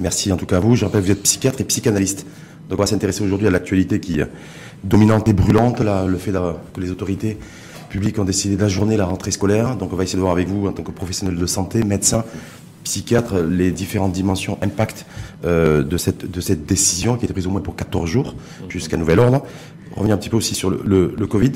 Merci 0.00 0.32
en 0.32 0.36
tout 0.36 0.46
cas 0.46 0.56
à 0.56 0.60
vous. 0.60 0.76
Je 0.76 0.84
rappelle, 0.84 1.02
vous 1.02 1.10
êtes 1.10 1.22
psychiatre 1.22 1.60
et 1.60 1.64
psychanalyste. 1.64 2.26
Donc 2.68 2.78
on 2.78 2.82
va 2.82 2.86
s'intéresser 2.86 3.22
aujourd'hui 3.22 3.46
à 3.46 3.50
l'actualité 3.50 4.00
qui 4.00 4.20
est 4.20 4.26
dominante 4.82 5.28
et 5.28 5.32
brûlante, 5.32 5.80
là, 5.80 6.06
le 6.06 6.16
fait 6.16 6.32
que 6.32 6.80
les 6.80 6.90
autorités 6.90 7.36
publiques 7.90 8.18
ont 8.18 8.24
décidé 8.24 8.56
d'ajourner 8.56 8.96
la 8.96 9.04
rentrée 9.04 9.30
scolaire. 9.30 9.76
Donc 9.76 9.92
on 9.92 9.96
va 9.96 10.04
essayer 10.04 10.16
de 10.16 10.22
voir 10.22 10.32
avec 10.32 10.48
vous, 10.48 10.66
en 10.66 10.72
tant 10.72 10.82
que 10.82 10.90
professionnel 10.90 11.36
de 11.36 11.46
santé, 11.46 11.82
médecin, 11.84 12.24
psychiatre, 12.84 13.40
les 13.40 13.70
différentes 13.70 14.12
dimensions, 14.12 14.56
impact 14.62 15.04
euh, 15.44 15.82
de, 15.82 15.96
cette, 15.98 16.64
décision 16.64 17.16
qui 17.16 17.24
été 17.24 17.34
prise 17.34 17.46
au 17.46 17.50
moins 17.50 17.60
pour 17.60 17.76
14 17.76 18.08
jours, 18.08 18.34
jusqu'à 18.68 18.96
nouvel 18.96 19.18
ordre. 19.18 19.44
On 19.96 20.10
un 20.10 20.16
petit 20.16 20.30
peu 20.30 20.36
aussi 20.36 20.54
sur 20.54 20.70
le, 20.70 21.26
Covid, 21.26 21.52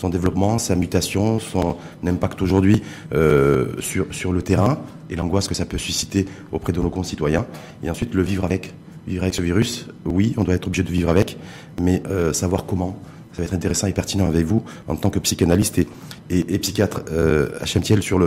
son 0.00 0.08
développement, 0.08 0.58
sa 0.58 0.76
mutation, 0.76 1.38
son 1.38 1.76
impact 2.06 2.40
aujourd'hui 2.40 2.82
euh, 3.12 3.66
sur, 3.80 4.06
sur 4.12 4.32
le 4.32 4.40
terrain 4.40 4.78
et 5.10 5.16
l'angoisse 5.16 5.46
que 5.46 5.54
ça 5.54 5.66
peut 5.66 5.78
susciter 5.78 6.26
auprès 6.52 6.72
de 6.72 6.80
nos 6.80 6.90
concitoyens. 6.90 7.46
Et 7.84 7.90
ensuite, 7.90 8.14
le 8.14 8.22
vivre 8.22 8.44
avec. 8.44 8.72
Vivre 9.06 9.22
avec 9.22 9.34
ce 9.34 9.42
virus, 9.42 9.86
oui, 10.04 10.34
on 10.36 10.44
doit 10.44 10.54
être 10.54 10.66
obligé 10.66 10.82
de 10.82 10.90
vivre 10.90 11.08
avec, 11.08 11.38
mais 11.80 12.02
euh, 12.10 12.34
savoir 12.34 12.66
comment, 12.66 12.98
ça 13.32 13.38
va 13.38 13.44
être 13.44 13.54
intéressant 13.54 13.86
et 13.86 13.92
pertinent 13.92 14.26
avec 14.26 14.44
vous 14.44 14.62
en 14.88 14.94
tant 14.94 15.08
que 15.08 15.18
psychanalyste 15.18 15.80
et, 16.28 16.58
psychiatre 16.58 17.00
euh, 17.10 17.48
HMTL 17.64 18.02
sur 18.02 18.20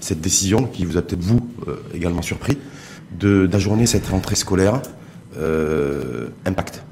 cette 0.00 0.20
décision 0.20 0.64
qui 0.64 0.84
vous 0.84 0.98
a 0.98 1.02
peut-être 1.02 1.22
vous 1.22 1.40
euh, 1.66 1.76
également 1.94 2.22
surpris 2.22 2.58
d'ajourner 3.18 3.86
cette 3.86 4.06
rentrée 4.06 4.36
scolaire 4.36 4.80
impact. 6.44 6.82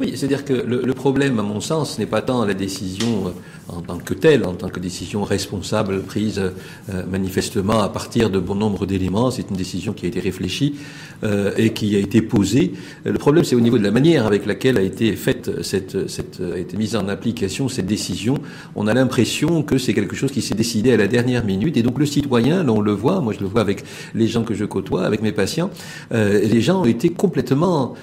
Oui, 0.00 0.12
c'est-à-dire 0.16 0.44
que 0.44 0.54
le, 0.54 0.94
problème, 0.94 1.38
à 1.38 1.42
mon 1.42 1.60
sens, 1.60 1.98
n'est 1.98 2.06
pas 2.06 2.22
tant 2.22 2.44
la 2.44 2.54
décision 2.54 3.26
euh, 3.26 3.30
en 3.68 3.82
tant 3.82 3.98
que 3.98 4.14
telle, 4.14 4.44
en 4.44 4.54
tant 4.54 4.68
que 4.68 4.80
décision 4.80 5.22
responsable 5.22 6.02
prise 6.02 6.40
euh, 6.40 7.02
manifestement 7.10 7.80
à 7.82 7.88
partir 7.88 8.30
de 8.30 8.38
bon 8.38 8.54
nombre 8.54 8.86
d'éléments. 8.86 9.30
C'est 9.30 9.50
une 9.50 9.56
décision 9.56 9.92
qui 9.92 10.06
a 10.06 10.08
été 10.08 10.18
réfléchie 10.18 10.76
euh, 11.24 11.52
et 11.56 11.72
qui 11.72 11.94
a 11.94 11.98
été 11.98 12.22
posée. 12.22 12.72
Le 13.04 13.18
problème, 13.18 13.44
c'est 13.44 13.54
au 13.54 13.60
niveau 13.60 13.78
de 13.78 13.82
la 13.82 13.90
manière 13.90 14.26
avec 14.26 14.46
laquelle 14.46 14.78
a 14.78 14.82
été 14.82 15.14
faite 15.14 15.62
cette, 15.62 16.08
cette 16.08 16.40
a 16.40 16.58
été 16.58 16.76
mise 16.76 16.96
en 16.96 17.08
application 17.08 17.68
cette 17.68 17.86
décision. 17.86 18.38
On 18.74 18.86
a 18.86 18.94
l'impression 18.94 19.62
que 19.62 19.76
c'est 19.76 19.92
quelque 19.92 20.16
chose 20.16 20.32
qui 20.32 20.42
s'est 20.42 20.54
décidé 20.54 20.92
à 20.92 20.96
la 20.96 21.06
dernière 21.06 21.44
minute. 21.44 21.76
Et 21.76 21.82
donc 21.82 21.98
le 21.98 22.06
citoyen, 22.06 22.66
on 22.68 22.80
le 22.80 22.92
voit, 22.92 23.20
moi 23.20 23.34
je 23.34 23.40
le 23.40 23.46
vois 23.46 23.60
avec 23.60 23.84
les 24.14 24.26
gens 24.26 24.42
que 24.42 24.54
je 24.54 24.64
côtoie, 24.64 25.04
avec 25.04 25.22
mes 25.22 25.32
patients, 25.32 25.70
les 26.10 26.60
gens 26.60 26.82
ont 26.82 26.86
été 26.86 27.10
complètement 27.10 27.94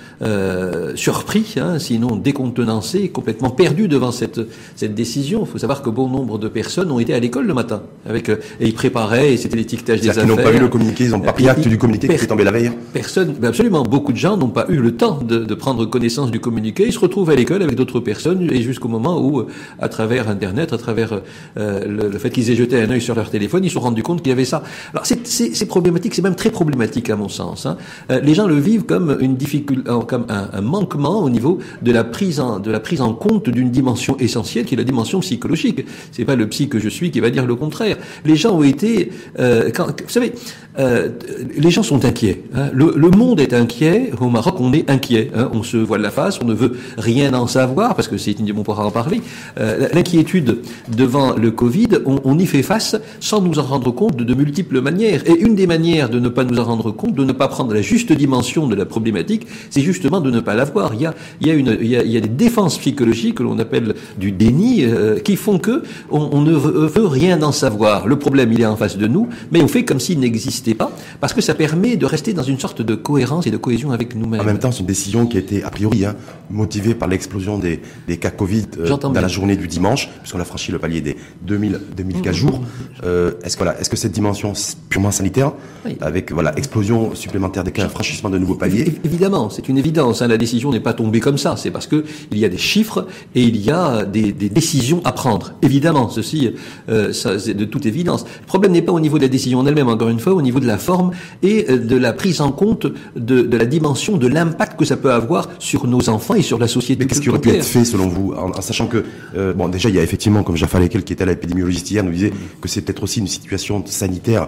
surpris, 0.95 1.55
hein, 1.57 1.79
sinon 1.89 2.15
décontenancés, 2.15 3.09
complètement 3.09 3.49
perdus 3.49 3.87
devant 3.87 4.11
cette, 4.11 4.41
cette 4.75 4.93
décision 4.93 5.45
faut 5.45 5.57
savoir 5.57 5.81
que 5.81 5.89
bon 5.89 6.07
nombre 6.07 6.37
de 6.37 6.47
personnes 6.47 6.91
ont 6.91 6.99
été 6.99 7.15
à 7.15 7.19
l'école 7.19 7.47
le 7.47 7.55
matin, 7.55 7.81
avec 8.07 8.29
euh, 8.29 8.37
et 8.59 8.67
ils 8.67 8.73
préparaient, 8.75 9.33
et 9.33 9.37
c'était 9.37 9.57
l'étiquetage 9.57 10.01
des 10.01 10.09
affaires. 10.09 10.23
Ils 10.23 10.27
n'ont 10.27 10.35
pas 10.35 10.51
vu 10.51 10.59
le 10.59 10.67
communiqué, 10.67 11.05
ils 11.05 11.09
n'ont 11.09 11.19
pas 11.19 11.33
pris 11.33 11.49
acte 11.49 11.67
du 11.67 11.77
communiqué 11.79 12.07
qui 12.07 12.13
est 12.13 12.27
tombé 12.27 12.43
la 12.43 12.51
veille. 12.51 12.71
Personne, 12.93 13.33
absolument, 13.43 13.81
beaucoup 13.81 14.11
de 14.11 14.17
gens 14.17 14.37
n'ont 14.37 14.49
pas 14.49 14.65
eu 14.69 14.77
le 14.77 14.95
temps 14.95 15.19
de, 15.23 15.39
de, 15.39 15.55
prendre 15.55 15.85
connaissance 15.85 16.29
du 16.29 16.39
communiqué. 16.39 16.85
Ils 16.85 16.93
se 16.93 16.99
retrouvent 16.99 17.29
à 17.31 17.35
l'école 17.35 17.63
avec 17.63 17.75
d'autres 17.75 17.99
personnes, 17.99 18.47
et 18.51 18.61
jusqu'au 18.61 18.87
moment 18.87 19.19
où, 19.19 19.39
euh, 19.39 19.47
à 19.79 19.89
travers 19.89 20.29
Internet, 20.29 20.73
à 20.73 20.77
travers 20.77 21.21
euh, 21.57 21.85
le, 21.85 22.17
fait 22.19 22.29
qu'ils 22.29 22.51
aient 22.51 22.55
jeté 22.55 22.79
un 22.79 22.89
œil 22.91 23.01
sur 23.01 23.15
leur 23.15 23.31
téléphone, 23.31 23.63
ils 23.63 23.69
se 23.69 23.73
sont 23.73 23.79
rendus 23.79 24.03
compte 24.03 24.21
qu'il 24.21 24.29
y 24.29 24.33
avait 24.33 24.45
ça. 24.45 24.61
Alors 24.93 25.05
c'est 25.05 25.65
problématique, 25.65 26.13
c'est 26.13 26.21
même 26.21 26.35
très 26.35 26.51
problématique 26.51 27.09
à 27.09 27.15
mon 27.15 27.29
sens. 27.29 27.65
Hein. 27.65 27.77
les 28.21 28.33
gens 28.33 28.47
le 28.47 28.55
vivent 28.55 28.83
comme 28.83 29.17
une 29.19 29.35
difficulté, 29.35 29.89
comme 30.07 30.25
un, 30.29 30.49
un, 30.53 30.61
manquement 30.61 31.23
au 31.23 31.29
niveau 31.29 31.59
de 31.81 31.91
la 31.91 32.03
prise 32.03 32.39
en, 32.39 32.59
de 32.59 32.71
la 32.71 32.79
prise 32.79 33.01
en 33.01 33.13
compte 33.13 33.49
d'une 33.49 33.71
dimension 33.71 34.17
essentielle 34.17 34.65
qui 34.65 34.73
est 34.73 34.77
la 34.77 34.83
dimension 34.83 35.19
psychologique. 35.19 35.85
C'est 36.11 36.25
pas 36.25 36.35
le 36.35 36.47
psy 36.47 36.69
que 36.69 36.79
je 36.79 36.89
suis 36.89 37.11
qui 37.11 37.19
va 37.19 37.29
dire 37.29 37.45
le 37.45 37.55
contraire. 37.55 37.97
Les 38.25 38.35
gens 38.35 38.55
ont 38.55 38.63
été, 38.63 39.11
euh, 39.39 39.69
vous 39.77 40.09
savez, 40.09 40.33
euh, 40.77 41.09
les 41.55 41.71
gens 41.71 41.83
sont 41.83 42.05
inquiets. 42.05 42.43
Hein. 42.55 42.69
Le, 42.73 42.93
le, 42.95 43.09
monde 43.09 43.39
est 43.39 43.53
inquiet. 43.53 44.11
Au 44.19 44.29
Maroc, 44.29 44.55
on 44.59 44.71
est 44.73 44.89
inquiet. 44.89 45.31
Hein. 45.35 45.49
On 45.53 45.63
se 45.63 45.77
voile 45.77 46.01
la 46.01 46.11
face, 46.11 46.39
on 46.41 46.45
ne 46.45 46.53
veut 46.53 46.77
rien 46.97 47.33
en 47.33 47.47
savoir 47.47 47.95
parce 47.95 48.07
que 48.07 48.17
c'est 48.17 48.35
on 48.57 48.63
pourra 48.63 48.85
en 48.85 48.91
parler. 48.91 49.21
Euh, 49.59 49.87
L'inquiétude 49.93 50.59
devant 50.95 51.35
le 51.35 51.51
Covid, 51.51 51.89
on, 52.05 52.39
y 52.39 52.45
fait 52.45 52.63
face 52.63 52.95
sans 53.19 53.41
nous 53.41 53.59
en 53.59 53.63
rendre 53.63 53.91
compte 53.91 54.15
de, 54.15 54.33
multiples 54.33 54.81
manières. 54.81 55.27
Et 55.29 55.37
une 55.39 55.55
des 55.55 55.67
manières 55.67 56.09
de 56.09 56.19
ne 56.19 56.29
pas 56.29 56.43
nous 56.43 56.57
en 56.59 56.63
rendre 56.63 56.91
compte, 56.91 57.15
de 57.15 57.25
ne 57.25 57.33
pas 57.33 57.47
prendre 57.47 57.73
la 57.73 57.81
juste 57.81 58.13
dimension 58.13 58.67
de 58.67 58.75
la 58.75 58.85
problématique, 58.85 59.45
c'est 59.69 59.81
justement 59.81 60.21
de 60.21 60.31
ne 60.31 60.39
pas 60.39 60.55
la 60.55 60.65
voir. 60.65 60.93
Il 60.93 61.01
y 61.01 61.05
a, 61.05 61.13
il 61.41 61.47
y 61.47 61.51
a, 61.51 61.53
une, 61.53 61.58
il 61.59 61.87
y 61.87 61.95
a, 61.95 62.03
il 62.03 62.11
y 62.11 62.17
a 62.17 62.21
des 62.21 62.27
défenses 62.27 62.77
psychologiques 62.77 63.35
que 63.35 63.43
l'on 63.43 63.59
appelle 63.59 63.95
du 64.17 64.31
déni 64.31 64.83
euh, 64.83 65.19
qui 65.19 65.35
font 65.35 65.59
que 65.59 65.83
on, 66.09 66.29
on 66.31 66.41
ne 66.41 66.53
veut, 66.53 67.07
rien 67.07 67.41
en 67.41 67.51
savoir. 67.51 68.07
Le 68.07 68.17
problème, 68.17 68.51
il 68.53 68.61
est 68.61 68.65
en 68.65 68.75
face 68.75 68.97
de 68.97 69.07
nous, 69.07 69.27
mais 69.51 69.61
on 69.61 69.67
fait 69.67 69.85
comme 69.85 69.99
s'il 69.99 70.19
n'existait 70.19 70.73
pas, 70.73 70.91
parce 71.19 71.33
que 71.33 71.41
ça 71.41 71.53
permet 71.53 71.95
de 71.95 72.05
rester 72.05 72.33
dans 72.33 72.43
une 72.43 72.59
sorte 72.59 72.81
de 72.81 72.95
cohérence 72.95 73.47
et 73.47 73.51
de 73.51 73.57
cohésion 73.57 73.91
avec 73.91 74.15
nous-mêmes. 74.15 74.41
En 74.41 74.45
même 74.45 74.59
temps, 74.59 74.71
c'est 74.71 74.81
une 74.81 74.85
décision 74.85 75.25
qui 75.25 75.37
a 75.37 75.39
été 75.39 75.63
a 75.63 75.69
priori 75.69 76.05
hein, 76.05 76.15
motivée 76.49 76.95
par 76.95 77.07
l'explosion 77.07 77.57
des, 77.57 77.81
des, 78.07 78.17
cas 78.17 78.31
Covid 78.31 78.65
euh, 78.79 78.97
dans 78.97 79.11
la 79.11 79.27
journée 79.27 79.55
du 79.55 79.67
dimanche, 79.67 80.09
puisqu'on 80.21 80.39
a 80.39 80.45
franchi 80.45 80.71
le 80.71 80.79
palier 80.79 81.01
des 81.01 81.17
2000, 81.43 81.79
2000 81.95 82.21
cas 82.21 82.31
jours. 82.31 82.61
Euh, 83.03 83.31
est-ce 83.43 83.57
que, 83.57 83.63
voilà, 83.63 83.79
est-ce 83.79 83.89
que 83.89 83.97
cette 83.97 84.11
dimension 84.11 84.53
purement 84.89 85.11
sanitaire, 85.11 85.53
oui. 85.85 85.97
avec 86.01 86.31
voilà 86.31 86.57
explosion 86.57 87.15
supplémentaire 87.15 87.63
des 87.63 87.71
cas, 87.71 87.87
franchissement 87.89 88.29
de 88.29 88.37
nouveaux 88.37 88.55
paliers 88.55 88.99
Évidemment, 89.03 89.49
c'est 89.49 89.69
une 89.69 89.77
évidence. 89.77 90.21
Hein, 90.21 90.27
la 90.27 90.37
décision 90.37 90.71
n'est 90.71 90.79
pas 90.79 90.93
tombée 90.93 91.19
comme 91.19 91.37
ça. 91.37 91.48
C'est 91.57 91.71
parce 91.71 91.87
que 91.87 92.03
il 92.31 92.37
y 92.37 92.45
a 92.45 92.49
des 92.49 92.57
chiffres 92.57 93.07
et 93.35 93.41
il 93.41 93.57
y 93.57 93.71
a 93.71 94.05
des, 94.05 94.31
des 94.31 94.49
décisions 94.49 95.01
à 95.05 95.11
prendre. 95.11 95.53
Évidemment, 95.61 96.09
ceci, 96.09 96.51
euh, 96.89 97.13
ça, 97.13 97.39
c'est 97.39 97.53
de 97.53 97.65
toute 97.65 97.85
évidence. 97.85 98.25
Le 98.41 98.45
problème 98.47 98.71
n'est 98.71 98.81
pas 98.81 98.91
au 98.91 98.99
niveau 98.99 99.17
de 99.17 99.23
la 99.23 99.29
décision 99.29 99.59
en 99.59 99.65
elle-même, 99.65 99.89
encore 99.89 100.09
une 100.09 100.19
fois, 100.19 100.33
au 100.33 100.41
niveau 100.41 100.59
de 100.59 100.67
la 100.67 100.77
forme 100.77 101.11
et 101.43 101.65
euh, 101.69 101.77
de 101.77 101.95
la 101.95 102.13
prise 102.13 102.41
en 102.41 102.51
compte 102.51 102.87
de, 103.15 103.41
de 103.41 103.57
la 103.57 103.65
dimension, 103.65 104.17
de 104.17 104.27
l'impact 104.27 104.79
que 104.79 104.85
ça 104.85 104.97
peut 104.97 105.11
avoir 105.11 105.49
sur 105.59 105.87
nos 105.87 106.09
enfants 106.09 106.35
et 106.35 106.41
sur 106.41 106.59
la 106.59 106.67
société. 106.67 107.03
Mais 107.03 107.07
qu'est-ce 107.09 107.21
qui 107.21 107.29
aurait 107.29 107.39
pu 107.39 107.49
être 107.49 107.63
fait 107.63 107.85
selon 107.85 108.07
vous, 108.07 108.33
en, 108.33 108.51
en 108.51 108.61
sachant 108.61 108.87
que 108.87 109.03
euh, 109.35 109.53
bon, 109.53 109.67
déjà 109.69 109.89
il 109.89 109.95
y 109.95 109.99
a 109.99 110.03
effectivement, 110.03 110.43
comme 110.43 110.57
Jaffa 110.57 110.79
Lekel 110.79 111.03
qui 111.03 111.13
était 111.13 111.23
à 111.23 111.27
l'épidémiologiste 111.27 111.89
hier, 111.91 112.03
nous 112.03 112.11
disait 112.11 112.33
que 112.61 112.67
c'est 112.67 112.81
peut-être 112.81 113.03
aussi 113.03 113.19
une 113.19 113.27
situation 113.27 113.83
sanitaire 113.85 114.47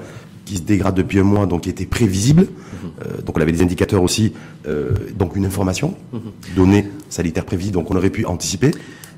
qui 0.52 0.58
se 0.58 0.64
dégrade 0.64 0.96
depuis 0.96 1.20
un 1.20 1.24
mois, 1.24 1.46
donc 1.46 1.62
qui 1.62 1.70
était 1.70 1.86
prévisible. 1.86 2.44
Euh, 2.44 3.22
donc 3.26 3.38
on 3.38 3.42
avait 3.42 3.54
des 3.54 3.62
indicateurs 3.62 4.04
aussi, 4.04 4.34
euh, 4.68 4.90
donc 5.18 5.38
une 5.38 5.46
information, 5.46 5.96
données 6.58 6.86
sanitaires 7.08 7.46
prévisibles, 7.46 7.76
donc 7.76 7.90
on 7.90 7.96
aurait 7.96 8.10
pu 8.10 8.26
anticiper. 8.26 8.72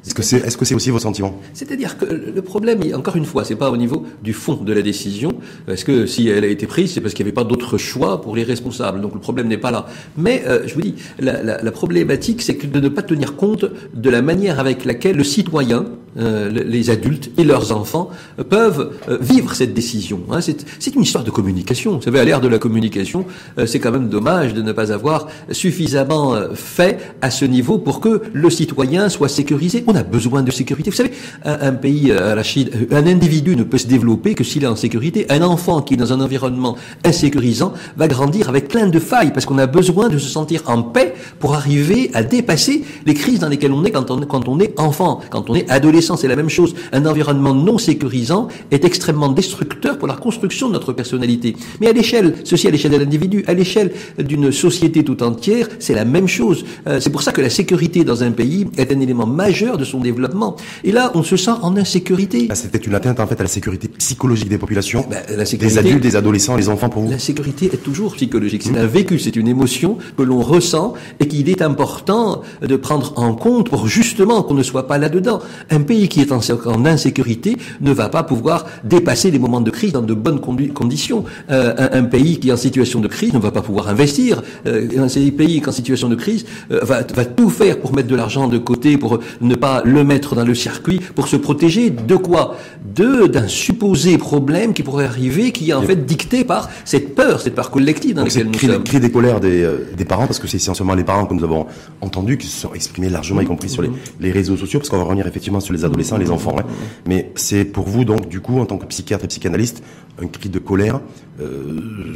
Est-ce 0.06 0.14
que 0.14 0.22
c'est 0.22 0.38
est 0.48 0.54
-ce 0.56 0.66
c'est 0.66 0.76
aussi 0.76 0.92
vos 0.92 1.04
sentiments? 1.08 1.34
C'est-à-dire 1.60 1.92
que 2.00 2.06
le 2.38 2.42
problème, 2.52 2.80
encore 3.02 3.18
une 3.22 3.30
fois, 3.32 3.42
c'est 3.48 3.60
pas 3.64 3.72
au 3.76 3.78
niveau 3.84 4.00
du 4.28 4.34
fond 4.44 4.58
de 4.70 4.74
la 4.80 4.84
décision. 4.92 5.32
Est-ce 5.72 5.86
que 5.90 5.96
si 6.14 6.22
elle 6.34 6.46
a 6.50 6.52
été 6.58 6.66
prise, 6.76 6.90
c'est 6.94 7.02
parce 7.04 7.14
qu'il 7.16 7.26
n'y 7.26 7.30
avait 7.30 7.40
pas 7.42 7.48
d'autre 7.52 7.74
choix 7.90 8.14
pour 8.24 8.34
les 8.38 8.46
responsables? 8.54 9.00
Donc 9.04 9.14
le 9.20 9.24
problème 9.28 9.48
n'est 9.54 9.64
pas 9.68 9.72
là. 9.78 9.82
Mais 10.26 10.36
euh, 10.46 10.68
je 10.68 10.74
vous 10.76 10.86
dis, 10.90 10.96
la, 11.28 11.34
la, 11.48 11.56
la 11.68 11.74
problématique, 11.82 12.40
c'est 12.46 12.58
de 12.78 12.80
ne 12.88 12.90
pas 12.98 13.04
tenir 13.14 13.30
compte 13.44 13.66
de 14.06 14.10
la 14.16 14.22
manière 14.22 14.58
avec 14.64 14.78
laquelle 14.90 15.18
le 15.24 15.28
citoyen, 15.38 15.80
euh, 16.18 16.50
les 16.50 16.90
adultes 16.90 17.31
et 17.38 17.44
leurs 17.44 17.72
enfants 17.72 18.09
euh, 18.40 18.44
peuvent 18.44 18.91
euh, 19.09 19.18
vivre 19.19 19.53
cette 19.56 19.74
décision. 19.74 20.22
Hein. 20.31 20.40
C'est 20.41 20.96
une 20.96 21.01
histoire 21.01 21.24
de 21.24 21.31
communication. 21.31 21.96
Vous 21.97 22.01
savez, 22.01 22.19
à 22.19 22.25
l'ère 22.25 22.41
de 22.41 22.47
la 22.47 22.59
communication, 22.59 23.25
euh, 23.57 23.66
c'est 23.66 23.79
quand 23.79 23.91
même 23.91 24.09
dommage 24.09 24.53
de 24.53 24.62
ne 24.62 24.72
pas 24.72 24.91
avoir 24.91 25.28
suffisamment 25.52 26.35
fait 26.53 27.00
à 27.22 27.31
ce 27.31 27.46
niveau 27.46 27.78
pour 27.78 28.00
que 28.00 28.22
le 28.34 28.50
citoyen 28.50 29.09
soit 29.09 29.29
sécurisé. 29.29 29.84
On 29.88 29.96
a 29.96 30.03
besoin 30.03 30.44
de 30.44 30.52
sécurité. 30.52 30.90
Vous 30.90 30.96
savez, 30.96 31.12
un, 31.46 31.57
un 31.62 31.73
pays 31.73 32.12
un 32.12 33.07
individu 33.07 33.56
ne 33.56 33.63
peut 33.63 33.78
se 33.78 33.88
développer 33.88 34.35
que 34.35 34.44
s'il 34.44 34.63
est 34.63 34.68
en 34.68 34.75
sécurité. 34.75 35.25
Un 35.29 35.41
enfant 35.41 35.81
qui 35.81 35.96
est 35.96 35.97
dans 35.97 36.13
un 36.13 36.22
environnement 36.22 36.75
insécurisant 37.03 37.73
va 37.97 38.07
grandir 38.07 38.50
avec 38.50 38.68
plein 38.68 38.88
de 38.88 39.00
failles 39.00 39.31
parce 39.34 39.46
qu'on 39.46 39.57
a 39.57 39.68
besoin 39.68 40.09
de 40.09 40.18
se 40.18 40.29
sentir 40.29 40.63
en 40.68 40.84
paix 40.84 41.13
pour 41.40 41.56
arriver 41.56 42.12
à 42.13 42.23
dépasser 42.23 42.84
les 43.06 43.13
crises 43.13 43.40
dans 43.40 43.50
lesquelles 43.50 43.72
on 43.72 43.84
est 43.84 43.91
quand 43.91 44.12
on, 44.12 44.19
quand 44.22 44.47
on 44.47 44.59
est 44.59 44.79
enfant, 44.79 45.22
quand 45.29 45.50
on 45.50 45.56
est 45.56 45.69
adolescent 45.69 46.03
c'est 46.18 46.28
la 46.28 46.36
même 46.36 46.50
chose. 46.50 46.75
Un 46.91 47.06
environnement 47.06 47.53
non 47.53 47.78
sécurisant 47.78 48.47
est 48.72 48.86
extrêmement 48.86 49.30
destructeur 49.30 49.97
pour 49.97 50.08
la 50.08 50.16
construction 50.16 50.68
de 50.68 50.74
notre 50.74 50.94
personnalité. 50.94 51.56
Mais 51.81 51.88
à 51.88 51.94
l'échelle, 51.94 52.36
ceci 52.44 52.68
à 52.68 52.72
l'échelle 52.72 52.91
de 52.91 52.97
l'individu, 52.97 53.44
à 53.47 53.53
l'échelle 53.53 53.91
d'une 54.19 54.52
société 54.52 55.03
tout 55.03 55.23
entière, 55.23 55.67
c'est 55.79 55.94
la 55.94 56.05
même 56.05 56.28
chose. 56.28 56.66
Euh, 56.88 57.00
c'est 57.00 57.09
pour 57.09 57.23
ça 57.23 57.32
que 57.32 57.41
la 57.41 57.50
sécurité 57.50 58.03
dans 58.03 58.23
un 58.23 58.32
pays 58.32 58.67
est 58.78 58.91
un 58.91 59.00
élément 59.00 59.28
majeur 59.28 59.78
de 59.78 59.85
son 59.85 60.00
développement. 60.00 60.55
Et 60.84 60.91
là, 60.91 61.11
on 61.16 61.23
se 61.23 61.38
sent 61.38 61.52
en 61.61 61.76
insécurité. 61.78 62.47
Ah, 62.50 62.55
C'était 62.55 62.78
une 62.78 62.96
atteinte 62.96 63.20
en 63.20 63.28
fait 63.28 63.40
à 63.40 63.44
la 63.44 63.50
sécurité 63.50 63.88
psychologique 63.88 64.50
des 64.50 64.58
populations, 64.58 65.05
ben, 65.09 65.20
la 65.35 65.46
sécurité, 65.46 65.76
des 65.76 65.79
adultes, 65.79 66.03
des 66.03 66.16
adolescents, 66.16 66.55
les 66.55 66.70
enfants 66.70 66.90
pour 66.90 67.03
vous. 67.03 67.11
La 67.11 67.20
sécurité 67.20 67.70
est 67.73 67.84
toujours 67.84 68.16
psychologique. 68.16 68.64
C'est 68.64 68.78
un 68.78 68.85
vécu, 68.85 69.20
c'est 69.20 69.35
une 69.35 69.47
émotion 69.47 69.97
que 70.17 70.23
l'on 70.23 70.41
ressent 70.41 70.94
et 71.20 71.28
qu'il 71.28 71.50
est 71.50 71.61
important 71.61 72.41
de 72.61 72.76
prendre 72.76 73.14
en 73.16 73.34
compte 73.35 73.70
pour 73.70 73.88
justement 73.88 74.44
qu'on 74.44 74.53
ne 74.53 74.64
soit 74.64 74.88
pas 74.88 74.97
là-dedans. 74.97 75.40
Un 75.70 75.82
pays 75.82 75.92
pays 75.93 76.09
qui 76.09 76.22
est 76.22 76.31
en, 76.31 76.85
insécurité 76.85 77.57
ne 77.81 77.91
va 77.91 78.09
pas 78.09 78.23
pouvoir 78.23 78.66
dépasser 78.84 79.29
les 79.31 79.40
moments 79.40 79.61
de 79.61 79.72
crise 79.78 79.93
dans 79.93 80.01
de 80.01 80.16
bonnes 80.25 80.41
conditions. 80.79 81.23
Euh, 81.51 81.73
un, 81.78 81.99
un, 81.99 82.05
pays 82.16 82.40
qui 82.40 82.49
est 82.49 82.51
en 82.51 82.57
situation 82.57 82.99
de 82.99 83.07
crise 83.07 83.34
ne 83.34 83.40
va 83.40 83.51
pas 83.51 83.61
pouvoir 83.61 83.85
investir. 83.90 84.41
Euh, 84.66 85.05
un 85.05 85.07
pays 85.31 85.59
qui 85.59 85.66
est 85.66 85.67
en 85.67 85.72
situation 85.81 86.09
de 86.09 86.16
crise 86.16 86.45
euh, 86.72 86.79
va, 86.81 86.97
va 87.19 87.25
tout 87.25 87.49
faire 87.49 87.79
pour 87.79 87.93
mettre 87.95 88.07
de 88.07 88.16
l'argent 88.16 88.47
de 88.47 88.57
côté, 88.57 88.97
pour 88.97 89.19
ne 89.41 89.55
pas 89.55 89.81
le 89.85 90.03
mettre 90.03 90.35
dans 90.35 90.45
le 90.45 90.55
circuit, 90.55 90.99
pour 91.17 91.28
se 91.28 91.37
protéger 91.47 91.90
de 91.91 92.16
quoi? 92.16 92.57
De 93.01 93.28
d'un 93.28 93.47
supposé 93.47 94.17
problème 94.17 94.73
qui 94.73 94.84
pourrait 94.84 95.05
arriver, 95.13 95.51
qui 95.51 95.69
est 95.69 95.73
en 95.73 95.81
fait 95.81 96.05
dicté 96.05 96.43
par 96.43 96.69
cette 96.85 97.16
peur, 97.16 97.40
cette 97.40 97.55
peur 97.55 97.69
collective 97.72 98.16
dans 98.16 98.23
laquelle 98.23 98.47
nous 98.47 98.59
sommes. 98.59 98.84
Cri 98.84 98.99
des 98.99 99.11
colères 99.11 99.40
des, 99.40 99.59
des 99.95 100.05
parents, 100.05 100.28
parce 100.28 100.40
que 100.40 100.47
c'est 100.47 100.57
essentiellement 100.57 100.95
les 100.95 101.03
parents 101.03 101.25
que 101.25 101.34
nous 101.34 101.43
avons 101.43 101.66
entendus 102.01 102.37
qui 102.37 102.47
se 102.47 102.59
sont 102.63 102.73
exprimés 102.73 103.09
largement, 103.09 103.41
y 103.41 103.45
compris 103.45 103.69
sur 103.69 103.81
les, 103.81 103.91
les 104.19 104.31
réseaux 104.31 104.57
sociaux, 104.57 104.79
parce 104.79 104.90
qu'on 104.90 104.97
va 104.97 105.03
revenir 105.03 105.28
effectivement 105.28 105.59
sur 105.59 105.73
les 105.73 105.83
adolescents 105.84 106.18
et 106.18 106.24
les 106.24 106.32
enfants. 106.32 106.56
Hein. 106.59 106.64
Mais 107.06 107.32
c'est 107.35 107.66
pour 107.66 107.88
vous 107.88 108.06
donc 108.06 108.28
du 108.28 108.40
coup 108.40 108.59
en 108.59 108.66
tant 108.66 108.78
que 108.78 108.85
psychiatre 108.85 109.26
et 109.26 109.28
psychanalyste 109.28 109.84
un 110.22 110.28
cri 110.28 110.50
de 110.50 110.59
colère 110.59 111.00
euh, 111.41 112.14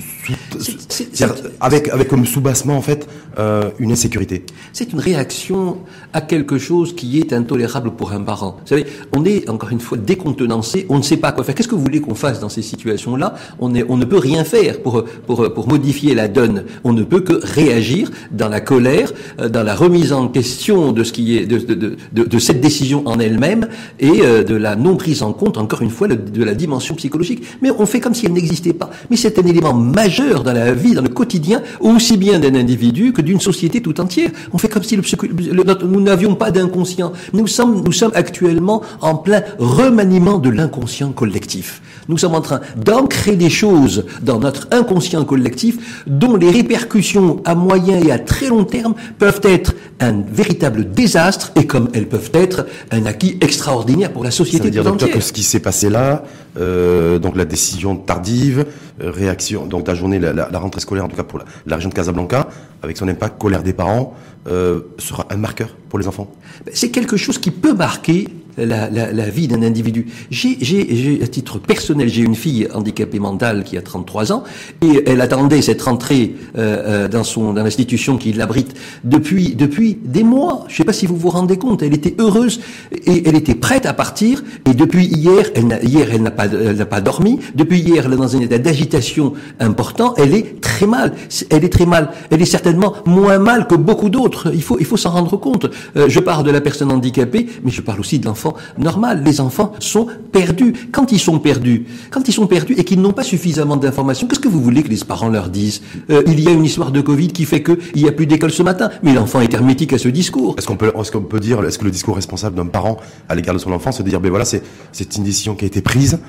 avec 1.60 1.90
avec 1.90 2.08
comme 2.08 2.28
soubassement 2.28 2.78
en 2.78 2.82
fait 2.84 3.10
euh, 3.40 3.72
une 3.80 3.92
insécurité. 3.92 4.46
C'est 4.74 4.94
une 4.94 5.00
réaction 5.00 5.80
à 6.14 6.22
quelque 6.22 6.60
chose 6.60 6.96
qui 6.96 7.18
est 7.20 7.34
intolérable 7.34 7.92
pour 7.92 8.12
un 8.12 8.22
parent. 8.22 8.58
Vous 8.62 8.68
savez, 8.68 8.86
on 9.14 9.26
est 9.26 9.50
encore 9.50 9.72
une 9.72 9.80
fois 9.80 9.98
décontenancé, 9.98 10.86
on 10.90 10.98
ne 10.98 11.02
sait 11.02 11.18
pas 11.18 11.32
quoi 11.32 11.44
faire. 11.44 11.56
Qu'est-ce 11.56 11.68
que 11.68 11.74
vous 11.74 11.82
voulez 11.82 12.00
qu'on 12.00 12.14
fasse 12.14 12.40
dans 12.40 12.50
ces 12.50 12.62
situations-là? 12.62 13.34
On 13.60 13.74
est, 13.74 13.84
on 13.90 13.98
ne 13.98 14.06
peut 14.06 14.20
rien 14.20 14.44
faire 14.44 14.84
pour 14.84 15.04
pour 15.26 15.52
pour 15.52 15.68
modifier 15.68 16.14
la 16.14 16.28
donne. 16.28 16.66
On 16.84 16.94
ne 16.94 17.04
peut 17.04 17.22
que 17.22 17.40
réagir 17.44 18.12
dans 18.32 18.50
la 18.50 18.62
colère, 18.62 19.12
euh, 19.40 19.50
dans 19.50 19.64
la 19.64 19.74
remise 19.74 20.14
en 20.14 20.28
question 20.28 20.92
de 20.92 21.04
ce 21.04 21.12
qui 21.12 21.38
est 21.38 21.48
de 21.48 21.58
de, 21.58 21.98
de, 22.14 22.24
de 22.24 22.40
cette 22.40 22.62
décision 22.62 23.02
en 23.08 23.20
elle-même 23.20 23.57
et 24.00 24.22
euh, 24.22 24.44
de 24.44 24.56
la 24.56 24.76
non 24.76 24.96
prise 24.96 25.24
en 25.24 25.34
compte 25.34 25.58
encore 25.58 25.82
une 25.82 25.90
fois 25.90 26.08
de 26.08 26.44
la 26.44 26.54
dimension 26.54 26.96
psychologique. 26.96 27.44
Mais 27.62 27.72
on 27.72 27.86
fait 27.86 28.00
comme 28.00 28.14
si 28.14 28.26
elle 28.26 28.34
n'existait 28.34 28.74
pas. 28.74 28.90
Mais 29.10 29.18
c'est 29.18 29.40
un 29.40 29.46
élément 29.46 29.74
majeur 29.74 30.44
dans 30.44 30.54
la 30.54 30.74
vie, 30.74 30.94
dans 30.94 31.02
le 31.02 31.10
quotidien, 31.10 31.62
aussi 31.80 32.18
bien 32.18 32.40
d'un 32.40 32.56
individu 32.56 33.14
que 33.14 33.22
d'une 33.22 33.40
société 33.40 33.82
tout 33.82 34.00
entière. 34.00 34.32
On 34.54 34.58
fait 34.58 34.70
comme 34.70 34.84
si 34.84 34.98
nous 34.98 36.02
n'avions 36.02 36.36
pas 36.36 36.52
d'inconscient. 36.52 37.14
Nous 37.34 37.48
sommes, 37.48 37.84
nous 37.86 37.92
sommes 37.92 38.12
actuellement 38.14 38.82
en 39.02 39.16
plein 39.16 39.44
remaniement 39.60 40.38
de 40.38 40.50
l'inconscient 40.50 41.12
collectif. 41.12 41.82
Nous 42.08 42.18
sommes 42.18 42.36
en 42.36 42.42
train 42.42 42.62
d'ancrer 42.78 43.36
des 43.36 43.50
choses 43.50 44.06
dans 44.22 44.40
notre 44.40 44.68
inconscient 44.72 45.26
collectif 45.26 46.04
dont 46.08 46.36
les 46.36 46.52
répercussions 46.52 47.42
à 47.46 47.56
moyen 47.56 48.00
et 48.00 48.12
à 48.12 48.20
très 48.20 48.48
long 48.48 48.64
terme 48.64 48.96
peuvent 49.20 49.42
être 49.44 49.74
un 50.00 50.22
véritable 50.22 50.92
désastre 50.92 51.52
et 51.56 51.66
comme 51.66 51.90
elles 51.94 52.08
peuvent 52.08 52.32
être 52.34 52.66
un 52.92 53.06
acquis 53.06 53.37
extraordinaire 53.42 54.12
pour 54.12 54.24
la 54.24 54.32
société 54.32 54.58
Ça 54.58 54.64
veut 54.64 54.72
dire, 54.72 54.88
entière. 54.88 55.12
que 55.12 55.20
ce 55.20 55.34
qui 55.34 55.44
s'est 55.44 55.60
passé 55.60 55.90
là, 55.90 56.24
euh, 56.58 57.20
donc 57.20 57.36
la 57.36 57.46
décision 57.46 57.96
tardive, 57.96 58.66
euh, 59.02 59.12
réaction, 59.12 59.66
donc 59.66 59.88
la 59.88 59.94
la, 60.34 60.50
la, 60.50 60.60
rentrée 60.60 60.82
scolaire 60.82 61.06
en 61.06 61.08
tout 61.08 61.16
cas 61.16 61.24
pour 61.24 61.40
la, 61.66 61.76
région 61.76 61.90
de 61.90 61.94
Casablanca, 61.94 62.48
avec 62.82 62.98
son 62.98 63.08
impact, 63.08 63.40
colère 63.40 63.64
des 63.64 63.74
parents, 63.74 64.16
euh, 64.48 64.82
sera 64.98 65.26
un 65.30 65.38
marqueur 65.38 65.76
pour 65.90 66.00
les 66.00 66.08
enfants 66.08 66.32
C'est 66.74 66.90
quelque 66.90 67.18
chose 67.18 67.38
qui 67.38 67.52
peut 67.52 67.74
marquer 67.74 68.28
la, 68.58 68.90
la, 68.90 69.30
vie 69.30 69.48
d'un 69.48 69.62
individu. 69.62 70.08
J'ai, 70.32 71.20
à 71.22 71.28
titre 71.28 71.60
personnel, 71.60 72.10
j'ai 72.10 72.24
une 72.24 72.34
fille 72.34 72.68
handicapée 72.74 73.20
mentale 73.20 73.64
qui 73.64 73.78
a 73.78 73.84
33 73.84 74.32
ans 74.32 74.44
et 74.82 75.04
elle 75.06 75.22
attendait 75.22 75.62
cette 75.62 75.80
rentrée 75.80 76.34
dans 76.56 77.24
son 77.24 77.54
dans 77.54 77.64
l'institution 77.64 78.18
qui 78.18 78.34
l'abrite 78.34 78.74
depuis 79.04 79.54
depuis 79.54 80.00
des 80.04 80.24
mois. 80.24 80.64
Je 80.70 80.74
ne 80.74 80.78
sais 80.78 80.86
pas 80.86 80.94
si 80.94 81.06
vous 81.06 81.18
vous 81.18 81.30
rendez 81.30 81.58
compte. 81.58 81.84
Elle 81.84 81.94
était 81.94 82.16
heureuse 82.18 82.60
et 83.06 83.30
elle 83.30 83.36
était 83.36 83.54
prête 83.54 83.86
à 83.86 83.94
partir. 83.94 84.44
Et 84.68 84.74
depuis 84.74 85.06
hier, 85.06 85.52
elle 85.54 85.68
n'a, 85.68 85.80
hier 85.84 86.08
elle 86.12 86.24
n'a 86.24 86.32
pas 86.32 86.47
elle 86.54 86.78
n'a 86.78 86.86
pas 86.86 87.02
dormi. 87.02 87.40
Depuis 87.56 87.80
hier, 87.80 88.06
elle 88.06 88.14
est 88.14 88.18
dans 88.18 88.36
un 88.36 88.40
état 88.40 88.58
d'agitation 88.58 89.34
important. 89.60 90.14
Elle 90.18 90.34
est 90.34 90.62
très 90.62 90.88
mal. 90.88 91.14
Elle 91.50 91.64
est 91.64 91.70
très 91.70 91.86
mal. 91.86 92.10
Elle 92.30 92.42
est 92.42 92.46
certainement 92.46 92.94
moins 93.06 93.40
mal 93.40 93.68
que 93.68 93.76
beaucoup 93.76 94.10
d'autres. 94.10 94.52
Il 94.54 94.62
faut 94.62 94.78
il 94.80 94.86
faut 94.86 94.98
s'en 94.98 95.12
rendre 95.12 95.38
compte. 95.38 95.68
Euh, 95.96 96.08
je 96.08 96.20
parle 96.20 96.44
de 96.46 96.52
la 96.52 96.62
personne 96.62 96.92
handicapée, 96.92 97.48
mais 97.64 97.72
je 97.72 97.82
parle 97.82 98.00
aussi 98.00 98.20
de 98.20 98.26
l'enfant 98.26 98.54
normal. 98.78 99.24
Les 99.26 99.42
enfants 99.42 99.74
sont 99.80 100.08
perdus. 100.32 100.74
Quand 100.92 101.12
ils 101.12 101.20
sont 101.20 101.40
perdus, 101.40 101.86
quand 102.12 102.28
ils 102.28 102.34
sont 102.34 102.48
perdus 102.48 102.74
et 102.78 102.84
qu'ils 102.84 103.02
n'ont 103.02 103.14
pas 103.14 103.24
suffisamment 103.24 103.78
d'informations, 103.78 104.28
qu'est-ce 104.28 104.40
que 104.40 104.48
vous 104.48 104.62
voulez 104.62 104.84
que 104.84 104.90
les 104.90 104.98
parents 104.98 105.30
leur 105.30 105.50
disent? 105.50 105.82
Euh, 106.10 106.24
Il 106.28 106.40
y 106.40 106.48
a 106.48 106.52
une 106.52 106.66
histoire 106.66 106.92
de 106.92 107.02
Covid 107.02 107.30
qui 107.30 107.46
fait 107.46 107.64
qu'il 107.64 107.78
n'y 107.96 108.08
a 108.08 108.12
plus 108.12 108.28
d'école 108.28 108.52
ce 108.52 108.64
matin, 108.64 108.90
mais 109.04 109.14
l'enfant 109.14 109.42
est 109.42 109.54
hermétique 109.54 109.94
à 109.94 109.98
ce 109.98 110.08
discours. 110.10 110.56
Est-ce 110.58 110.68
qu'on 110.68 110.76
peut, 110.78 110.92
est-ce 111.00 111.12
qu'on 111.12 111.22
peut 111.22 111.40
dire, 111.40 111.64
est-ce 111.64 111.78
que 111.78 111.86
le 111.86 111.92
discours 111.92 112.16
responsable 112.16 112.56
d'un 112.56 112.66
parent 112.66 112.98
à 113.30 113.36
l'égard 113.36 113.54
de 113.54 113.60
son 113.60 113.72
enfant, 113.72 113.92
c'est 113.92 114.04
de 114.04 114.10
dire, 114.10 114.20
ben 114.20 114.30
voilà, 114.30 114.46
c'est, 114.46 114.62
c'est 114.92 115.16
une 115.18 115.24
décision 115.24 115.56
qui 115.56 115.66
a 115.66 115.68
été 115.68 115.82
prise 115.82 116.20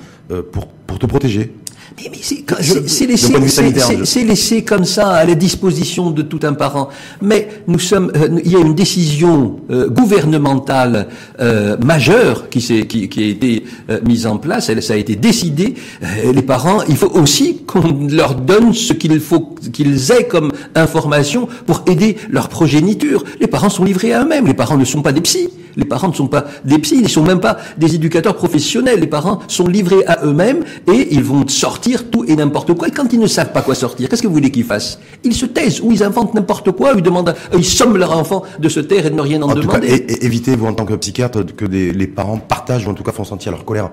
pour, 0.51 0.67
pour 0.67 0.99
te 0.99 1.05
protéger 1.05 1.51
mais, 1.97 2.11
mais 2.11 2.19
c'est 4.05 4.23
laissé, 4.23 4.63
comme 4.63 4.85
ça 4.85 5.09
à 5.09 5.25
la 5.25 5.35
disposition 5.35 6.11
de 6.11 6.21
tout 6.21 6.39
un 6.43 6.53
parent. 6.53 6.89
Mais 7.21 7.63
nous 7.67 7.79
sommes, 7.79 8.11
euh, 8.15 8.39
il 8.43 8.51
y 8.51 8.55
a 8.55 8.59
une 8.59 8.75
décision 8.75 9.59
euh, 9.69 9.89
gouvernementale 9.89 11.07
euh, 11.39 11.77
majeure 11.77 12.49
qui, 12.49 12.59
qui, 12.87 13.09
qui 13.09 13.23
a 13.23 13.27
été 13.27 13.63
euh, 13.89 13.99
mise 14.05 14.27
en 14.27 14.37
place. 14.37 14.69
Elle, 14.69 14.81
ça 14.83 14.93
a 14.93 14.97
été 14.97 15.15
décidé. 15.15 15.75
Euh, 16.03 16.31
les 16.31 16.41
parents, 16.41 16.83
il 16.87 16.95
faut 16.95 17.11
aussi 17.11 17.63
qu'on 17.63 18.07
leur 18.09 18.35
donne 18.35 18.73
ce 18.73 18.93
qu'il 18.93 19.19
faut 19.19 19.55
qu'ils 19.73 20.11
aient 20.11 20.27
comme 20.27 20.51
information 20.75 21.47
pour 21.65 21.83
aider 21.87 22.17
leur 22.29 22.49
progéniture. 22.49 23.23
Les 23.39 23.47
parents 23.47 23.69
sont 23.69 23.83
livrés 23.83 24.13
à 24.13 24.23
eux-mêmes. 24.23 24.47
Les 24.47 24.53
parents 24.53 24.77
ne 24.77 24.85
sont 24.85 25.01
pas 25.01 25.11
des 25.11 25.21
psys. 25.21 25.49
Les 25.77 25.85
parents 25.85 26.09
ne 26.09 26.13
sont 26.13 26.27
pas 26.27 26.45
des 26.65 26.79
psys, 26.79 26.95
ils 26.97 27.03
ne 27.03 27.07
sont 27.07 27.23
même 27.23 27.39
pas 27.39 27.57
des 27.77 27.95
éducateurs 27.95 28.35
professionnels. 28.35 28.99
Les 28.99 29.07
parents 29.07 29.39
sont 29.47 29.67
livrés 29.67 30.03
à 30.07 30.25
eux-mêmes 30.25 30.63
et 30.91 31.13
ils 31.13 31.23
vont 31.23 31.47
sortir 31.47 32.09
tout 32.09 32.25
et 32.25 32.35
n'importe 32.35 32.73
quoi. 32.73 32.87
Et 32.87 32.91
quand 32.91 33.11
ils 33.13 33.19
ne 33.19 33.27
savent 33.27 33.51
pas 33.51 33.61
quoi 33.61 33.75
sortir, 33.75 34.09
qu'est-ce 34.09 34.21
que 34.21 34.27
vous 34.27 34.33
voulez 34.33 34.51
qu'ils 34.51 34.63
fassent? 34.63 34.99
Ils 35.23 35.35
se 35.35 35.45
taisent 35.45 35.81
ou 35.81 35.91
ils 35.91 36.03
inventent 36.03 36.33
n'importe 36.33 36.71
quoi, 36.71 36.93
ils 36.95 37.01
demandent, 37.01 37.35
ils 37.55 37.65
somment 37.65 37.97
leur 37.97 38.17
enfant 38.17 38.43
de 38.59 38.69
se 38.69 38.79
taire 38.79 39.05
et 39.05 39.09
de 39.09 39.15
ne 39.15 39.21
rien 39.21 39.41
en, 39.41 39.49
en 39.49 39.55
demander. 39.55 39.87
Tout 39.87 40.05
cas, 40.07 40.13
et, 40.13 40.25
évitez, 40.25 40.55
vous 40.55 40.65
en 40.67 40.73
tant 40.73 40.85
que 40.85 40.93
psychiatre, 40.95 41.45
que 41.45 41.65
des, 41.65 41.91
les 41.93 42.07
parents 42.07 42.37
partagent 42.37 42.87
ou 42.87 42.89
en 42.89 42.93
tout 42.93 43.03
cas 43.03 43.11
font 43.11 43.23
sentir 43.23 43.51
leur 43.51 43.65
colère 43.65 43.89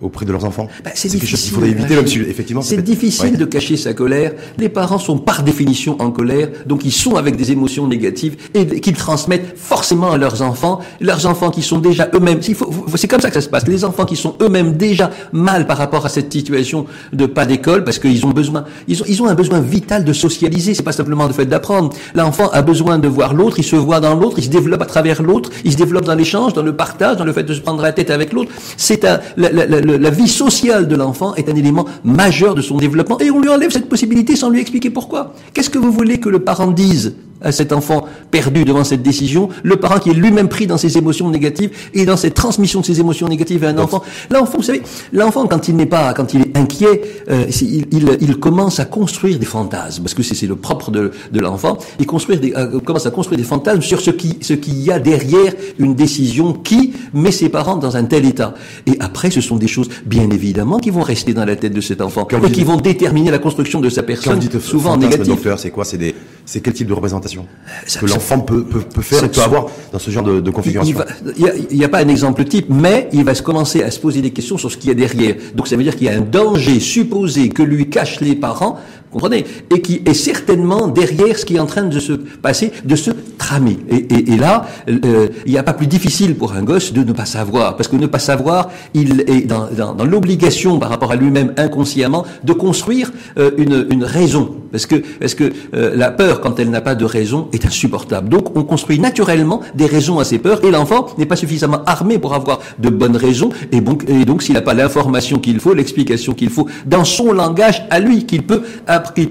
auprès 0.00 0.24
de 0.24 0.32
leurs 0.32 0.44
enfants 0.44 0.68
bah, 0.84 0.90
C'est 0.94 1.08
quelque 1.08 1.26
chose 1.26 1.40
qu'il 1.40 1.52
faudrait 1.52 1.70
éviter, 1.70 1.94
même 1.94 2.06
si 2.06 2.20
effectivement 2.20 2.62
c'est 2.62 2.82
difficile 2.82 3.32
ouais. 3.32 3.36
de 3.36 3.44
cacher 3.44 3.76
sa 3.76 3.92
colère. 3.92 4.32
Les 4.58 4.68
parents 4.68 4.98
sont 4.98 5.18
par 5.18 5.42
définition 5.42 6.00
en 6.00 6.10
colère, 6.10 6.48
donc 6.66 6.84
ils 6.84 6.92
sont 6.92 7.16
avec 7.16 7.36
des 7.36 7.52
émotions 7.52 7.86
négatives 7.86 8.36
et 8.54 8.80
qu'ils 8.80 8.96
transmettent 8.96 9.56
forcément 9.56 10.12
à 10.12 10.18
leurs 10.18 10.42
enfants. 10.42 10.80
Leurs 11.00 11.26
enfants 11.26 11.50
qui 11.50 11.62
sont 11.62 11.78
déjà 11.78 12.08
eux-mêmes, 12.14 12.40
c'est 12.42 13.08
comme 13.08 13.20
ça 13.20 13.28
que 13.28 13.34
ça 13.34 13.40
se 13.40 13.48
passe. 13.48 13.66
Les 13.66 13.84
enfants 13.84 14.04
qui 14.04 14.16
sont 14.16 14.36
eux-mêmes 14.40 14.72
déjà 14.76 15.10
mal 15.32 15.66
par 15.66 15.76
rapport 15.76 16.06
à 16.06 16.08
cette 16.08 16.32
situation 16.32 16.86
de 17.12 17.26
pas 17.26 17.46
d'école, 17.46 17.84
parce 17.84 17.98
qu'ils 17.98 18.24
ont 18.24 18.30
besoin, 18.30 18.64
ils 18.88 19.02
ont, 19.02 19.06
ils 19.08 19.22
ont 19.22 19.26
un 19.26 19.34
besoin 19.34 19.60
vital 19.60 20.04
de 20.04 20.12
socialiser. 20.12 20.74
C'est 20.74 20.82
pas 20.82 20.92
simplement 20.92 21.26
le 21.26 21.32
fait 21.32 21.46
d'apprendre. 21.46 21.90
L'enfant 22.14 22.48
a 22.52 22.62
besoin 22.62 22.98
de 22.98 23.08
voir 23.08 23.34
l'autre, 23.34 23.58
il 23.58 23.64
se 23.64 23.76
voit 23.76 24.00
dans 24.00 24.14
l'autre, 24.14 24.38
il 24.38 24.44
se 24.44 24.48
développe 24.50 24.82
à 24.82 24.86
travers 24.86 25.22
l'autre, 25.22 25.50
il 25.64 25.72
se 25.72 25.76
développe 25.76 26.04
dans 26.04 26.14
l'échange, 26.14 26.52
dans 26.54 26.62
le 26.62 26.74
partage, 26.74 27.16
dans 27.16 27.24
le 27.24 27.32
fait 27.32 27.42
de 27.42 27.54
se 27.54 27.60
prendre 27.60 27.82
la 27.82 27.92
tête 27.92 28.10
avec 28.10 28.32
l'autre. 28.32 28.50
C'est 28.76 29.04
un, 29.04 29.20
la, 29.36 29.50
la, 29.50 29.66
la, 29.66 29.89
la 29.96 30.10
vie 30.10 30.28
sociale 30.28 30.88
de 30.88 30.96
l'enfant 30.96 31.34
est 31.34 31.48
un 31.48 31.56
élément 31.56 31.86
majeur 32.04 32.54
de 32.54 32.62
son 32.62 32.76
développement 32.76 33.18
et 33.20 33.30
on 33.30 33.40
lui 33.40 33.48
enlève 33.48 33.70
cette 33.70 33.88
possibilité 33.88 34.36
sans 34.36 34.50
lui 34.50 34.60
expliquer 34.60 34.90
pourquoi. 34.90 35.34
Qu'est-ce 35.54 35.70
que 35.70 35.78
vous 35.78 35.92
voulez 35.92 36.18
que 36.18 36.28
le 36.28 36.40
parent 36.40 36.70
dise 36.70 37.14
à 37.42 37.52
cet 37.52 37.72
enfant 37.72 38.04
perdu 38.30 38.64
devant 38.64 38.84
cette 38.84 39.02
décision, 39.02 39.48
le 39.62 39.76
parent 39.76 39.98
qui 39.98 40.10
est 40.10 40.14
lui-même 40.14 40.48
pris 40.48 40.66
dans 40.66 40.78
ses 40.78 40.98
émotions 40.98 41.30
négatives 41.30 41.70
et 41.94 42.04
dans 42.04 42.16
cette 42.16 42.34
transmission 42.34 42.80
de 42.80 42.86
ses 42.86 43.00
émotions 43.00 43.28
négatives 43.28 43.64
à 43.64 43.68
un 43.68 43.78
enfant. 43.78 44.02
L'enfant, 44.30 44.58
vous 44.58 44.62
savez, 44.64 44.82
l'enfant 45.12 45.46
quand 45.46 45.68
il 45.68 45.76
n'est 45.76 45.86
pas, 45.86 46.12
quand 46.14 46.34
il 46.34 46.42
est 46.42 46.56
inquiet, 46.56 47.02
euh, 47.30 47.44
il, 47.60 47.86
il, 47.92 48.18
il, 48.20 48.36
commence 48.36 48.80
à 48.80 48.84
construire 48.84 49.38
des 49.38 49.46
fantasmes 49.46 50.02
parce 50.02 50.14
que 50.14 50.22
c'est 50.22 50.46
le 50.46 50.56
propre 50.56 50.90
de, 50.90 51.12
de 51.32 51.40
l'enfant. 51.40 51.78
Il 51.98 52.06
construire 52.06 52.40
des, 52.40 52.52
euh, 52.54 52.80
commence 52.80 53.06
à 53.06 53.10
construire 53.10 53.38
des 53.38 53.44
fantasmes 53.44 53.82
sur 53.82 54.00
ce 54.00 54.10
qui, 54.10 54.38
ce 54.40 54.54
qu'il 54.54 54.80
y 54.80 54.90
a 54.90 54.98
derrière 54.98 55.52
une 55.78 55.94
décision 55.94 56.52
qui 56.52 56.92
met 57.12 57.32
ses 57.32 57.48
parents 57.48 57.76
dans 57.76 57.96
un 57.96 58.04
tel 58.04 58.24
état. 58.24 58.54
Et 58.86 58.96
après, 59.00 59.30
ce 59.30 59.40
sont 59.40 59.56
des 59.56 59.68
choses, 59.68 59.88
bien 60.06 60.30
évidemment, 60.30 60.78
qui 60.78 60.90
vont 60.90 61.02
rester 61.02 61.34
dans 61.34 61.44
la 61.44 61.56
tête 61.56 61.72
de 61.72 61.80
cet 61.80 62.00
enfant 62.00 62.26
quand 62.28 62.42
et 62.44 62.50
qui 62.50 62.64
vont 62.64 62.76
déterminer 62.76 63.30
la 63.30 63.38
construction 63.38 63.80
de 63.80 63.88
sa 63.88 64.02
personne, 64.02 64.40
souvent 64.60 64.96
négative. 64.96 65.54
C'est 65.56 65.70
quoi? 65.70 65.84
C'est 65.84 65.98
des, 65.98 66.14
c'est 66.44 66.60
quel 66.60 66.74
type 66.74 66.88
de 66.88 66.94
représentation? 66.94 67.29
Que 67.36 68.06
l'enfant 68.06 68.40
peut, 68.40 68.64
peut, 68.64 68.80
peut, 68.80 69.02
faire, 69.02 69.30
peut 69.30 69.40
avoir 69.40 69.66
dans 69.92 69.98
ce 69.98 70.10
genre 70.10 70.24
de, 70.24 70.40
de 70.40 70.50
configuration. 70.50 70.96
Il 71.36 71.76
n'y 71.76 71.84
a, 71.84 71.86
a, 71.86 71.88
pas 71.88 72.00
un 72.00 72.08
exemple 72.08 72.44
type, 72.44 72.66
mais 72.70 73.08
il 73.12 73.24
va 73.24 73.34
se 73.34 73.42
commencer 73.42 73.82
à 73.82 73.90
se 73.90 73.98
poser 74.00 74.20
des 74.22 74.30
questions 74.30 74.58
sur 74.58 74.70
ce 74.70 74.76
qu'il 74.76 74.88
y 74.88 74.92
a 74.92 74.94
derrière. 74.94 75.36
Donc 75.54 75.68
ça 75.68 75.76
veut 75.76 75.82
dire 75.82 75.96
qu'il 75.96 76.06
y 76.06 76.10
a 76.10 76.16
un 76.16 76.20
danger 76.20 76.80
supposé 76.80 77.48
que 77.48 77.62
lui 77.62 77.88
cachent 77.88 78.20
les 78.20 78.34
parents, 78.34 78.78
comprenez, 79.10 79.44
et 79.74 79.80
qui 79.80 80.02
est 80.04 80.14
certainement 80.14 80.88
derrière 80.88 81.38
ce 81.38 81.44
qui 81.44 81.56
est 81.56 81.60
en 81.60 81.66
train 81.66 81.84
de 81.84 81.98
se 81.98 82.12
passer, 82.12 82.72
de 82.84 82.96
se 82.96 83.10
tramer. 83.38 83.78
Et, 83.90 83.96
et, 83.96 84.32
et 84.32 84.36
là, 84.36 84.66
euh, 84.88 85.28
il 85.46 85.52
n'y 85.52 85.58
a 85.58 85.62
pas 85.62 85.72
plus 85.72 85.86
difficile 85.86 86.36
pour 86.36 86.52
un 86.52 86.62
gosse 86.62 86.92
de 86.92 87.02
ne 87.02 87.12
pas 87.12 87.24
savoir, 87.24 87.76
parce 87.76 87.88
que 87.88 87.96
ne 87.96 88.06
pas 88.06 88.18
savoir, 88.18 88.70
il 88.94 89.24
est 89.26 89.46
dans, 89.46 89.68
dans, 89.70 89.94
dans 89.94 90.04
l'obligation 90.04 90.78
par 90.78 90.90
rapport 90.90 91.10
à 91.12 91.16
lui-même 91.16 91.52
inconsciemment 91.56 92.24
de 92.44 92.52
construire 92.52 93.12
euh, 93.38 93.50
une, 93.58 93.86
une 93.90 94.04
raison 94.04 94.56
parce 94.70 94.86
que 94.86 94.96
parce 95.18 95.34
que 95.34 95.52
euh, 95.74 95.96
la 95.96 96.10
peur, 96.10 96.40
quand 96.40 96.58
elle 96.58 96.70
n'a 96.70 96.80
pas 96.80 96.94
de 96.94 97.04
raison, 97.04 97.19
est 97.52 97.66
insupportable. 97.66 98.28
Donc, 98.28 98.56
on 98.56 98.64
construit 98.64 98.98
naturellement 98.98 99.60
des 99.74 99.86
raisons 99.86 100.18
à 100.18 100.24
ces 100.24 100.38
peurs, 100.38 100.64
et 100.64 100.70
l'enfant 100.70 101.06
n'est 101.18 101.26
pas 101.26 101.36
suffisamment 101.36 101.82
armé 101.86 102.18
pour 102.18 102.34
avoir 102.34 102.60
de 102.78 102.88
bonnes 102.88 103.16
raisons, 103.16 103.50
et 103.72 103.80
donc, 103.80 104.42
s'il 104.42 104.54
n'a 104.54 104.62
pas 104.62 104.74
l'information 104.74 105.38
qu'il 105.38 105.60
faut, 105.60 105.74
l'explication 105.74 106.34
qu'il 106.34 106.50
faut, 106.50 106.66
dans 106.86 107.04
son 107.04 107.32
langage 107.32 107.86
à 107.90 108.00
lui, 108.00 108.26
qu'il 108.26 108.42
peut 108.42 108.62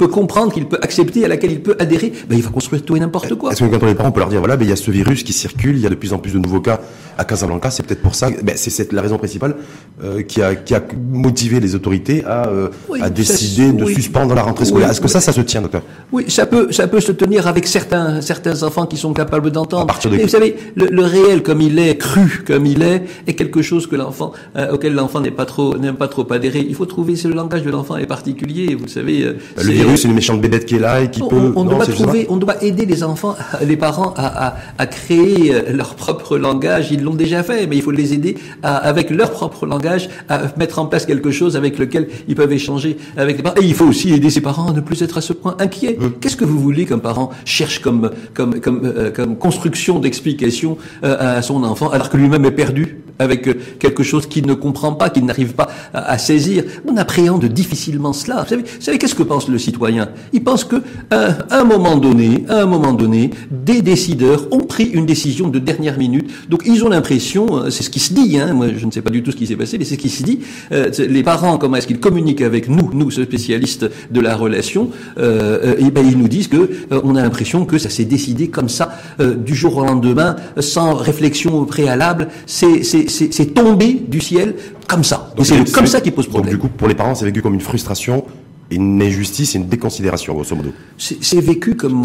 comprendre, 0.08 0.53
qu'il 0.53 0.65
peut 0.65 0.79
accepter, 0.81 1.25
à 1.25 1.27
laquelle 1.27 1.51
il 1.51 1.62
peut 1.62 1.75
adhérer, 1.79 2.13
ben, 2.29 2.36
il 2.38 2.43
va 2.43 2.50
construire 2.50 2.84
tout 2.84 2.96
et 2.96 3.00
n'importe 3.00 3.36
quoi. 3.36 3.51
Est-ce 3.51 3.63
que 3.63 3.65
quand 3.65 3.84
on 3.84 3.88
est 3.88 3.96
parents, 3.96 4.10
on 4.10 4.12
peut 4.12 4.19
leur 4.19 4.29
dire 4.29 4.39
voilà, 4.39 4.58
ben, 4.58 4.65
il 4.65 4.69
y 4.69 4.74
a 4.74 4.75
ce 4.75 4.91
virus 4.91 5.24
qui 5.24 5.34
circule, 5.34 5.75
il 5.75 5.81
y 5.81 5.86
a 5.86 5.89
de 5.89 5.96
plus 5.96 6.13
en 6.13 6.17
plus 6.17 6.34
de 6.34 6.39
nouveaux 6.39 6.62
cas 6.62 6.79
à 7.19 7.25
Casablanca, 7.25 7.69
c'est 7.69 7.83
peut-être 7.85 8.01
pour 8.01 8.15
ça, 8.15 8.29
ben, 8.29 8.55
c'est 8.55 8.91
la 8.93 9.01
raison 9.01 9.17
principale 9.17 9.55
euh, 10.03 10.21
qui 10.21 10.41
a 10.41 10.55
qui 10.55 10.73
a 10.73 10.81
motivé 11.11 11.59
les 11.59 11.75
autorités 11.75 12.23
à 12.25 12.47
euh, 12.47 12.69
à 13.01 13.09
décider 13.09 13.71
de 13.73 13.85
suspendre 13.85 14.33
la 14.33 14.43
rentrée 14.43 14.65
scolaire. 14.65 14.89
Est-ce 14.89 15.01
que 15.01 15.07
ça, 15.07 15.19
ça 15.19 15.33
se 15.33 15.41
tient, 15.41 15.61
docteur? 15.61 15.81
Oui, 16.11 16.25
ça 16.29 16.45
peut, 16.45 16.71
ça 16.71 16.88
peut 16.88 17.01
se 17.01 17.11
tenir 17.11 17.47
avec 17.47 17.67
certains, 17.67 18.21
certains 18.21 18.63
enfants 18.63 18.85
qui 18.85 18.97
sont 18.97 19.13
capables 19.13 19.51
d'entendre. 19.51 19.93
de 20.03 20.17
vous 20.17 20.27
savez, 20.27 20.55
le, 20.75 21.03
réel 21.03 21.43
comme 21.43 21.61
il 21.61 21.77
est, 21.79 21.97
cru 21.97 22.43
comme 22.45 22.65
il 22.65 22.81
est, 22.81 23.03
est 23.27 23.33
quelque 23.33 23.61
chose 23.61 23.88
que 23.88 23.95
l'enfant, 23.95 24.31
euh, 24.55 24.73
auquel 24.73 24.93
l'enfant 24.93 25.19
n'est 25.19 25.31
pas 25.31 25.45
trop, 25.45 25.77
n'aime 25.77 25.95
pas 25.95 26.07
trop 26.07 26.25
adhérer. 26.31 26.65
Il 26.67 26.75
faut 26.75 26.85
trouver, 26.85 27.15
c'est 27.15 27.27
le 27.27 27.35
langage 27.35 27.63
de 27.63 27.69
l'enfant 27.69 27.97
est 27.97 28.05
particulier, 28.05 28.75
vous 28.75 28.88
savez. 28.88 29.23
Euh, 29.23 29.33
le 29.57 29.71
virus, 29.71 30.01
c'est 30.01 30.07
une 30.07 30.13
méchante 30.13 30.41
bébête 30.41 30.65
qui 30.65 30.75
est 30.75 30.79
là 30.79 31.01
et 31.01 31.11
qui 31.11 31.19
peut. 31.19 31.53
On 31.55 31.65
doit 31.65 31.85
trouver, 31.85 32.25
on 32.29 32.38
doit 32.38 32.63
aider 32.63 32.85
les 32.85 33.03
enfants, 33.03 33.35
les 33.65 33.77
parents 33.77 34.13
à, 34.15 34.47
à, 34.47 34.55
à 34.77 34.88
créer 34.88 35.53
leur 35.71 35.95
propre 35.95 36.38
langage. 36.38 36.91
Ils 36.91 37.03
l'ont 37.10 37.16
déjà 37.16 37.44
fait, 37.44 37.68
mais 37.68 37.75
il 37.75 37.82
faut 37.82 37.92
les 37.92 38.13
aider 38.13 38.36
à, 38.63 38.78
avec 38.78 39.10
leur 39.10 39.32
propre 39.32 39.66
langage 39.66 40.10
à 40.30 40.42
mettre 40.58 40.80
en 40.80 40.86
place 40.86 41.06
quelque 41.06 41.32
chose 41.32 41.56
avec 41.56 41.78
lequel 41.78 42.08
ils 42.28 42.36
peuvent 42.36 42.51
échanger 42.51 42.98
avec 43.18 43.38
les 43.38 43.44
parents. 43.44 43.56
Et 43.62 43.66
il 43.66 43.74
faut 43.74 43.86
aussi 43.86 44.13
aider 44.13 44.30
ses 44.30 44.42
parents 44.42 44.70
à 44.70 44.74
ne 44.74 44.82
plus 44.82 45.01
être 45.01 45.18
à 45.18 45.22
ce 45.22 45.34
point 45.34 45.56
inquiets. 45.60 45.98
Hum. 46.00 46.13
Qu'est-ce 46.20 46.38
que 46.38 46.46
vous 46.46 46.60
voulez 46.60 46.86
qu'un 46.86 47.00
parent 47.00 47.32
cherche 47.46 47.80
comme 47.80 48.12
comme 48.34 48.60
comme 48.60 48.82
euh, 48.84 49.12
comme 49.12 49.38
construction 49.38 50.00
d'explication 50.00 50.78
euh, 51.04 51.38
à 51.38 51.42
son 51.42 51.63
enfant 51.63 51.89
alors 51.89 52.10
que 52.10 52.18
lui-même 52.18 52.46
est 52.46 52.51
perdu? 52.51 53.00
Avec 53.19 53.47
euh, 53.47 53.53
quelque 53.79 54.03
chose 54.03 54.27
qu'il 54.27 54.47
ne 54.47 54.53
comprend 54.53 54.93
pas, 54.93 55.09
qu'il 55.09 55.25
n'arrive 55.25 55.53
pas 55.53 55.69
à, 55.93 56.17
saisir. 56.17 56.63
On 56.88 56.97
appréhende 56.97 57.45
difficilement 57.45 58.13
cela. 58.13 58.43
Vous 58.43 58.49
savez, 58.49 58.63
savez 58.79 58.97
qu'est-ce 58.97 59.15
que 59.15 59.23
pense 59.23 59.47
le 59.49 59.57
citoyen? 59.57 60.09
Il 60.33 60.43
pense 60.43 60.63
que 60.63 60.77
à 61.11 61.59
un 61.59 61.63
moment 61.63 61.97
donné, 61.97 62.45
à 62.47 62.61
un 62.61 62.65
moment 62.65 62.93
donné, 62.93 63.31
des 63.51 63.81
décideurs 63.81 64.47
ont 64.51 64.59
pris 64.59 64.85
une 64.85 65.05
décision 65.05 65.49
de 65.49 65.59
dernière 65.59 65.97
minute. 65.97 66.29
Donc 66.49 66.63
ils 66.65 66.83
ont 66.83 66.89
l'impression, 66.89 67.69
c'est 67.69 67.83
ce 67.83 67.89
qui 67.89 67.99
se 67.99 68.13
dit. 68.13 68.39
Hein, 68.39 68.53
moi, 68.53 68.67
je 68.75 68.85
ne 68.85 68.91
sais 68.91 69.01
pas 69.01 69.09
du 69.09 69.21
tout 69.21 69.31
ce 69.31 69.35
qui 69.35 69.47
s'est 69.47 69.55
passé, 69.55 69.77
mais 69.77 69.85
c'est 69.85 69.95
ce 69.95 69.99
qui 69.99 70.09
se 70.09 70.23
dit. 70.23 70.39
les 70.71 71.23
parents, 71.23 71.57
comment 71.57 71.77
est-ce 71.77 71.88
qu'ils 71.88 71.99
communiquent 71.99 72.41
avec 72.41 72.69
nous, 72.69 72.89
nous 72.93 73.11
spécialistes 73.11 73.89
de 74.11 74.21
la 74.21 74.35
relation 74.35 74.89
euh, 75.17 75.75
Et 75.77 75.91
ben 75.91 76.05
ils 76.07 76.17
nous 76.17 76.27
disent 76.27 76.47
que 76.47 76.69
on 76.91 77.15
a 77.15 77.21
l'impression 77.21 77.65
que 77.65 77.77
ça 77.77 77.89
s'est 77.89 78.05
décidé 78.05 78.47
comme 78.47 78.69
ça 78.69 78.97
du 79.19 79.55
jour 79.55 79.77
au 79.77 79.85
lendemain, 79.85 80.35
sans 80.59 80.93
réflexion 80.93 81.65
préalable. 81.65 82.29
C'est 82.45 82.83
c'est 83.10 83.54
tombé 83.54 83.94
du 83.94 84.22
ciel 84.22 84.56
comme 84.88 85.04
ça. 85.04 85.34
C'est 85.44 85.72
comme 85.72 85.88
ça 85.88 86.01
qui 86.01 86.12
pose 86.12 86.28
problème. 86.28 86.54
Donc 86.54 86.62
du 86.62 86.68
coup, 86.68 86.74
pour 86.75 86.88
les 86.88 86.96
parents, 86.96 87.16
c'est 87.16 87.25
vécu 87.25 87.42
comme 87.42 87.54
une 87.54 87.62
frustration 87.62 88.24
une 88.72 89.01
injustice 89.01 89.56
et 89.56 89.58
une 89.58 89.68
déconsidération, 89.68 90.34
grosso 90.34 90.56
modo. 90.56 90.70
C'est 90.98 91.39
vécu 91.39 91.75
comme 91.75 92.04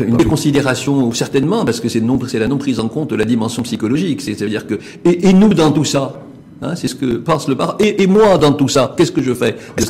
une 0.00 0.16
déconsidération, 0.16 1.12
certainement, 1.12 1.64
parce 1.64 1.80
que 1.80 1.88
c'est 1.88 2.00
la 2.00 2.48
non 2.48 2.58
prise 2.58 2.80
en 2.80 2.88
compte 2.88 3.10
de 3.10 3.16
la 3.16 3.24
dimension 3.24 3.62
psychologique. 3.62 4.22
C'est-à-dire 4.22 4.66
que, 4.66 4.78
et, 5.04 5.32
nous 5.32 5.52
dans 5.52 5.72
tout 5.72 5.84
ça, 5.84 6.22
hein, 6.62 6.74
c'est 6.74 6.88
ce 6.88 6.94
que 6.94 7.16
pense 7.16 7.48
le 7.48 7.56
parent, 7.56 7.76
et, 7.78 8.06
moi 8.06 8.38
dans 8.38 8.52
tout 8.52 8.68
ça, 8.68 8.94
qu'est-ce 8.96 9.12
que 9.12 9.22
je 9.22 9.34
fais 9.34 9.56
Est-ce 9.76 9.86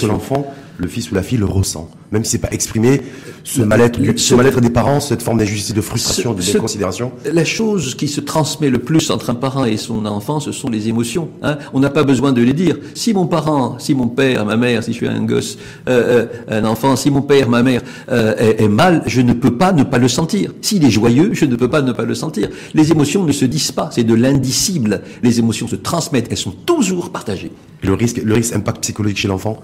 que 0.00 0.06
l'enfant 0.06 0.46
le 0.82 0.88
fils 0.88 1.10
ou 1.10 1.14
la 1.14 1.22
fille 1.22 1.38
le 1.38 1.46
ressent, 1.46 1.88
même 2.10 2.24
si 2.24 2.32
c'est 2.32 2.38
pas 2.38 2.50
exprimé, 2.50 3.00
ce 3.44 3.62
mal-être, 3.62 3.98
ce 4.16 4.34
mal-être 4.34 4.60
des 4.60 4.70
parents, 4.70 5.00
cette 5.00 5.22
forme 5.22 5.38
d'injustice, 5.38 5.74
de 5.74 5.80
frustration, 5.80 6.34
de 6.34 6.42
déconsidération. 6.42 7.12
La 7.24 7.44
chose 7.44 7.94
qui 7.94 8.08
se 8.08 8.20
transmet 8.20 8.68
le 8.68 8.78
plus 8.78 9.10
entre 9.10 9.30
un 9.30 9.34
parent 9.34 9.64
et 9.64 9.76
son 9.76 10.04
enfant, 10.06 10.40
ce 10.40 10.52
sont 10.52 10.68
les 10.68 10.88
émotions. 10.88 11.28
Hein. 11.42 11.58
On 11.72 11.80
n'a 11.80 11.90
pas 11.90 12.02
besoin 12.02 12.32
de 12.32 12.42
les 12.42 12.52
dire. 12.52 12.76
Si 12.94 13.14
mon 13.14 13.26
parent, 13.26 13.78
si 13.78 13.94
mon 13.94 14.08
père, 14.08 14.44
ma 14.44 14.56
mère, 14.56 14.82
si 14.82 14.92
je 14.92 14.96
suis 14.96 15.08
un 15.08 15.22
gosse, 15.24 15.56
euh, 15.88 16.26
euh, 16.50 16.60
un 16.60 16.64
enfant, 16.64 16.96
si 16.96 17.10
mon 17.10 17.22
père, 17.22 17.48
ma 17.48 17.62
mère 17.62 17.82
euh, 18.10 18.34
est, 18.58 18.68
mal, 18.68 19.02
je 19.06 19.20
ne 19.20 19.32
peux 19.32 19.56
pas 19.56 19.72
ne 19.72 19.84
pas 19.84 19.98
le 19.98 20.08
sentir. 20.08 20.52
S'il 20.60 20.84
est 20.84 20.90
joyeux, 20.90 21.30
je 21.32 21.44
ne 21.44 21.56
peux 21.56 21.68
pas 21.68 21.82
ne 21.82 21.92
pas 21.92 22.04
le 22.04 22.14
sentir. 22.14 22.48
Les 22.74 22.90
émotions 22.90 23.24
ne 23.24 23.32
se 23.32 23.44
disent 23.44 23.72
pas, 23.72 23.90
c'est 23.92 24.04
de 24.04 24.14
l'indicible. 24.14 25.02
Les 25.22 25.38
émotions 25.38 25.68
se 25.68 25.76
transmettent, 25.76 26.26
elles 26.30 26.36
sont 26.36 26.54
toujours 26.66 27.10
partagées. 27.10 27.52
le 27.82 27.94
risque, 27.94 28.20
le 28.22 28.34
risque 28.34 28.54
impact 28.54 28.82
psychologique 28.82 29.18
chez 29.18 29.28
l'enfant 29.28 29.62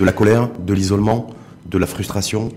de 0.00 0.04
la 0.06 0.12
colère, 0.12 0.48
de 0.58 0.72
l'isolement, 0.72 1.28
de 1.66 1.76
la 1.76 1.86
frustration 1.86 2.48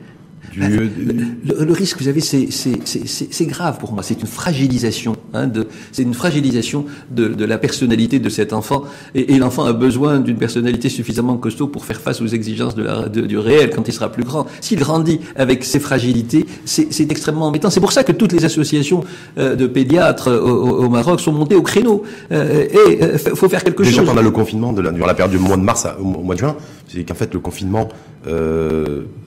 bah, 0.58 0.68
le, 0.70 1.74
risque, 1.74 1.98
vous 1.98 2.06
savez, 2.06 2.22
c'est 2.22 3.46
grave 3.46 3.78
pour 3.80 3.94
moi. 3.94 4.04
C'est 4.04 4.22
une 4.22 4.28
fragilisation. 4.28 5.16
Hein, 5.34 5.50
c'est 5.92 6.04
une 6.04 6.14
fragilisation 6.14 6.86
de, 7.12 7.28
de, 7.28 7.46
la 7.46 7.58
personnalité 7.58 8.20
de 8.20 8.30
cet 8.30 8.54
enfant. 8.54 8.84
Et, 9.16 9.34
et 9.34 9.40
l'enfant 9.40 9.66
a 9.66 9.74
besoin 9.74 10.20
d'une 10.20 10.38
personnalité 10.38 10.90
suffisamment 10.90 11.38
costaud 11.38 11.68
pour 11.68 11.86
faire 11.86 12.00
face 12.00 12.22
aux 12.22 12.28
exigences 12.28 12.76
de 12.76 12.84
la, 12.84 13.10
de, 13.10 13.22
du 13.22 13.38
réel 13.38 13.72
quand 13.72 13.88
il 13.88 13.94
sera 13.94 14.12
plus 14.12 14.24
grand. 14.24 14.46
S'il 14.62 14.80
grandit 14.80 15.20
avec 15.36 15.64
ses 15.64 15.80
fragilités, 15.80 16.46
c'est 16.66 17.12
extrêmement 17.12 17.48
embêtant. 17.48 17.70
C'est 17.70 17.80
pour 17.80 17.92
ça 17.92 18.04
que 18.04 18.12
toutes 18.12 18.32
les 18.32 18.46
associations 18.46 19.04
euh, 19.38 19.56
de 19.56 19.68
pédiatres 19.68 20.28
au, 20.28 20.86
au, 20.86 20.90
Maroc 20.90 21.20
sont 21.20 21.32
montées 21.32 21.56
au 21.56 21.62
créneau. 21.62 22.04
Euh, 22.32 22.68
et 22.70 23.04
euh, 23.04 23.18
faut 23.18 23.50
faire 23.50 23.64
quelque 23.64 23.84
chose. 23.84 23.94
Déjà 23.94 24.04
pendant 24.04 24.22
le 24.22 24.32
confinement, 24.32 24.74
de 24.74 24.82
la, 24.82 24.92
durant 24.92 25.08
la 25.08 25.14
période 25.16 25.32
du 25.36 25.40
mois 25.40 25.58
de 25.58 25.64
mars 25.64 25.88
au, 26.00 26.04
mois 26.04 26.36
de 26.36 26.40
juin, 26.40 26.56
c'est 26.88 27.04
qu'en 27.04 27.16
fait 27.16 27.34
le 27.34 27.40
confinement 27.40 27.90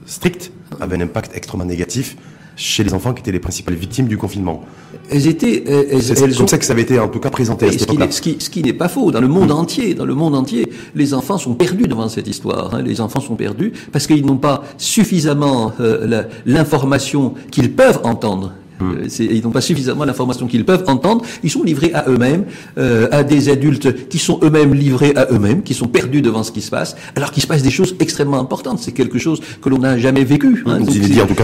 strict 0.05 0.51
avait 0.79 0.97
un 0.97 1.01
impact 1.01 1.31
extrêmement 1.35 1.65
négatif 1.65 2.15
chez 2.55 2.83
les 2.83 2.93
enfants 2.93 3.13
qui 3.13 3.21
étaient 3.21 3.31
les 3.31 3.39
principales 3.39 3.75
victimes 3.75 4.07
du 4.07 4.17
confinement. 4.17 4.65
Elles 5.11 5.27
étaient, 5.27 5.63
c'est 6.01 6.35
comme 6.35 6.47
ça 6.47 6.57
que 6.57 6.65
ça 6.65 6.73
avait 6.73 6.81
été 6.81 6.99
en 6.99 7.07
tout 7.07 7.19
cas 7.19 7.29
présenté. 7.29 7.67
À 7.67 7.71
ce, 7.71 7.77
qui 7.85 7.97
ce, 8.11 8.21
qui, 8.21 8.37
ce 8.39 8.49
qui 8.49 8.63
n'est 8.63 8.73
pas 8.73 8.89
faux 8.89 9.11
dans 9.11 9.21
le 9.21 9.27
monde 9.27 9.51
entier, 9.51 9.93
dans 9.93 10.05
le 10.05 10.15
monde 10.15 10.35
entier, 10.35 10.71
les 10.95 11.13
enfants 11.13 11.37
sont 11.37 11.53
perdus 11.53 11.87
devant 11.87 12.09
cette 12.09 12.27
histoire. 12.27 12.73
Hein. 12.73 12.81
Les 12.81 12.99
enfants 12.99 13.21
sont 13.21 13.35
perdus 13.35 13.73
parce 13.91 14.07
qu'ils 14.07 14.25
n'ont 14.25 14.37
pas 14.37 14.63
suffisamment 14.77 15.71
euh, 15.79 16.23
l'information 16.45 17.35
qu'ils 17.51 17.71
peuvent 17.73 18.01
entendre 18.03 18.53
Hmm. 18.79 18.91
Euh, 18.91 19.07
ils 19.19 19.43
n'ont 19.43 19.51
pas 19.51 19.61
suffisamment 19.61 20.05
l'information 20.05 20.47
qu'ils 20.47 20.65
peuvent 20.65 20.83
entendre. 20.87 21.23
Ils 21.43 21.49
sont 21.49 21.63
livrés 21.63 21.91
à 21.93 22.05
eux-mêmes, 22.07 22.45
euh, 22.77 23.07
à 23.11 23.23
des 23.23 23.49
adultes 23.49 24.07
qui 24.09 24.19
sont 24.19 24.39
eux-mêmes 24.43 24.73
livrés 24.73 25.13
à 25.15 25.27
eux-mêmes, 25.31 25.63
qui 25.63 25.73
sont 25.73 25.87
perdus 25.87 26.21
devant 26.21 26.43
ce 26.43 26.51
qui 26.51 26.61
se 26.61 26.69
passe, 26.69 26.95
alors 27.15 27.31
qu'il 27.31 27.41
se 27.43 27.47
passe 27.47 27.63
des 27.63 27.71
choses 27.71 27.95
extrêmement 27.99 28.39
importantes. 28.39 28.79
C'est 28.79 28.91
quelque 28.91 29.19
chose 29.19 29.41
que 29.61 29.69
l'on 29.69 29.79
n'a 29.79 29.97
jamais 29.97 30.23
vécu. 30.23 30.63
Hein. 30.65 30.79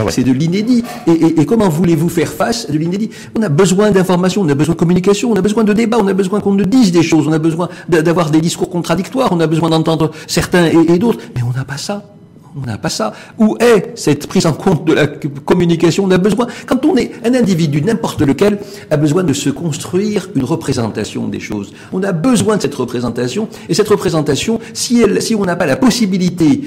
C'est 0.10 0.24
de 0.24 0.32
l'inédit. 0.32 0.84
Et, 1.08 1.12
et, 1.12 1.42
et, 1.42 1.46
comment 1.46 1.70
voulez-vous 1.70 2.10
faire 2.10 2.32
face 2.32 2.68
à 2.70 2.72
de 2.72 2.78
l'inédit? 2.78 3.10
On 3.38 3.42
a 3.42 3.50
besoin 3.50 3.92
d'information, 3.92 4.42
on 4.42 4.50
a 4.50 4.56
besoin 4.56 4.76
de 4.76 4.80
communication, 4.80 5.32
on 5.32 5.36
a 5.36 5.42
besoin 5.42 5.64
de 5.64 5.74
débat, 5.74 5.98
on 6.00 6.08
a 6.08 6.14
besoin 6.14 6.40
qu'on 6.40 6.54
nous 6.54 6.66
dise 6.66 6.92
des 6.92 7.04
choses, 7.04 7.28
on 7.28 7.34
a 7.34 7.40
besoin 7.40 7.70
d'avoir 7.90 8.30
des 8.30 8.42
discours 8.42 8.70
contradictoires, 8.70 9.30
on 9.32 9.40
a 9.40 9.48
besoin 9.48 9.70
d'entendre 9.70 10.12
certains 10.28 10.68
et, 10.68 10.94
et 10.94 11.00
d'autres, 11.00 11.20
mais 11.36 11.42
on 11.44 11.58
n'a 11.58 11.66
pas 11.66 11.78
ça. 11.78 12.13
On 12.56 12.66
n'a 12.66 12.78
pas 12.78 12.90
ça. 12.90 13.14
Où 13.40 13.58
est 13.60 13.98
cette 13.98 14.28
prise 14.28 14.46
en 14.46 14.54
compte 14.54 14.86
de 14.86 14.94
la 14.94 15.08
communication 15.08 16.06
On 16.06 16.12
a 16.12 16.18
besoin, 16.18 16.48
quand 16.68 16.86
on 16.86 16.96
est 16.98 17.12
un 17.26 17.34
individu, 17.34 17.82
n'importe 17.82 18.22
lequel, 18.22 18.60
a 18.92 18.98
besoin 18.98 19.24
de 19.24 19.34
se 19.34 19.50
construire 19.50 20.30
une 20.36 20.44
représentation 20.44 21.28
des 21.28 21.40
choses. 21.40 21.74
On 21.92 22.04
a 22.04 22.12
besoin 22.12 22.58
de 22.58 22.62
cette 22.62 22.76
représentation, 22.76 23.48
et 23.70 23.74
cette 23.74 23.90
représentation, 23.90 24.60
si, 24.74 25.02
elle, 25.02 25.22
si 25.22 25.36
on 25.36 25.46
n'a 25.46 25.56
pas 25.56 25.66
la 25.66 25.78
possibilité 25.78 26.62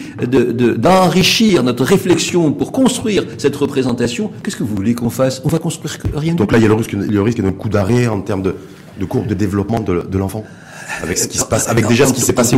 d'enrichir 0.77 1.61
de, 1.61 1.67
notre 1.67 1.85
réflexion 1.85 2.53
pour 2.53 2.73
construire 2.73 3.25
cette 3.39 3.57
représentation, 3.57 4.31
qu'est-ce 4.43 4.57
que 4.57 4.65
vous 4.65 4.75
voulez 4.75 4.95
qu'on 4.95 5.11
fasse? 5.11 5.41
On 5.45 5.49
va 5.49 5.59
construire 5.59 5.99
rien. 6.15 6.35
Donc 6.35 6.53
là, 6.53 6.59
il 6.59 6.63
y 6.63 6.65
a 6.65 6.69
le 6.69 6.75
risque, 6.75 6.93
le 6.93 7.23
risque 7.23 7.41
d'un 7.41 7.53
coup 7.53 7.69
d'arrêt 7.69 8.09
en 8.09 8.21
termes 8.21 8.43
de, 8.43 8.57
de 8.99 9.05
courbe 9.05 9.27
de 9.27 9.35
développement 9.35 9.81
de, 9.81 10.03
de 10.03 10.19
l'enfant? 10.19 10.45
Avec 11.03 11.19
ce 11.19 11.29
qui 11.29 11.39
se 11.39 11.45
passe, 11.45 11.69
avec 11.69 11.87
déjà 11.87 12.07
ce 12.07 12.13
qui 12.13 12.21
s'est 12.21 12.33
passé 12.33 12.57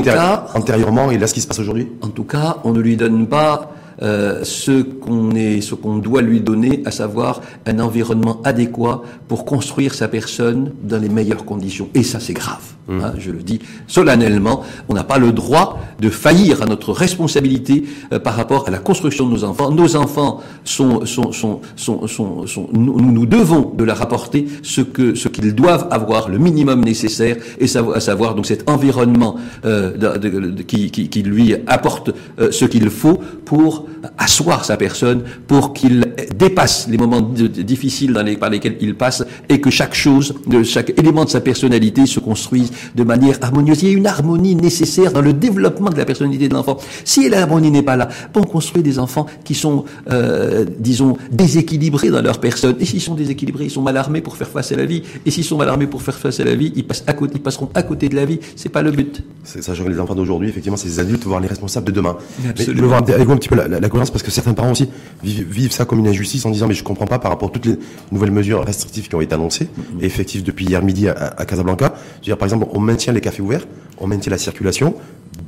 antérieurement 0.55 1.11
et 1.11 1.19
là 1.19 1.27
ce 1.27 1.35
qui 1.35 1.41
se 1.41 1.47
passe 1.47 1.59
aujourd'hui 1.59 1.89
En 2.03 2.09
tout 2.09 2.25
cas, 2.25 2.59
on 2.65 2.73
ne 2.73 2.81
lui 2.81 2.97
donne 2.97 3.27
pas 3.27 3.73
euh, 4.03 4.45
ce 4.45 4.83
qu'on 4.83 5.33
est, 5.33 5.61
ce 5.61 5.75
qu'on 5.75 5.97
doit 5.97 6.23
lui 6.23 6.41
donner, 6.41 6.83
à 6.85 6.91
savoir 6.91 7.41
un 7.67 7.81
environnement 7.81 8.41
adéquat 8.45 9.03
pour 9.27 9.45
construire 9.45 9.95
sa 9.95 10.07
personne 10.07 10.73
dans 10.83 10.99
les 10.99 11.09
meilleures 11.09 11.45
conditions. 11.45 11.89
Et 11.95 12.05
ça, 12.05 12.21
c'est 12.21 12.33
grave. 12.33 12.78
Hein, 12.91 13.13
je 13.19 13.31
le 13.31 13.43
dis 13.43 13.61
solennellement. 13.87 14.63
On 14.89 14.95
n'a 14.95 15.05
pas 15.05 15.19
le 15.19 15.33
droit 15.33 15.79
de 16.01 16.09
faillir 16.09 16.63
à 16.63 16.67
notre 16.67 16.93
responsabilité 16.93 17.85
euh, 18.13 18.19
par 18.19 18.35
rapport 18.35 18.67
à 18.67 18.71
la 18.71 18.79
construction 18.79 19.27
de 19.27 19.33
nos 19.33 19.45
enfants. 19.45 19.71
Nos 19.71 19.95
enfants 19.97 20.41
sont, 20.65 21.05
sont, 21.05 21.33
sont, 21.33 21.61
sont, 21.77 22.07
sont, 22.47 22.69
nous, 22.73 22.99
nous, 23.01 23.27
devons 23.27 23.75
de 23.77 23.85
leur 23.85 24.01
apporter 24.01 24.47
ce 24.63 24.81
que, 24.81 25.15
ce 25.15 25.29
qu'ils 25.29 25.55
doivent 25.55 25.89
avoir, 25.91 26.31
le 26.31 26.39
minimum 26.39 26.83
nécessaire, 26.83 27.37
et 27.61 27.67
à 27.95 28.01
savoir 28.01 28.35
donc 28.35 28.47
cet 28.47 28.71
environnement 28.71 29.37
euh, 29.67 29.97
de, 29.97 30.29
de, 30.29 30.63
qui, 30.63 30.91
qui, 30.91 31.11
qui, 31.11 31.23
lui 31.23 31.55
apporte 31.67 32.11
euh, 32.39 32.51
ce 32.51 32.65
qu'il 32.65 32.89
faut 32.89 33.21
pour 33.45 33.87
asseoir 34.17 34.65
sa 34.65 34.77
personne 34.77 35.23
pour 35.47 35.73
qu'il 35.75 36.15
dépasse 36.37 36.89
les 36.89 36.97
moments 36.97 37.21
difficiles 37.21 38.13
dans 38.13 38.23
les, 38.23 38.37
par 38.37 38.51
lesquels 38.51 38.77
il 38.81 38.95
passe 38.95 39.25
et 39.49 39.61
que 39.61 39.71
chaque 39.71 39.95
chose, 39.95 40.35
chaque 40.65 40.99
élément 40.99 41.25
de 41.25 41.31
sa 41.31 41.41
personnalité 41.41 42.07
se 42.07 42.21
construise 42.21 42.71
de 42.95 43.05
manière 43.05 43.39
harmonieuse. 43.43 43.83
Il 43.83 43.91
y 43.91 43.95
a 43.95 43.97
une 43.97 44.07
harmonie 44.07 44.55
nécessaire 44.55 45.13
dans 45.13 45.21
le 45.21 45.33
développement 45.33 45.91
de 45.91 45.97
la 45.97 46.05
personnalité 46.05 46.49
de 46.49 46.55
l'enfant. 46.55 46.79
Si 47.05 47.29
l'harmonie 47.29 47.71
n'est 47.71 47.83
pas 47.83 47.97
là, 47.97 48.09
on 48.35 48.43
construit 48.45 48.83
des 48.83 48.99
enfants 48.99 49.27
qui 49.45 49.55
sont, 49.55 49.85
euh, 50.11 50.65
disons, 50.79 51.17
déséquilibrés 51.31 52.11
dans 52.11 52.23
leur 52.23 52.41
personne. 52.41 52.77
Et 52.81 52.85
s'ils 52.85 53.01
sont 53.01 53.15
déséquilibrés, 53.15 53.65
ils 53.65 53.71
sont 53.71 53.83
mal 53.83 53.97
armés 53.97 54.21
pour 54.21 54.37
faire 54.37 54.49
face 54.49 54.73
à 54.73 54.77
la 54.77 54.87
vie. 54.87 55.03
Et 55.27 55.31
s'ils 55.31 55.45
sont 55.45 55.57
mal 55.57 55.69
armés 55.69 55.87
pour 55.87 56.03
faire 56.03 56.15
face 56.15 56.41
à 56.41 56.45
la 56.45 56.55
vie, 56.55 56.73
ils, 56.77 56.87
passent 56.87 57.05
à 57.07 57.13
côté, 57.13 57.35
ils 57.37 57.43
passeront 57.43 57.69
à 57.75 57.83
côté 57.83 58.09
de 58.09 58.17
la 58.17 58.25
vie. 58.25 58.41
C'est 58.57 58.69
pas 58.69 58.83
le 58.83 58.91
but. 58.91 59.23
C'est 59.45 59.63
sachant 59.63 59.85
que 59.85 59.91
les 59.91 60.01
enfants 60.01 60.15
d'aujourd'hui, 60.15 60.49
effectivement, 60.49 60.77
c'est 60.77 60.89
les 60.89 61.01
adultes, 61.01 61.25
voire 61.25 61.41
les 61.41 61.49
responsables 61.49 61.87
de 61.87 61.93
demain. 61.93 62.17
Mais 62.43 62.65
je 62.65 62.73
voir 62.85 63.03
avec 63.03 63.27
vous 63.27 63.33
un 63.33 63.37
petit 63.37 63.49
peu 63.49 63.57
la, 63.57 63.69
la, 63.69 63.89
cohérence 63.89 64.11
parce 64.11 64.23
que 64.23 64.31
certains 64.31 64.55
parents 64.55 64.73
aussi 64.73 64.89
vivent, 65.23 65.47
vivent, 65.49 65.73
ça 65.73 65.85
comme 65.85 65.99
une 65.99 66.09
injustice 66.09 66.45
en 66.47 66.51
disant 66.51 66.67
mais 66.67 66.75
je 66.75 66.85
comprends 66.85 67.07
pas 67.07 67.19
par 67.19 67.31
rapport 67.31 67.49
à 67.49 67.53
toutes 67.53 67.67
les 67.67 67.79
nouvelles 68.13 68.31
mesures 68.31 68.65
restrictives 68.65 69.09
qui 69.09 69.15
ont 69.15 69.21
été 69.21 69.35
annoncées 69.35 69.67
mm-hmm. 69.67 70.03
et 70.03 70.07
effectives 70.07 70.43
depuis 70.43 70.67
hier 70.67 70.83
midi 70.83 71.09
à, 71.09 71.35
à 71.37 71.45
Casablanca. 71.45 71.95
Je 71.97 72.17
veux 72.17 72.25
dire, 72.25 72.39
par 72.39 72.47
exemple, 72.47 72.67
on 72.73 72.81
maintient 72.81 73.13
les 73.13 73.21
cafés 73.21 73.43
ouverts, 73.43 73.67
on 73.99 74.07
maintient 74.07 74.31
la 74.31 74.39
circulation 74.39 74.95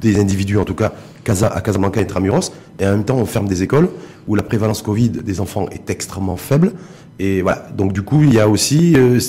des 0.01 0.21
individus, 0.21 0.59
en 0.59 0.65
tout 0.65 0.75
cas 0.75 0.93
à 1.27 1.61
Casablanca 1.61 2.01
et 2.01 2.07
Tramuros, 2.07 2.53
et 2.79 2.87
en 2.87 2.93
même 2.93 3.05
temps 3.05 3.17
on 3.17 3.27
ferme 3.27 3.47
des 3.47 3.63
écoles 3.63 3.89
où 4.27 4.35
la 4.35 4.43
prévalence 4.43 4.83
Covid 4.83 5.11
des 5.11 5.41
enfants 5.41 5.69
est 5.71 5.91
extrêmement 5.91 6.37
faible. 6.37 6.73
Et 7.21 7.43
voilà. 7.43 7.67
Donc 7.77 7.93
du 7.93 8.01
coup, 8.01 8.23
il 8.23 8.33
y 8.33 8.41
a 8.41 8.49
aussi, 8.49 8.95
euh, 8.97 9.21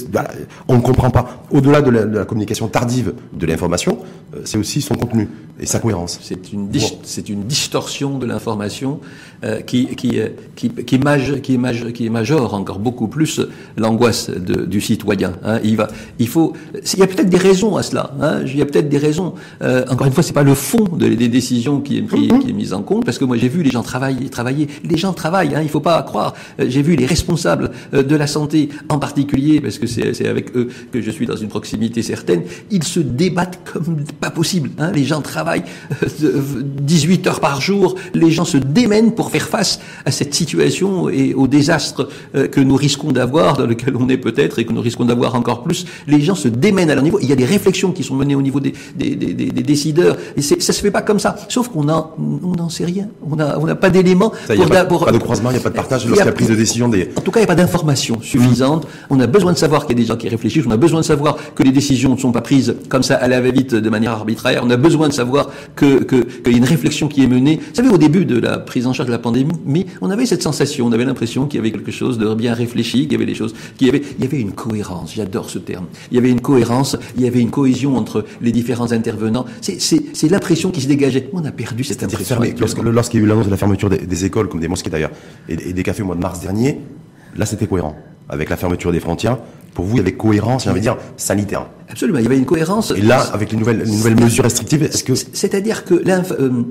on 0.70 0.78
ne 0.78 0.82
comprend 0.82 1.10
pas. 1.10 1.44
Au-delà 1.52 1.82
de, 1.82 1.92
de, 1.92 2.18
la 2.20 2.24
communication 2.24 2.70
tardive 2.70 3.14
de 3.34 3.46
l'information, 3.46 3.98
euh, 4.34 4.40
c'est 4.46 4.58
aussi 4.58 4.82
son 4.82 4.96
contenu 4.96 5.28
et 5.60 5.66
sa 5.66 5.80
cohérence. 5.80 6.20
C'est 6.24 6.54
une, 6.54 6.70
c'est 7.04 7.30
une 7.30 7.44
distorsion 7.44 8.18
de 8.18 8.26
l'information 8.26 9.00
euh, 9.44 9.62
qui, 9.62 9.88
qui, 9.96 10.20
euh, 10.20 10.30
qui, 10.56 10.70
qui, 10.70 10.98
mage, 10.98 11.42
qui, 11.42 11.58
mage, 11.58 11.92
qui 11.94 12.10
majore 12.10 12.54
encore 12.54 12.80
beaucoup 12.80 13.08
plus 13.08 13.42
l'angoisse 13.78 14.30
du 14.30 14.82
citoyen. 14.82 15.34
Hein. 15.44 15.60
Il 15.64 15.78
va, 15.78 15.88
il 16.20 16.28
faut, 16.28 16.54
il 16.94 17.00
y 17.00 17.04
a 17.04 17.08
peut-être 17.08 17.30
des 17.30 17.38
raisons 17.38 17.76
à 17.76 17.84
cela. 17.84 18.12
Hein. 18.22 18.42
Il 18.46 18.58
y 18.58 18.62
a 18.62 18.66
peut-être 18.66 18.90
des 18.90 18.98
raisons. 18.98 19.36
Euh, 19.62 19.84
encore 19.90 20.08
une 20.08 20.14
fois, 20.14 20.24
c'est 20.24 20.34
pas 20.34 20.44
le 20.44 20.56
fond 20.56 20.84
de, 20.84 21.08
des 21.08 21.28
décisions 21.28 21.80
qui 21.80 22.00
est, 22.00 22.02
qui, 22.04 22.28
qui 22.28 22.50
est 22.50 22.54
mis 22.54 22.74
en 22.74 22.82
compte, 22.82 23.06
parce 23.06 23.20
que 23.20 23.26
moi 23.26 23.38
j'ai 23.38 23.50
vu 23.50 23.62
les 23.62 23.72
gens 23.72 23.84
travailler, 23.84 24.30
travailler. 24.30 24.68
Les 24.84 24.98
gens 24.98 25.14
travaillent. 25.14 25.56
Hein. 25.56 25.62
Il 25.62 25.70
faut 25.70 25.80
pas 25.80 26.02
croire. 26.04 26.34
J'ai 26.58 26.82
vu 26.82 26.96
les 26.96 27.06
responsables 27.06 27.72
de 27.94 28.16
la 28.16 28.28
santé, 28.28 28.70
en 28.90 29.00
particulier, 29.00 29.62
parce 29.62 29.78
que 29.78 29.88
c'est 29.88 30.28
avec 30.28 30.56
eux 30.56 30.70
que 30.92 31.02
je 31.02 31.12
suis 31.12 31.26
dans 31.26 31.36
une 31.36 31.50
proximité 31.50 32.02
certaine. 32.02 32.44
Ils 32.70 32.84
se 32.84 33.00
débattent 33.00 33.60
comme 33.72 34.04
pas 34.20 34.30
possible. 34.30 34.72
Hein. 34.80 34.92
Les 34.94 35.04
gens 35.04 35.22
travaillent 35.22 35.64
18 36.22 37.28
heures 37.28 37.40
par 37.40 37.62
jour. 37.62 37.96
Les 38.14 38.32
gens 38.32 38.46
se 38.46 38.58
démènent 38.58 39.14
pour 39.14 39.32
faire 39.32 39.48
face 39.48 39.80
à 40.06 40.12
cette 40.12 40.34
situation 40.34 41.10
et 41.10 41.34
au 41.34 41.48
désastre 41.48 42.10
euh, 42.36 42.48
que 42.48 42.60
nous 42.60 42.76
risquons 42.76 43.12
d'avoir, 43.12 43.58
dans 43.58 43.66
lequel 43.66 43.96
on 43.96 44.10
est 44.10 44.18
peut-être 44.18 44.60
et 44.60 44.66
que 44.66 44.74
nous 44.74 44.82
risquons 44.82 45.06
d'avoir 45.06 45.36
encore 45.36 45.64
plus. 45.64 45.86
Les 46.08 46.22
gens 46.22 46.36
se 46.36 46.48
démènent 46.48 46.90
à 46.90 46.96
leur 46.96 47.04
niveau. 47.04 47.20
Il 47.22 47.30
y 47.30 47.34
a 47.34 47.36
des 47.36 47.46
réflexions 47.46 47.92
qui 47.92 48.04
sont 48.04 48.16
menées 48.16 48.36
au 48.36 48.42
niveau 48.42 48.60
des, 48.60 48.74
des, 48.96 49.16
des, 49.16 49.34
des 49.34 49.64
décideurs. 49.64 50.18
Et 50.38 50.42
ça 50.42 50.74
se 50.74 50.82
fait 50.82 50.92
pas 50.92 51.02
comme 51.02 51.20
ça. 51.20 51.36
Sauf 51.50 51.68
qu'on 51.70 51.88
on 51.90 52.56
n'en 52.56 52.70
sait 52.70 52.86
rien. 52.86 53.08
On 53.30 53.36
n'a 53.36 53.60
on 53.60 53.68
a 53.68 53.76
pas 53.76 53.90
d'éléments. 53.90 54.32
Il 54.50 54.56
n'y 54.56 54.64
a 54.64 54.68
pas, 54.68 55.12
de 55.12 55.18
croisement, 55.18 55.50
il 55.52 55.54
n'y 55.54 55.60
a 55.60 55.64
pas 55.64 55.70
de 55.70 55.76
partage 55.76 56.06
lorsqu'il 56.06 56.26
y 56.26 56.30
a 56.30 56.34
prise 56.34 56.50
de 56.50 56.56
décision 56.56 56.88
des. 56.88 57.10
En 57.16 57.22
tout 57.22 57.32
cas, 57.32 57.40
il 57.40 57.44
n'y 57.44 57.50
a 57.50 57.56
pas 57.56 57.56
suffisante. 58.22 58.88
On 59.10 59.20
a 59.20 59.28
besoin 59.28 59.54
de 59.54 59.58
savoir 59.58 59.86
qu'il 59.86 59.98
y 59.98 60.02
a 60.02 60.04
des 60.04 60.08
gens 60.08 60.18
qui 60.18 60.30
réfléchissent. 60.30 60.66
On 60.68 60.72
a 60.72 60.78
besoin 60.78 61.02
de 61.02 61.06
savoir 61.06 61.38
que 61.56 61.64
les 61.64 61.72
décisions 61.72 62.16
ne 62.16 62.20
sont 62.20 62.32
pas 62.32 62.42
prises 62.42 62.76
comme 62.90 63.04
ça 63.04 63.16
à 63.16 63.28
la 63.28 63.42
va-vite 63.42 63.76
de 63.76 63.90
manière 63.90 64.12
arbitraire. 64.12 64.62
On 64.64 64.70
a 64.70 64.78
besoin 64.78 65.08
de 65.08 65.14
savoir 65.14 65.50
que 65.76 66.04
qu'il 66.04 66.52
y 66.52 66.56
a 66.56 66.58
une 66.58 66.66
réflexion 66.66 67.08
qui 67.08 67.24
est 67.24 67.28
menée. 67.28 67.58
Vous 67.58 67.76
savez, 67.76 67.90
au 67.90 67.98
début 67.98 68.26
de 68.26 68.40
la 68.40 68.58
prise 68.60 68.88
en 68.88 68.94
charge 68.94 69.08
de 69.08 69.12
la 69.12 69.20
pandémie, 69.20 69.54
mais 69.66 69.86
on 70.02 70.10
avait 70.10 70.26
cette 70.26 70.44
sensation, 70.44 70.88
on 70.88 70.92
avait 70.92 71.06
l'impression 71.06 71.46
qu'il 71.46 71.58
y 71.58 71.62
avait 71.62 71.72
quelque 71.72 71.92
chose 71.92 72.18
de 72.18 72.34
bien 72.34 72.54
réfléchi, 72.54 73.04
qu'il 73.04 73.14
y 73.14 73.16
avait 73.16 73.26
des 73.26 73.36
choses, 73.36 73.54
qu'il 73.78 73.88
y 73.88 73.90
avait, 73.90 74.02
il 74.18 74.24
y 74.24 74.28
avait 74.28 74.40
une 74.40 74.54
cohérence. 74.54 75.14
J'adore 75.16 75.50
ce 75.50 75.60
terme. 75.60 75.86
Il 76.12 76.16
y 76.16 76.18
avait 76.18 76.30
une 76.30 76.42
cohérence, 76.42 76.98
il 77.16 77.24
y 77.24 77.28
avait 77.28 77.40
une 77.40 77.52
cohésion 77.52 77.98
entre 77.98 78.26
les 78.42 78.52
différents 78.52 78.92
intervenants. 78.92 79.46
C'est 79.62 80.30
l'impression 80.30 80.72
qui 80.72 80.82
se 80.82 80.88
dégageait. 80.88 81.30
On 81.34 81.46
a 81.46 81.52
perdu 81.52 81.84
cette 81.84 82.04
impression. 82.04 82.38
Lorsqu'il 82.84 83.20
y 83.20 83.24
a 83.24 83.26
eu 83.26 83.30
l'annonce 83.30 83.46
de 83.46 83.52
la 83.52 83.58
fermeture 83.58 83.90
des, 83.90 84.26
écoles, 84.26 84.50
comme 84.50 84.60
des 84.60 84.68
mosquées 84.68 84.90
d'ailleurs, 84.90 85.12
et, 85.50 85.54
et 85.70 85.74
des 85.74 85.84
cafés 85.84 86.04
au 86.04 86.06
mois 86.06 86.16
de 86.16 86.22
mars 86.22 86.40
dernier, 86.40 86.80
là 87.36 87.46
c'était 87.46 87.68
cohérent 87.68 87.96
avec 88.30 88.50
la 88.50 88.58
fermeture 88.58 88.92
des 88.92 89.00
frontières. 89.00 89.38
Pour 89.74 89.86
vous, 89.86 89.96
il 89.96 89.98
y 89.98 90.02
avait 90.02 90.14
cohérence, 90.14 90.66
j'ai 90.66 90.70
envie 90.70 90.80
de 90.80 90.86
dire, 90.86 90.98
sanitaire. 91.16 91.66
Absolument, 91.92 92.20
il 92.20 92.24
y 92.24 92.26
avait 92.26 92.38
une 92.38 92.46
cohérence. 92.46 92.94
Et 92.96 93.02
là, 93.02 93.20
avec 93.34 93.52
les 93.52 93.58
nouvelles, 93.58 93.80
les 93.80 93.92
nouvelles 93.92 94.20
mesures 94.20 94.46
restrictives, 94.46 94.84
est-ce 94.84 95.04
que... 95.04 95.14
C'est-à-dire 95.14 95.84
que 95.84 95.96
euh, 95.96 96.22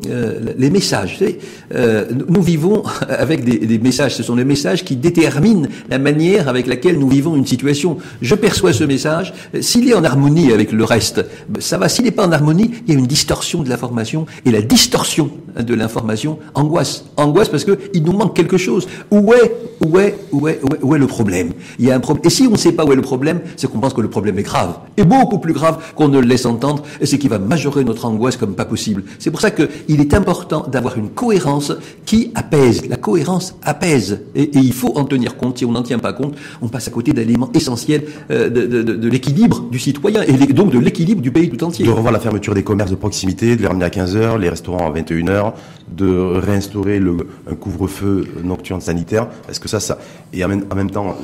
euh, 0.08 0.40
les 0.56 0.70
messages, 0.70 1.12
vous 1.12 1.18
savez, 1.18 1.38
euh, 1.74 2.06
nous 2.28 2.40
vivons 2.40 2.82
avec 3.08 3.44
des, 3.44 3.58
des, 3.58 3.78
messages, 3.78 4.16
ce 4.16 4.22
sont 4.22 4.34
les 4.34 4.46
messages 4.46 4.82
qui 4.82 4.96
déterminent 4.96 5.68
la 5.90 5.98
manière 5.98 6.48
avec 6.48 6.66
laquelle 6.66 6.98
nous 6.98 7.08
vivons 7.08 7.36
une 7.36 7.46
situation. 7.46 7.98
Je 8.22 8.34
perçois 8.34 8.72
ce 8.72 8.84
message, 8.84 9.34
s'il 9.60 9.90
est 9.90 9.94
en 9.94 10.04
harmonie 10.04 10.52
avec 10.52 10.72
le 10.72 10.84
reste, 10.84 11.24
ça 11.58 11.76
va, 11.76 11.90
s'il 11.90 12.06
n'est 12.06 12.12
pas 12.12 12.26
en 12.26 12.32
harmonie, 12.32 12.70
il 12.86 12.94
y 12.94 12.96
a 12.96 12.98
une 12.98 13.06
distorsion 13.06 13.62
de 13.62 13.68
l'information, 13.68 14.24
et 14.46 14.50
la 14.50 14.62
distorsion 14.62 15.30
de 15.58 15.74
l'information 15.74 16.38
angoisse. 16.54 17.04
Angoisse 17.16 17.50
parce 17.50 17.64
que 17.64 17.78
il 17.92 18.04
nous 18.04 18.12
manque 18.12 18.34
quelque 18.34 18.56
chose. 18.56 18.88
Où 19.10 19.34
est, 19.34 19.52
où 19.84 19.98
est, 19.98 20.16
où 20.32 20.48
est, 20.48 20.60
où 20.62 20.74
est, 20.74 20.82
où 20.82 20.94
est 20.94 20.98
le 20.98 21.06
problème? 21.06 21.39
Il 21.78 21.86
y 21.86 21.90
a 21.90 21.94
un 21.94 22.00
problème. 22.00 22.26
Et 22.26 22.30
si 22.30 22.46
on 22.46 22.52
ne 22.52 22.56
sait 22.56 22.72
pas 22.72 22.84
où 22.84 22.92
est 22.92 22.96
le 22.96 23.02
problème, 23.02 23.40
c'est 23.56 23.70
qu'on 23.70 23.78
pense 23.78 23.94
que 23.94 24.00
le 24.00 24.10
problème 24.10 24.38
est 24.38 24.42
grave. 24.42 24.78
Et 24.96 25.04
beaucoup 25.04 25.38
plus 25.38 25.52
grave 25.52 25.78
qu'on 25.94 26.08
ne 26.08 26.18
le 26.18 26.26
laisse 26.26 26.46
entendre, 26.46 26.82
et 27.00 27.06
c'est 27.06 27.18
qui 27.18 27.28
va 27.28 27.38
majorer 27.38 27.84
notre 27.84 28.04
angoisse 28.06 28.36
comme 28.36 28.54
pas 28.54 28.64
possible. 28.64 29.04
C'est 29.18 29.30
pour 29.30 29.40
ça 29.40 29.50
qu'il 29.50 30.00
est 30.00 30.14
important 30.14 30.66
d'avoir 30.70 30.98
une 30.98 31.10
cohérence 31.10 31.72
qui 32.04 32.30
apaise. 32.34 32.88
La 32.88 32.96
cohérence 32.96 33.54
apaise, 33.62 34.20
et, 34.34 34.50
il 34.52 34.72
faut 34.72 34.96
en 34.96 35.04
tenir 35.04 35.36
compte. 35.36 35.58
Si 35.58 35.64
on 35.64 35.72
n'en 35.72 35.82
tient 35.82 35.98
pas 35.98 36.12
compte, 36.12 36.34
on 36.62 36.68
passe 36.68 36.88
à 36.88 36.90
côté 36.90 37.12
d'éléments 37.12 37.50
essentiels 37.54 38.04
euh, 38.30 38.48
de, 38.48 38.66
de, 38.66 38.82
de, 38.82 38.94
de 38.94 39.08
l'équilibre 39.08 39.62
du 39.70 39.78
citoyen, 39.78 40.22
et 40.22 40.32
donc 40.52 40.70
de 40.70 40.78
l'équilibre 40.78 41.22
du 41.22 41.30
pays 41.30 41.48
tout 41.48 41.62
entier. 41.64 41.84
De 41.84 41.90
revoir 41.90 42.12
la 42.12 42.20
fermeture 42.20 42.54
des 42.54 42.62
commerces 42.62 42.90
de 42.90 42.96
proximité, 42.96 43.56
de 43.56 43.62
les 43.62 43.68
ramener 43.68 43.84
à 43.84 43.88
15h, 43.88 44.38
les 44.38 44.48
restaurants 44.48 44.90
à 44.90 44.98
21h, 44.98 45.52
de 45.96 46.38
réinstaurer 46.38 46.98
le, 46.98 47.16
un 47.50 47.54
couvre-feu 47.54 48.26
nocturne 48.44 48.80
sanitaire. 48.80 49.28
Est-ce 49.48 49.60
que 49.60 49.68
ça, 49.68 49.80
ça... 49.80 49.98
Et 50.32 50.44
en 50.44 50.48
même 50.48 50.90
temps, 50.90 51.16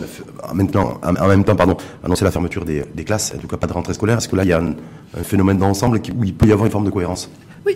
en 0.49 0.55
même 0.55 0.71
temps, 0.71 1.01
en 1.03 1.29
même 1.29 1.45
temps, 1.45 1.57
pardon, 1.57 1.77
annoncer 2.05 2.25
la 2.25 2.31
fermeture 2.31 2.65
des, 2.65 2.85
des 2.95 3.05
classes, 3.05 3.33
en 3.37 3.39
tout 3.39 3.49
cas 3.49 3.57
pas 3.57 3.67
de 3.67 3.73
rentrée 3.73 3.95
scolaire 3.95 4.19
Est-ce 4.19 4.29
que 4.29 4.37
là, 4.37 4.45
il 4.45 4.49
y 4.49 4.53
a 4.53 4.59
un, 4.59 4.75
un 5.19 5.23
phénomène 5.23 5.59
d'ensemble 5.59 6.01
où 6.19 6.25
il 6.25 6.35
peut 6.35 6.47
y 6.47 6.53
avoir 6.53 6.67
une 6.67 6.73
forme 6.73 6.85
de 6.85 6.91
cohérence 6.91 7.31
oui, 7.67 7.75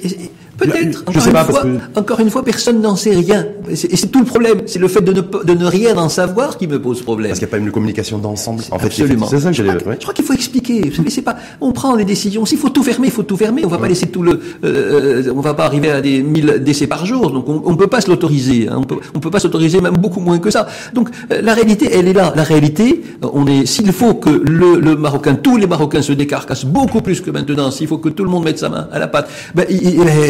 peut-être. 0.57 1.03
Encore, 1.09 1.27
une 1.27 1.33
fois, 1.33 1.63
que... 1.63 1.99
encore 1.99 2.21
une 2.21 2.31
fois, 2.31 2.45
personne 2.45 2.81
n'en 2.81 2.95
sait 2.95 3.11
rien. 3.11 3.47
Et 3.69 3.75
c'est 3.75 4.07
tout 4.07 4.21
le 4.21 4.25
problème. 4.25 4.61
C'est 4.67 4.79
le 4.79 4.87
fait 4.87 5.01
de 5.01 5.13
ne, 5.13 5.21
de 5.21 5.53
ne, 5.53 5.67
rien 5.67 5.97
en 5.99 6.09
savoir 6.09 6.59
qui 6.59 6.69
me 6.69 6.81
pose 6.81 7.03
problème. 7.03 7.31
Parce 7.31 7.41
qu'il 7.41 7.49
n'y 7.49 7.51
a 7.51 7.57
pas 7.57 7.65
une 7.65 7.73
communication 7.73 8.19
d'ensemble. 8.19 8.63
En 8.71 8.79
fait, 8.79 8.87
absolument. 8.87 9.27
C'est 9.27 9.41
ça 9.41 9.49
que 9.49 9.57
j'allais. 9.57 9.73
Je 9.73 9.97
crois 9.97 10.15
qu'il 10.15 10.25
faut 10.25 10.33
expliquer. 10.33 10.83
Vous 10.89 10.95
savez, 10.95 11.11
c'est 11.11 11.23
pas. 11.23 11.37
On 11.61 11.73
prend 11.73 11.97
les 11.97 12.05
décisions. 12.05 12.47
S'il 12.47 12.59
faut 12.59 12.69
tout 12.69 12.85
fermer, 12.85 13.09
il 13.09 13.13
faut 13.13 13.25
tout 13.25 13.37
fermer. 13.37 13.63
On 13.65 13.69
va 13.69 13.77
ouais. 13.77 13.83
pas 13.83 13.89
laisser 13.89 14.07
tout 14.07 14.23
le. 14.23 14.41
Euh, 14.63 15.33
on 15.35 15.41
va 15.41 15.55
pas 15.55 15.65
arriver 15.65 15.91
à 15.91 16.01
des 16.01 16.23
1000 16.23 16.63
décès 16.65 16.87
par 16.87 17.05
jour. 17.05 17.33
Donc 17.33 17.49
on, 17.49 17.61
on 17.65 17.75
peut 17.75 17.89
pas 17.89 18.01
se 18.01 18.09
l'autoriser. 18.09 18.69
Hein. 18.69 18.77
On 18.79 18.85
peut, 18.85 18.99
on 19.15 19.19
peut 19.19 19.31
pas 19.31 19.41
s'autoriser 19.41 19.81
même 19.81 19.97
beaucoup 19.97 20.21
moins 20.21 20.39
que 20.39 20.51
ça. 20.51 20.69
Donc 20.95 21.09
euh, 21.33 21.43
la 21.43 21.53
réalité, 21.53 21.91
elle 21.93 22.07
est 22.07 22.13
là. 22.13 22.33
La 22.37 22.45
réalité, 22.45 23.03
on 23.23 23.45
est. 23.49 23.67
S'il 23.67 23.93
faut 23.93 24.15
que 24.15 24.31
le, 24.31 24.79
le 24.79 24.95
Marocain, 24.95 25.35
tous 25.35 25.57
les 25.57 25.67
Marocains 25.67 26.03
se 26.03 26.13
décarcassent 26.13 26.65
beaucoup 26.65 27.01
plus 27.01 27.20
que 27.23 27.31
maintenant. 27.31 27.71
S'il 27.71 27.87
faut 27.87 27.99
que 27.99 28.09
tout 28.09 28.25
le 28.25 28.31
monde 28.31 28.45
mette 28.45 28.59
sa 28.59 28.69
main 28.69 28.89
à 28.93 28.99
la 28.99 29.09
pâte, 29.09 29.29
ben, 29.55 29.67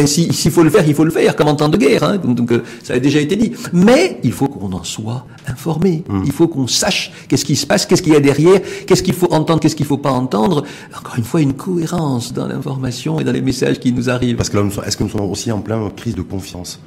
si 0.05 0.33
s'il 0.33 0.51
faut 0.51 0.63
le 0.63 0.69
faire, 0.69 0.87
il 0.87 0.93
faut 0.93 1.03
le 1.03 1.11
faire, 1.11 1.35
comme 1.35 1.47
en 1.47 1.55
temps 1.55 1.69
de 1.69 1.77
guerre. 1.77 2.03
Hein. 2.03 2.17
Donc, 2.17 2.35
donc 2.35 2.51
euh, 2.51 2.63
ça 2.83 2.93
a 2.93 2.99
déjà 2.99 3.19
été 3.19 3.35
dit. 3.35 3.51
Mais 3.73 4.19
il 4.23 4.31
faut 4.31 4.47
qu'on 4.47 4.71
en 4.73 4.83
soit 4.83 5.25
informé. 5.47 6.03
Mmh. 6.07 6.23
Il 6.25 6.31
faut 6.31 6.47
qu'on 6.47 6.67
sache 6.67 7.11
qu'est-ce 7.27 7.45
qui 7.45 7.55
se 7.55 7.65
passe, 7.65 7.85
qu'est-ce 7.85 8.01
qu'il 8.01 8.13
y 8.13 8.15
a 8.15 8.19
derrière, 8.19 8.61
qu'est-ce 8.85 9.03
qu'il 9.03 9.13
faut 9.13 9.31
entendre, 9.33 9.59
qu'est-ce 9.59 9.75
qu'il 9.75 9.85
faut 9.85 9.97
pas 9.97 10.11
entendre. 10.11 10.63
Encore 10.97 11.15
une 11.17 11.23
fois, 11.23 11.41
une 11.41 11.53
cohérence 11.53 12.33
dans 12.33 12.47
l'information 12.47 13.19
et 13.19 13.23
dans 13.23 13.31
les 13.31 13.41
messages 13.41 13.79
qui 13.79 13.91
nous 13.93 14.09
arrivent. 14.09 14.35
Parce 14.35 14.49
que 14.49 14.57
là, 14.57 14.63
est-ce 14.85 14.97
que 14.97 15.03
nous 15.03 15.09
sommes 15.09 15.29
aussi 15.29 15.51
en 15.51 15.59
pleine 15.59 15.89
crise 15.95 16.15
de 16.15 16.21
confiance? 16.21 16.79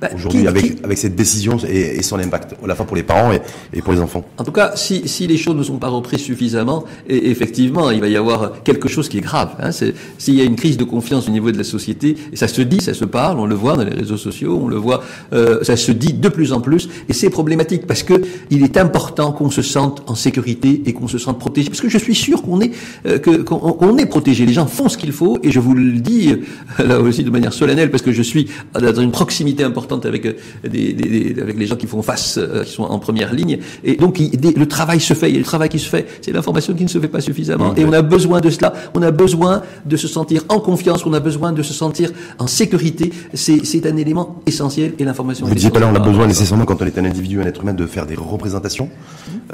Bah, 0.00 0.08
aujourd'hui 0.14 0.46
avec, 0.46 0.84
avec 0.84 0.96
cette 0.96 1.16
décision 1.16 1.56
et, 1.68 1.98
et, 1.98 2.02
son 2.02 2.20
impact, 2.20 2.54
à 2.62 2.66
la 2.68 2.76
fois 2.76 2.86
pour 2.86 2.94
les 2.94 3.02
parents 3.02 3.32
et, 3.32 3.40
et, 3.72 3.82
pour 3.82 3.92
les 3.92 4.00
enfants. 4.00 4.24
En 4.38 4.44
tout 4.44 4.52
cas, 4.52 4.72
si, 4.76 5.08
si 5.08 5.26
les 5.26 5.36
choses 5.36 5.56
ne 5.56 5.62
sont 5.64 5.78
pas 5.78 5.88
reprises 5.88 6.20
suffisamment, 6.20 6.84
et 7.08 7.30
effectivement, 7.30 7.90
il 7.90 8.00
va 8.00 8.06
y 8.06 8.16
avoir 8.16 8.62
quelque 8.62 8.88
chose 8.88 9.08
qui 9.08 9.18
est 9.18 9.22
grave. 9.22 9.56
Hein, 9.58 9.70
S'il 9.72 10.34
y 10.34 10.40
a 10.40 10.44
une 10.44 10.54
crise 10.54 10.76
de 10.76 10.84
confiance 10.84 11.26
au 11.26 11.32
niveau 11.32 11.50
de 11.50 11.58
la 11.58 11.64
société, 11.64 12.16
et 12.32 12.36
ça 12.36 12.46
se 12.46 12.62
dit, 12.62 12.80
ça 12.80 12.94
se 12.94 13.04
parle, 13.04 13.40
on 13.40 13.46
le 13.46 13.56
voit 13.56 13.76
dans 13.76 13.82
les 13.82 13.94
réseaux 13.94 14.16
sociaux, 14.16 14.60
on 14.62 14.68
le 14.68 14.76
voit, 14.76 15.02
euh, 15.32 15.64
ça 15.64 15.76
se 15.76 15.90
dit 15.90 16.12
de 16.12 16.28
plus 16.28 16.52
en 16.52 16.60
plus, 16.60 16.88
et 17.08 17.12
c'est 17.12 17.30
problématique 17.30 17.84
parce 17.84 18.04
que 18.04 18.22
il 18.50 18.62
est 18.62 18.76
important 18.76 19.32
qu'on 19.32 19.50
se 19.50 19.62
sente 19.62 20.04
en 20.06 20.14
sécurité 20.14 20.82
et 20.86 20.92
qu'on 20.92 21.08
se 21.08 21.18
sente 21.18 21.40
protégé, 21.40 21.70
parce 21.70 21.80
que 21.80 21.88
je 21.88 21.98
suis 21.98 22.14
sûr 22.14 22.42
qu'on 22.42 22.60
est 22.60 22.70
euh, 23.06 23.18
qu'on 23.18 23.72
qu 23.72 24.00
est 24.00 24.06
protégé. 24.06 24.46
Les 24.46 24.52
gens 24.52 24.66
font 24.66 24.88
ce 24.88 24.96
qu'il 24.96 25.10
faut, 25.10 25.38
et 25.42 25.50
je 25.50 25.58
vous 25.58 25.74
le 25.74 25.98
dis 25.98 26.30
euh, 26.30 26.86
là 26.86 27.00
aussi 27.00 27.24
de 27.24 27.30
manière 27.30 27.52
solennelle 27.52 27.90
parce 27.90 28.04
que 28.04 28.12
je 28.12 28.22
suis 28.22 28.46
dans 28.80 29.00
une 29.00 29.10
proximité 29.10 29.64
importante 29.64 29.87
importante 29.88 30.06
avec 30.06 30.36
des, 30.64 31.36
avec 31.40 31.58
les 31.58 31.66
gens 31.66 31.76
qui 31.76 31.86
font 31.86 32.02
face, 32.02 32.38
qui 32.64 32.72
sont 32.72 32.84
en 32.84 32.98
première 32.98 33.32
ligne. 33.32 33.58
Et 33.84 33.96
donc 33.96 34.18
le 34.18 34.66
travail 34.66 35.00
se 35.00 35.14
fait, 35.14 35.28
il 35.30 35.34
y 35.34 35.36
a 35.36 35.38
le 35.38 35.44
travail 35.44 35.68
qui 35.68 35.78
se 35.78 35.88
fait. 35.88 36.06
C'est 36.20 36.32
l'information 36.32 36.74
qui 36.74 36.84
ne 36.84 36.88
se 36.88 36.98
fait 36.98 37.08
pas 37.08 37.20
suffisamment. 37.20 37.74
Et 37.76 37.84
on 37.84 37.92
a 37.92 38.02
besoin 38.02 38.40
de 38.40 38.50
cela. 38.50 38.72
On 38.94 39.02
a 39.02 39.10
besoin 39.10 39.62
de 39.86 39.96
se 39.96 40.08
sentir 40.08 40.44
en 40.48 40.60
confiance. 40.60 41.06
On 41.06 41.12
a 41.14 41.20
besoin 41.20 41.52
de 41.52 41.62
se 41.62 41.72
sentir 41.72 42.10
en 42.38 42.46
sécurité. 42.46 43.12
C'est 43.34 43.86
un 43.86 43.96
élément 43.96 44.42
essentiel 44.46 44.92
et 44.98 45.04
l'information. 45.04 45.46
Vous 45.46 45.54
disiez 45.54 45.70
pas 45.70 45.80
là, 45.80 45.90
on 45.92 45.94
a 45.94 46.00
besoin 46.00 46.26
nécessairement 46.26 46.64
quand 46.64 46.82
on 46.82 46.86
est 46.86 46.98
un 46.98 47.04
individu, 47.04 47.40
un 47.40 47.46
être 47.46 47.62
humain, 47.62 47.74
de 47.74 47.86
faire 47.86 48.06
des 48.06 48.16
représentations. 48.16 48.90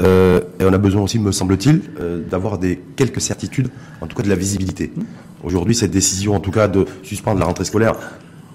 Euh, 0.01 0.41
et 0.59 0.65
on 0.65 0.73
a 0.73 0.79
besoin 0.79 1.03
aussi, 1.03 1.19
me 1.19 1.33
semble-t-il, 1.33 1.81
euh, 2.01 2.23
d'avoir 2.29 2.59
des 2.59 2.81
quelques 2.97 3.21
certitudes, 3.21 3.69
en 4.01 4.07
tout 4.07 4.17
cas 4.17 4.23
de 4.23 4.29
la 4.29 4.35
visibilité. 4.35 4.93
Aujourd'hui, 5.43 5.75
cette 5.75 5.91
décision, 5.91 6.35
en 6.35 6.41
tout 6.41 6.51
cas, 6.51 6.69
de 6.69 6.87
suspendre 7.03 7.39
la 7.39 7.47
rentrée 7.47 7.65
scolaire, 7.65 7.95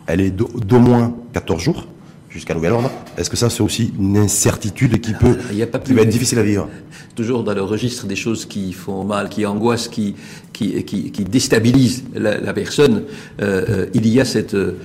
elle 0.09 0.21
est 0.21 0.31
d'au 0.31 0.79
moins 0.79 1.15
14 1.33 1.61
jours 1.61 1.85
jusqu'à 2.29 2.53
nouvel 2.53 2.73
ordre. 2.73 2.91
Est-ce 3.17 3.29
que 3.29 3.37
ça, 3.37 3.49
c'est 3.49 3.61
aussi 3.61 3.91
une 3.99 4.17
incertitude 4.17 5.01
qui 5.01 5.13
peut, 5.13 5.37
Il 5.51 5.57
y 5.57 5.63
a 5.63 5.67
pas 5.67 5.79
va 5.79 6.01
être 6.01 6.09
difficile 6.09 6.39
à 6.39 6.43
vivre? 6.43 6.67
Toujours 7.15 7.43
dans 7.43 7.53
le 7.53 7.61
registre 7.61 8.05
des 8.05 8.15
choses 8.15 8.45
qui 8.45 8.73
font 8.73 9.03
mal, 9.03 9.29
qui 9.29 9.45
angoissent, 9.45 9.87
qui, 9.87 10.15
qui, 10.53 10.83
qui, 10.83 11.11
qui 11.11 11.23
déstabilisent 11.25 12.03
la, 12.15 12.53
personne, 12.53 13.03
euh, 13.41 13.65
euh, 13.69 13.85
il 13.93 14.07
y 14.07 14.19
a 14.19 14.25
cette, 14.25 14.53
euh, 14.55 14.77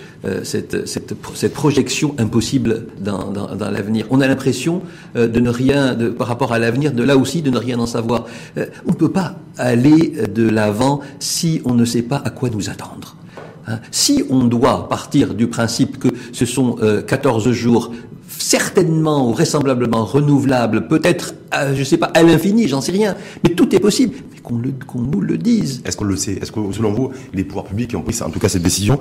cette, 0.42 0.86
cette, 0.86 1.14
cette, 1.34 1.52
projection 1.52 2.14
impossible 2.18 2.86
dans, 3.00 3.30
dans, 3.30 3.54
dans 3.54 3.70
l'avenir. 3.70 4.06
On 4.10 4.20
a 4.20 4.26
l'impression 4.26 4.82
de 5.14 5.40
ne 5.40 5.50
rien, 5.50 5.94
de, 5.94 6.08
par 6.08 6.28
rapport 6.28 6.52
à 6.52 6.58
l'avenir, 6.58 6.92
de 6.92 7.02
là 7.02 7.16
aussi, 7.16 7.40
de 7.40 7.50
ne 7.50 7.58
rien 7.58 7.78
en 7.78 7.86
savoir. 7.86 8.26
on 8.56 8.90
ne 8.90 8.96
peut 8.96 9.12
pas 9.12 9.36
aller 9.56 10.14
de 10.34 10.48
l'avant 10.48 11.00
si 11.18 11.62
on 11.64 11.74
ne 11.74 11.84
sait 11.84 12.02
pas 12.02 12.20
à 12.24 12.30
quoi 12.30 12.50
nous 12.50 12.68
attendre. 12.68 13.16
Hein. 13.66 13.78
Si 13.90 14.24
on 14.30 14.44
doit 14.44 14.88
partir 14.88 15.34
du 15.34 15.48
principe 15.48 15.98
que 15.98 16.08
ce 16.32 16.46
sont 16.46 16.76
14 17.06 17.48
euh, 17.48 17.52
jours 17.52 17.92
certainement 18.28 19.28
ou 19.28 19.32
vraisemblablement 19.32 20.04
renouvelables, 20.04 20.88
peut-être, 20.88 21.34
je 21.74 21.78
ne 21.78 21.84
sais 21.84 21.96
pas, 21.98 22.06
à 22.06 22.22
l'infini, 22.22 22.68
j'en 22.68 22.80
sais 22.80 22.92
rien, 22.92 23.14
mais 23.42 23.50
tout 23.50 23.74
est 23.74 23.80
possible. 23.80 24.16
Mais 24.32 24.40
qu'on 24.40 25.00
nous 25.00 25.20
le 25.20 25.38
dise. 25.38 25.82
Est-ce 25.84 25.96
qu'on 25.96 26.04
le 26.04 26.16
sait? 26.16 26.34
Est-ce 26.40 26.52
que, 26.52 26.60
selon 26.72 26.92
vous, 26.92 27.10
les 27.32 27.44
pouvoirs 27.44 27.64
publics 27.64 27.90
qui 27.90 27.96
ont 27.96 28.02
pris 28.02 28.16
en 28.22 28.30
tout 28.30 28.38
cas 28.38 28.48
cette 28.48 28.62
décision 28.62 29.00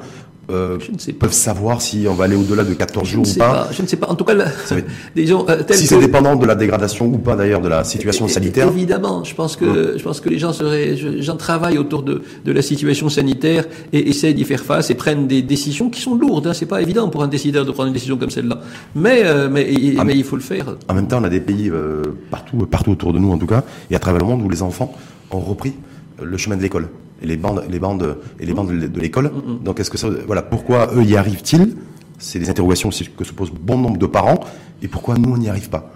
euh, 0.51 0.77
je 0.79 0.91
ne 0.91 0.97
sais 0.97 1.13
pas. 1.13 1.27
peuvent 1.27 1.35
savoir 1.35 1.81
si 1.81 2.05
on 2.09 2.15
va 2.15 2.25
aller 2.25 2.35
au-delà 2.35 2.65
de 2.65 2.73
14 2.73 3.07
jours 3.07 3.25
ou 3.25 3.39
pas? 3.39 3.69
Je 3.71 3.81
ne 3.81 3.87
sais 3.87 3.95
pas. 3.95 4.07
En 4.07 4.15
tout 4.15 4.25
cas, 4.25 4.33
disons, 5.15 5.45
euh, 5.47 5.63
si 5.71 5.87
c'est 5.87 5.99
dépendant 5.99 6.35
de 6.35 6.45
la 6.45 6.55
dégradation 6.55 7.05
ou 7.05 7.17
pas 7.17 7.37
d'ailleurs 7.37 7.61
de 7.61 7.69
la 7.69 7.85
situation 7.85 8.27
sanitaire? 8.27 8.67
Évidemment, 8.67 9.23
je 9.23 9.33
pense 9.35 9.55
que 9.55 9.63
hum. 9.63 9.97
je 9.97 10.03
pense 10.03 10.19
que 10.19 10.27
les 10.27 10.39
gens 10.39 10.51
seraient, 10.51 10.97
j'en 11.19 11.37
travaille 11.37 11.77
autour 11.77 12.03
de, 12.03 12.23
de 12.43 12.51
la 12.51 12.61
situation 12.61 13.07
sanitaire 13.07 13.65
et 13.93 14.09
essaient 14.09 14.33
d'y 14.33 14.43
faire 14.43 14.63
face 14.63 14.89
et 14.89 14.95
prennent 14.95 15.27
des 15.27 15.41
décisions 15.41 15.89
qui 15.89 16.01
sont 16.01 16.15
lourdes. 16.15 16.47
Hein. 16.47 16.53
C'est 16.53 16.65
pas 16.65 16.81
évident 16.81 17.07
pour 17.07 17.23
un 17.23 17.29
décideur 17.29 17.65
de 17.65 17.71
prendre 17.71 17.87
une 17.87 17.93
décision 17.93 18.17
comme 18.17 18.29
celle-là. 18.29 18.59
Mais 18.95 19.21
euh, 19.23 19.47
mais, 19.49 19.73
ah, 19.97 20.03
mais 20.03 20.15
il 20.15 20.25
faut 20.25 20.35
le 20.35 20.41
faire. 20.41 20.75
En 20.89 20.93
même 20.93 21.07
temps, 21.07 21.19
on 21.21 21.23
a 21.23 21.29
des 21.29 21.39
pays 21.39 21.69
euh, 21.69 22.03
partout 22.43 22.65
partout 22.65 22.91
autour 22.91 23.13
de 23.13 23.19
nous 23.19 23.31
en 23.31 23.37
tout 23.37 23.47
cas 23.47 23.63
et 23.89 23.95
à 23.95 23.99
travers 23.99 24.21
le 24.21 24.27
monde 24.27 24.41
où 24.41 24.49
les 24.49 24.61
enfants 24.61 24.93
ont 25.31 25.39
repris 25.39 25.73
le 26.21 26.37
chemin 26.37 26.55
de 26.57 26.61
l'école 26.61 26.89
et 27.21 27.27
les 27.27 27.37
bandes, 27.37 27.63
les 27.69 27.79
bandes 27.79 28.17
et 28.39 28.45
les 28.45 28.53
bandes 28.53 28.69
de 28.71 28.99
l'école. 28.99 29.25
Mm, 29.25 29.29
mm, 29.29 29.53
mm. 29.53 29.63
Donc 29.63 29.79
est-ce 29.79 29.89
que 29.89 29.97
ça, 29.97 30.09
voilà, 30.27 30.41
pourquoi 30.41 30.89
eux 30.95 31.03
y 31.03 31.15
arrivent-ils? 31.15 31.75
C'est 32.19 32.39
des 32.39 32.49
interrogations 32.49 32.89
que 32.89 33.23
se 33.23 33.33
posent 33.33 33.51
bon 33.51 33.77
nombre 33.77 33.97
de 33.97 34.05
parents. 34.05 34.39
Et 34.81 34.87
pourquoi 34.87 35.15
nous 35.15 35.31
on 35.31 35.37
n'y 35.37 35.49
arrive 35.49 35.69
pas? 35.69 35.91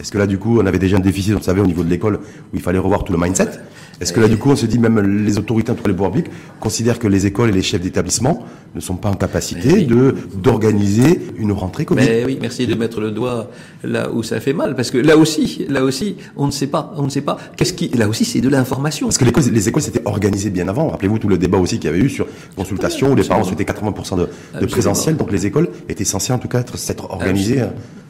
Est-ce 0.00 0.10
que 0.10 0.18
là 0.18 0.26
du 0.26 0.38
coup 0.38 0.60
on 0.60 0.66
avait 0.66 0.78
déjà 0.78 0.96
un 0.96 1.00
déficit, 1.00 1.34
on 1.36 1.42
savait 1.42 1.60
au 1.60 1.66
niveau 1.66 1.84
de 1.84 1.88
l'école 1.88 2.16
où 2.16 2.54
il 2.54 2.60
fallait 2.60 2.78
revoir 2.78 3.04
tout 3.04 3.12
le 3.12 3.18
mindset? 3.18 3.50
Est-ce 4.00 4.12
que 4.14 4.20
là, 4.20 4.28
du 4.28 4.38
coup, 4.38 4.50
on 4.50 4.56
se 4.56 4.64
dit, 4.66 4.78
même 4.78 4.98
les 5.24 5.36
autorités, 5.36 5.70
entre 5.70 5.86
les 5.86 5.92
pouvoirs 5.92 6.10
publics, 6.12 6.30
considèrent 6.58 6.98
que 6.98 7.06
les 7.06 7.26
écoles 7.26 7.50
et 7.50 7.52
les 7.52 7.62
chefs 7.62 7.82
d'établissement 7.82 8.44
ne 8.74 8.80
sont 8.80 8.94
pas 8.96 9.10
en 9.10 9.14
capacité 9.14 9.82
de 9.82 10.14
d'organiser 10.34 11.20
une 11.36 11.52
rentrée 11.52 11.84
Covid? 11.84 12.00
Mais 12.06 12.24
oui, 12.24 12.38
merci 12.40 12.66
de 12.66 12.74
mettre 12.74 13.00
le 13.00 13.10
doigt 13.10 13.50
là 13.84 14.10
où 14.10 14.22
ça 14.22 14.40
fait 14.40 14.52
mal, 14.52 14.74
parce 14.74 14.90
que 14.90 14.98
là 14.98 15.16
aussi, 15.16 15.66
là 15.68 15.84
aussi, 15.84 16.16
on 16.36 16.46
ne 16.46 16.50
sait 16.50 16.68
pas, 16.68 16.94
on 16.96 17.02
ne 17.02 17.10
sait 17.10 17.20
pas. 17.20 17.36
Qu'est-ce 17.56 17.74
qui, 17.74 17.88
là 17.88 18.08
aussi, 18.08 18.24
c'est 18.24 18.40
de 18.40 18.48
l'information. 18.48 19.08
Parce 19.08 19.18
que 19.18 19.24
les, 19.24 19.50
les 19.50 19.68
écoles 19.68 19.82
s'étaient 19.82 20.06
organisées 20.06 20.50
bien 20.50 20.68
avant. 20.68 20.88
Rappelez-vous 20.88 21.18
tout 21.18 21.28
le 21.28 21.36
débat 21.36 21.58
aussi 21.58 21.78
qu'il 21.78 21.90
y 21.90 21.92
avait 21.92 22.02
eu 22.02 22.08
sur 22.08 22.26
consultation, 22.56 23.12
où 23.12 23.14
les 23.14 23.24
parents 23.24 23.44
souhaitaient 23.44 23.64
80% 23.64 24.18
de, 24.18 24.28
de 24.60 24.66
présentiel, 24.66 25.16
donc 25.16 25.30
les 25.30 25.46
écoles 25.46 25.68
étaient 25.88 26.04
censées 26.04 26.32
en 26.32 26.38
tout 26.38 26.48
cas 26.48 26.60
être, 26.60 26.78
s'être 26.78 27.10
organisées. 27.10 27.62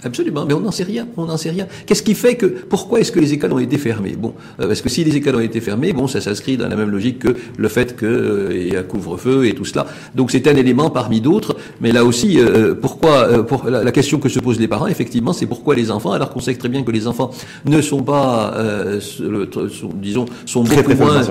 Absolument, 0.02 0.46
mais 0.46 0.54
on 0.54 0.60
n'en 0.60 0.70
sait 0.70 0.84
rien, 0.84 1.06
on 1.16 1.26
n'en 1.26 1.36
sait 1.36 1.50
rien. 1.50 1.66
Qu'est-ce 1.86 2.02
qui 2.02 2.14
fait 2.14 2.36
que, 2.36 2.46
pourquoi 2.46 3.00
est-ce 3.00 3.12
que 3.12 3.20
les 3.20 3.32
écoles 3.34 3.52
ont 3.52 3.58
été 3.58 3.76
fermées? 3.76 4.16
Bon, 4.18 4.34
euh, 4.58 4.66
parce 4.66 4.80
que 4.80 4.88
si 4.88 5.04
les 5.04 5.14
écoles 5.16 5.36
ont 5.36 5.40
été 5.40 5.60
fermées, 5.60 5.79
bon, 5.92 6.06
ça 6.06 6.20
s'inscrit 6.20 6.56
dans 6.56 6.68
la 6.68 6.76
même 6.76 6.90
logique 6.90 7.20
que 7.20 7.36
le 7.56 7.68
fait 7.68 7.96
qu'il 7.98 8.08
euh, 8.08 8.68
y 8.72 8.76
a 8.76 8.82
couvre-feu 8.82 9.46
et 9.46 9.54
tout 9.54 9.64
cela. 9.64 9.86
Donc 10.14 10.30
c'est 10.30 10.46
un 10.46 10.56
élément 10.56 10.90
parmi 10.90 11.20
d'autres, 11.20 11.56
mais 11.80 11.92
là 11.92 12.04
aussi, 12.04 12.38
euh, 12.38 12.74
pourquoi, 12.74 13.28
euh, 13.28 13.42
pour 13.42 13.64
la, 13.68 13.90
question 13.92 14.18
que 14.18 14.28
se 14.28 14.38
posent 14.38 14.60
les 14.60 14.68
parents, 14.68 14.86
effectivement, 14.86 15.32
c'est 15.32 15.46
pourquoi 15.46 15.74
les 15.74 15.90
enfants, 15.90 16.12
alors 16.12 16.30
qu'on 16.30 16.40
sait 16.40 16.54
très 16.54 16.68
bien 16.68 16.82
que 16.82 16.92
les 16.92 17.06
enfants 17.06 17.30
ne 17.64 17.80
sont 17.80 18.02
pas, 18.02 18.54
sont, 19.00 19.90
disons, 19.94 20.26
sont 20.46 20.62
beaucoup 20.62 20.94
moins 20.94 21.22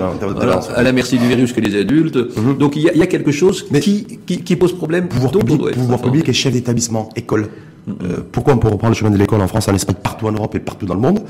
à 0.74 0.82
la 0.82 0.92
merci 0.92 1.18
du 1.18 1.26
virus 1.26 1.52
que 1.52 1.60
les 1.60 1.78
adultes. 1.78 2.16
Mhm. 2.16 2.58
Donc 2.58 2.76
il 2.76 2.82
y, 2.82 2.88
a, 2.88 2.92
il 2.92 2.98
y, 2.98 3.02
a, 3.02 3.06
quelque 3.06 3.32
chose 3.32 3.66
qui, 3.80 4.18
qui, 4.26 4.42
qui, 4.42 4.56
pose 4.56 4.74
problème. 4.74 5.08
Pouvoir 5.08 5.32
public, 5.32 5.70
pouvoir 5.72 6.00
public 6.02 6.28
et 6.28 6.32
chef 6.32 6.52
d'établissement, 6.52 7.08
école. 7.16 7.48
Euh, 7.88 8.20
pourquoi 8.30 8.54
on 8.54 8.58
peut 8.58 8.68
reprendre 8.68 8.92
le 8.92 8.96
chemin 8.96 9.10
de 9.10 9.16
l'école 9.16 9.40
en 9.40 9.48
France, 9.48 9.68
en 9.68 9.74
Espagne, 9.74 9.96
partout 10.02 10.26
en 10.26 10.32
Europe 10.32 10.54
et 10.54 10.60
partout 10.60 10.86
dans 10.86 10.94
le 10.94 11.00
monde 11.00 11.20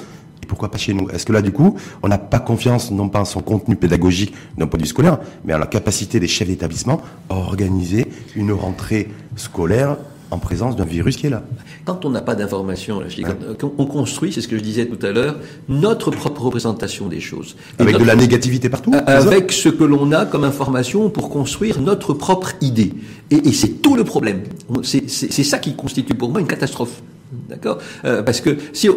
pourquoi 0.50 0.68
pas 0.68 0.78
chez 0.78 0.94
nous? 0.94 1.08
Est-ce 1.10 1.24
que 1.24 1.32
là, 1.32 1.42
du 1.42 1.52
coup, 1.52 1.76
on 2.02 2.08
n'a 2.08 2.18
pas 2.18 2.40
confiance, 2.40 2.90
non 2.90 3.08
pas 3.08 3.20
en 3.20 3.24
son 3.24 3.40
contenu 3.40 3.76
pédagogique 3.76 4.34
d'un 4.58 4.66
point 4.66 4.78
de 4.78 4.82
vue 4.82 4.88
scolaire, 4.88 5.20
mais 5.44 5.54
en 5.54 5.58
la 5.58 5.66
capacité 5.68 6.18
des 6.18 6.26
chefs 6.26 6.48
d'établissement 6.48 7.00
à 7.28 7.34
organiser 7.36 8.08
une 8.34 8.50
rentrée 8.50 9.08
scolaire 9.36 9.96
en 10.32 10.38
présence 10.38 10.74
d'un 10.74 10.84
virus 10.84 11.16
qui 11.16 11.28
est 11.28 11.30
là? 11.30 11.44
Quand 11.84 12.04
on 12.04 12.10
n'a 12.10 12.20
pas 12.20 12.34
d'information, 12.34 13.00
on 13.78 13.86
construit, 13.86 14.32
c'est 14.32 14.40
ce 14.40 14.48
que 14.48 14.58
je 14.58 14.62
disais 14.62 14.86
tout 14.86 15.04
à 15.06 15.12
l'heure, 15.12 15.36
notre 15.68 16.10
propre 16.10 16.42
représentation 16.42 17.06
des 17.06 17.20
choses. 17.20 17.54
avec 17.78 17.96
de 17.96 18.04
la 18.04 18.16
négativité 18.16 18.68
partout 18.68 18.92
Avec 19.06 19.52
ce 19.52 19.68
que 19.68 19.84
l'on 19.84 20.10
a 20.10 20.26
comme 20.26 20.42
information 20.42 21.10
pour 21.10 21.30
construire 21.30 21.80
notre 21.80 22.12
propre 22.12 22.54
idée. 22.60 22.92
Et, 23.30 23.48
et 23.48 23.52
c'est 23.52 23.80
tout 23.82 23.94
le 23.94 24.02
problème. 24.02 24.42
C'est 24.82 25.08
ça 25.44 25.58
qui 25.58 25.76
constitue 25.76 26.14
pour 26.14 26.30
moi 26.30 26.40
une 26.40 26.48
catastrophe. 26.48 27.02
D'accord 27.48 27.78
euh, 28.04 28.22
Parce 28.22 28.40
que 28.40 28.56
si, 28.72 28.88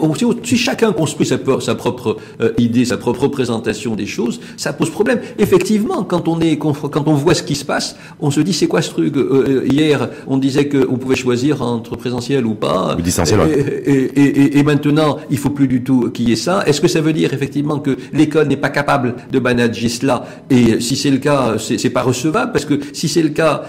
si, 0.44 0.58
chacun 0.58 0.92
construit 0.92 1.28
sa, 1.28 1.38
sa 1.60 1.76
propre 1.76 2.18
euh, 2.42 2.52
idée, 2.58 2.84
sa 2.84 2.98
propre 2.98 3.24
représentation 3.24 3.96
des 3.96 4.08
choses, 4.08 4.40
ça 4.58 4.74
pose 4.74 4.90
problème. 4.90 5.20
Effectivement, 5.38 6.04
quand 6.04 6.28
on 6.28 6.40
est 6.40 6.58
quand 6.58 7.08
on 7.08 7.14
voit 7.14 7.36
ce 7.36 7.44
qui 7.44 7.54
se 7.54 7.64
passe, 7.64 7.96
on 8.20 8.32
se 8.32 8.42
dit 8.42 8.54
c'est 8.54 8.66
quoi 8.66 8.82
ce 8.82 8.90
truc 8.90 9.16
euh, 9.18 9.64
Hier, 9.70 10.10
on 10.26 10.38
disait 10.38 10.68
qu'on 10.68 10.98
pouvait 10.98 11.16
choisir 11.16 11.62
entre 11.62 11.96
présentiel 11.96 12.46
ou 12.48 12.56
pas. 12.56 12.96
distanciel. 12.96 13.40
Et, 13.86 13.92
et, 13.92 14.22
et, 14.22 14.58
et, 14.58 14.64
maintenant, 14.64 15.18
il 15.30 15.38
faut 15.38 15.52
plus 15.52 15.68
du 15.68 15.84
tout 15.84 16.10
qu'il 16.10 16.30
y 16.30 16.32
ait 16.32 16.36
ça. 16.36 16.64
Est-ce 16.66 16.82
que 16.82 16.88
ça 16.88 17.02
veut 17.02 17.14
dire 17.14 17.34
effectivement 17.34 17.80
que 17.80 17.98
l'école 18.14 18.48
n'est 18.48 18.58
pas 18.58 18.70
capable 18.70 19.16
de 19.32 19.40
manager 19.40 19.90
cela? 19.92 20.26
Et 20.50 20.80
si 20.80 20.96
c'est 20.96 21.12
le 21.12 21.18
cas, 21.18 21.58
c'est 21.60 21.90
pas 21.92 22.02
recevable 22.02 22.52
parce 22.52 22.66
que 22.66 22.80
si 22.94 23.08
c'est 23.08 23.22
le 23.22 23.30
cas, 23.30 23.64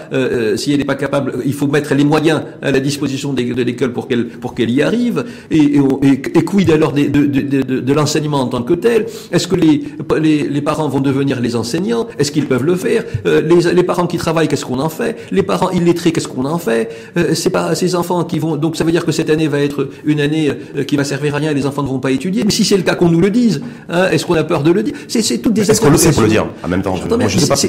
si 0.55 0.71
elle 0.71 0.79
n'est 0.79 0.85
pas 0.85 0.95
capable, 0.95 1.35
il 1.45 1.53
faut 1.53 1.67
mettre 1.67 1.93
les 1.93 2.03
moyens 2.03 2.41
à 2.63 2.71
la 2.71 2.79
disposition 2.79 3.31
de 3.31 3.61
l'école 3.61 3.93
pour 3.93 4.07
qu'elle 4.07 4.27
pour 4.27 4.54
qu'elle 4.55 4.71
y 4.71 4.81
arrive 4.81 5.25
Et, 5.51 5.57
et, 5.57 6.11
et, 6.11 6.45
quid 6.45 6.71
alors 6.71 6.91
de, 6.93 7.03
de, 7.05 7.25
de, 7.25 7.79
de 7.79 7.93
l'enseignement 7.93 8.41
en 8.41 8.47
tant 8.47 8.63
que 8.63 8.73
tel? 8.73 9.05
Est-ce 9.31 9.47
que 9.47 9.55
les, 9.55 9.83
les, 10.19 10.47
les, 10.47 10.61
parents 10.61 10.87
vont 10.87 10.99
devenir 10.99 11.39
les 11.39 11.55
enseignants? 11.55 12.07
Est-ce 12.19 12.31
qu'ils 12.31 12.47
peuvent 12.47 12.63
le 12.63 12.75
faire? 12.75 13.03
Euh, 13.25 13.41
les, 13.41 13.73
les, 13.73 13.83
parents 13.83 14.07
qui 14.07 14.17
travaillent, 14.17 14.47
qu'est-ce 14.47 14.65
qu'on 14.65 14.79
en 14.79 14.89
fait? 14.89 15.17
Les 15.31 15.43
parents 15.43 15.69
illettrés, 15.71 16.11
qu'est-ce 16.11 16.27
qu'on 16.27 16.45
en 16.45 16.57
fait? 16.57 16.89
Euh, 17.17 17.33
C'est 17.33 17.49
pas 17.49 17.75
ces 17.75 17.95
enfants 17.95 18.23
qui 18.23 18.39
vont. 18.39 18.55
Donc 18.55 18.75
ça 18.75 18.83
veut 18.83 18.91
dire 18.91 19.05
que 19.05 19.11
cette 19.11 19.29
année 19.29 19.47
va 19.47 19.59
être 19.59 19.89
une 20.05 20.19
année 20.19 20.51
euh, 20.75 20.83
qui 20.83 20.95
va 20.95 21.03
servir 21.03 21.35
à 21.35 21.37
rien 21.37 21.51
et 21.51 21.53
les 21.53 21.65
enfants 21.65 21.83
ne 21.83 21.87
vont 21.87 21.99
pas 21.99 22.11
étudier. 22.11 22.43
Mais 22.43 22.51
si 22.51 22.63
c'est 22.65 22.77
le 22.77 22.83
cas, 22.83 22.95
qu'on 22.95 23.09
nous 23.09 23.21
le 23.21 23.29
dise. 23.29 23.61
Hein, 23.89 24.07
Est-ce 24.11 24.25
qu'on 24.25 24.35
a 24.35 24.43
peur 24.43 24.63
de 24.63 24.71
le 24.71 24.83
dire? 24.83 24.93
C'est 25.07 25.37
toutes 25.39 25.53
des. 25.53 25.69
Est-ce 25.69 25.81
qu'on 25.81 25.89
le 25.89 25.97
sait 25.97 26.11
pour 26.11 26.23
le 26.23 26.29
dire? 26.29 26.45
En 26.63 26.67
même 26.67 26.81
temps 26.81 26.95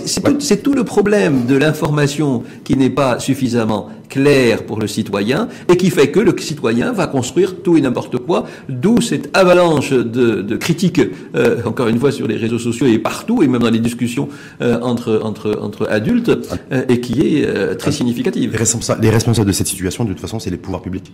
C'est 0.05 0.23
tout, 0.23 0.71
tout 0.71 0.75
le 0.75 0.85
problème 0.85 1.47
de 1.47 1.57
l'information 1.57 2.43
qui 2.65 2.77
n'est 2.77 2.91
pas 2.91 3.19
suffisamment 3.19 3.89
clair 4.09 4.65
pour 4.65 4.79
le 4.79 4.87
citoyen 4.87 5.49
et 5.71 5.77
qui 5.77 5.91
fait 5.91 6.11
que 6.11 6.21
le 6.21 6.37
citoyen 6.39 6.93
va 6.93 7.07
construire 7.07 7.63
tout 7.63 7.77
et 7.77 7.81
n'importe 7.81 8.19
quoi, 8.19 8.47
d'où 8.69 9.01
cette 9.01 9.37
avalanche 9.37 9.91
de, 9.91 10.43
de 10.43 10.57
critiques, 10.57 11.01
euh, 11.35 11.63
encore 11.65 11.89
une 11.89 11.99
fois, 11.99 12.13
sur 12.13 12.27
les 12.27 12.37
réseaux 12.37 12.59
sociaux 12.59 12.87
et 12.87 12.99
partout, 12.99 13.43
et 13.43 13.49
même 13.49 13.63
dans 13.63 13.71
les 13.71 13.81
discussions 13.81 14.29
euh, 14.61 14.81
entre, 14.81 15.21
entre, 15.23 15.59
entre 15.61 15.89
adultes, 15.91 16.31
euh, 16.73 16.85
et 16.89 17.01
qui 17.01 17.21
est 17.21 17.77
très 17.77 17.93
significative. 17.93 18.53
Les 18.53 18.59
responsables, 18.59 19.03
les 19.03 19.11
responsables 19.11 19.49
de 19.49 19.53
cette 19.53 19.67
situation, 19.67 20.05
de 20.05 20.11
toute 20.11 20.21
façon, 20.21 20.39
c'est 20.39 20.51
les 20.51 20.57
pouvoirs 20.57 20.83
publics. 20.83 21.13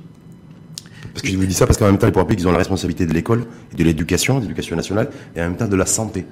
Parce 1.12 1.22
que 1.22 1.28
je 1.28 1.36
vous 1.36 1.44
dis 1.44 1.54
ça 1.54 1.66
parce 1.66 1.78
qu'en 1.78 1.86
même 1.86 1.98
temps, 1.98 2.06
les 2.06 2.12
pouvoirs 2.12 2.26
publics, 2.26 2.44
ils 2.44 2.48
ont 2.48 2.52
la 2.52 2.58
responsabilité 2.58 3.06
de 3.06 3.12
l'école 3.12 3.44
et 3.72 3.76
de 3.76 3.84
l'éducation, 3.84 4.36
de 4.36 4.42
l'éducation 4.42 4.76
nationale, 4.76 5.10
et 5.36 5.40
en 5.40 5.44
même 5.44 5.56
temps 5.56 5.68
de 5.68 5.76
la 5.76 5.86
santé. 5.86 6.24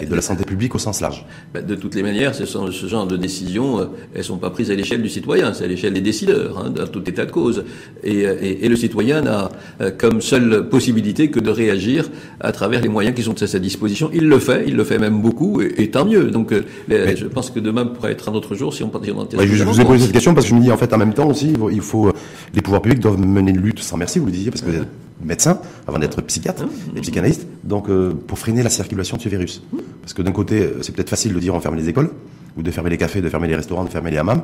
Et 0.00 0.06
de 0.06 0.14
la 0.14 0.20
santé 0.20 0.44
publique 0.44 0.74
au 0.74 0.78
sens 0.78 1.00
large. 1.00 1.24
Ben, 1.54 1.64
de 1.64 1.74
toutes 1.74 1.94
les 1.94 2.02
manières, 2.02 2.34
ce, 2.34 2.44
genre 2.86 3.06
de 3.06 3.16
décisions, 3.16 3.80
euh, 3.80 3.84
elles 4.14 4.24
sont 4.24 4.36
pas 4.36 4.50
prises 4.50 4.70
à 4.70 4.74
l'échelle 4.74 5.02
du 5.02 5.08
citoyen, 5.08 5.54
c'est 5.54 5.64
à 5.64 5.66
l'échelle 5.66 5.94
des 5.94 6.00
décideurs, 6.00 6.58
hein, 6.58 6.70
dans 6.70 6.86
tout 6.86 7.08
état 7.08 7.24
de 7.24 7.30
cause. 7.30 7.64
Et, 8.04 8.26
euh, 8.26 8.36
et, 8.40 8.66
et 8.66 8.68
le 8.68 8.76
citoyen 8.76 9.22
n'a 9.22 9.50
euh, 9.80 9.90
comme 9.96 10.20
seule 10.20 10.68
possibilité 10.68 11.30
que 11.30 11.40
de 11.40 11.50
réagir 11.50 12.10
à 12.40 12.52
travers 12.52 12.82
les 12.82 12.88
moyens 12.88 13.14
qui 13.16 13.22
sont 13.22 13.42
à 13.42 13.46
sa 13.46 13.58
disposition. 13.58 14.10
Il 14.12 14.28
le 14.28 14.38
fait, 14.38 14.64
il 14.66 14.76
le 14.76 14.84
fait 14.84 14.98
même 14.98 15.22
beaucoup, 15.22 15.62
et, 15.62 15.74
et 15.78 15.90
tant 15.90 16.04
mieux. 16.04 16.30
Donc, 16.30 16.52
je 16.88 17.24
pense 17.26 17.50
que 17.50 17.60
demain 17.60 17.86
pourrait 17.86 18.12
être 18.12 18.28
un 18.28 18.34
autre 18.34 18.54
jour 18.54 18.74
si 18.74 18.82
on 18.82 18.88
partait 18.88 19.12
dans 19.12 19.24
ouais, 19.24 19.46
Je 19.46 19.64
vous 19.64 19.80
ai 19.80 19.84
posé 19.84 20.04
cette 20.04 20.12
question 20.12 20.34
parce 20.34 20.46
que 20.46 20.50
je 20.50 20.56
me 20.56 20.62
dis, 20.62 20.70
en 20.70 20.76
fait, 20.76 20.92
en 20.92 20.98
même 20.98 21.14
temps 21.14 21.28
aussi, 21.28 21.54
il 21.72 21.80
faut, 21.80 22.12
les 22.54 22.60
pouvoirs 22.60 22.82
publics 22.82 23.00
doivent 23.00 23.18
mener 23.18 23.50
une 23.50 23.60
lutte 23.60 23.80
sans 23.80 23.96
merci, 23.96 24.18
vous 24.18 24.26
le 24.26 24.32
disiez, 24.32 24.50
parce 24.50 24.62
que 24.62 24.70
vous 24.70 24.76
êtes 24.76 25.05
médecin 25.26 25.58
avant 25.86 25.98
d'être 25.98 26.22
psychiatre 26.22 26.64
et 26.96 27.00
psychanalyste, 27.00 27.46
donc 27.64 27.88
pour 28.26 28.38
freiner 28.38 28.62
la 28.62 28.70
circulation 28.70 29.16
de 29.16 29.22
ce 29.22 29.28
virus. 29.28 29.62
Parce 30.00 30.14
que 30.14 30.22
d'un 30.22 30.32
côté, 30.32 30.70
c'est 30.82 30.94
peut-être 30.94 31.10
facile 31.10 31.34
de 31.34 31.40
dire 31.40 31.54
on 31.54 31.60
ferme 31.60 31.76
les 31.76 31.88
écoles, 31.88 32.10
ou 32.56 32.62
de 32.62 32.70
fermer 32.70 32.90
les 32.90 32.96
cafés, 32.96 33.20
de 33.20 33.28
fermer 33.28 33.48
les 33.48 33.56
restaurants, 33.56 33.84
de 33.84 33.90
fermer 33.90 34.10
les 34.10 34.18
hammams, 34.18 34.42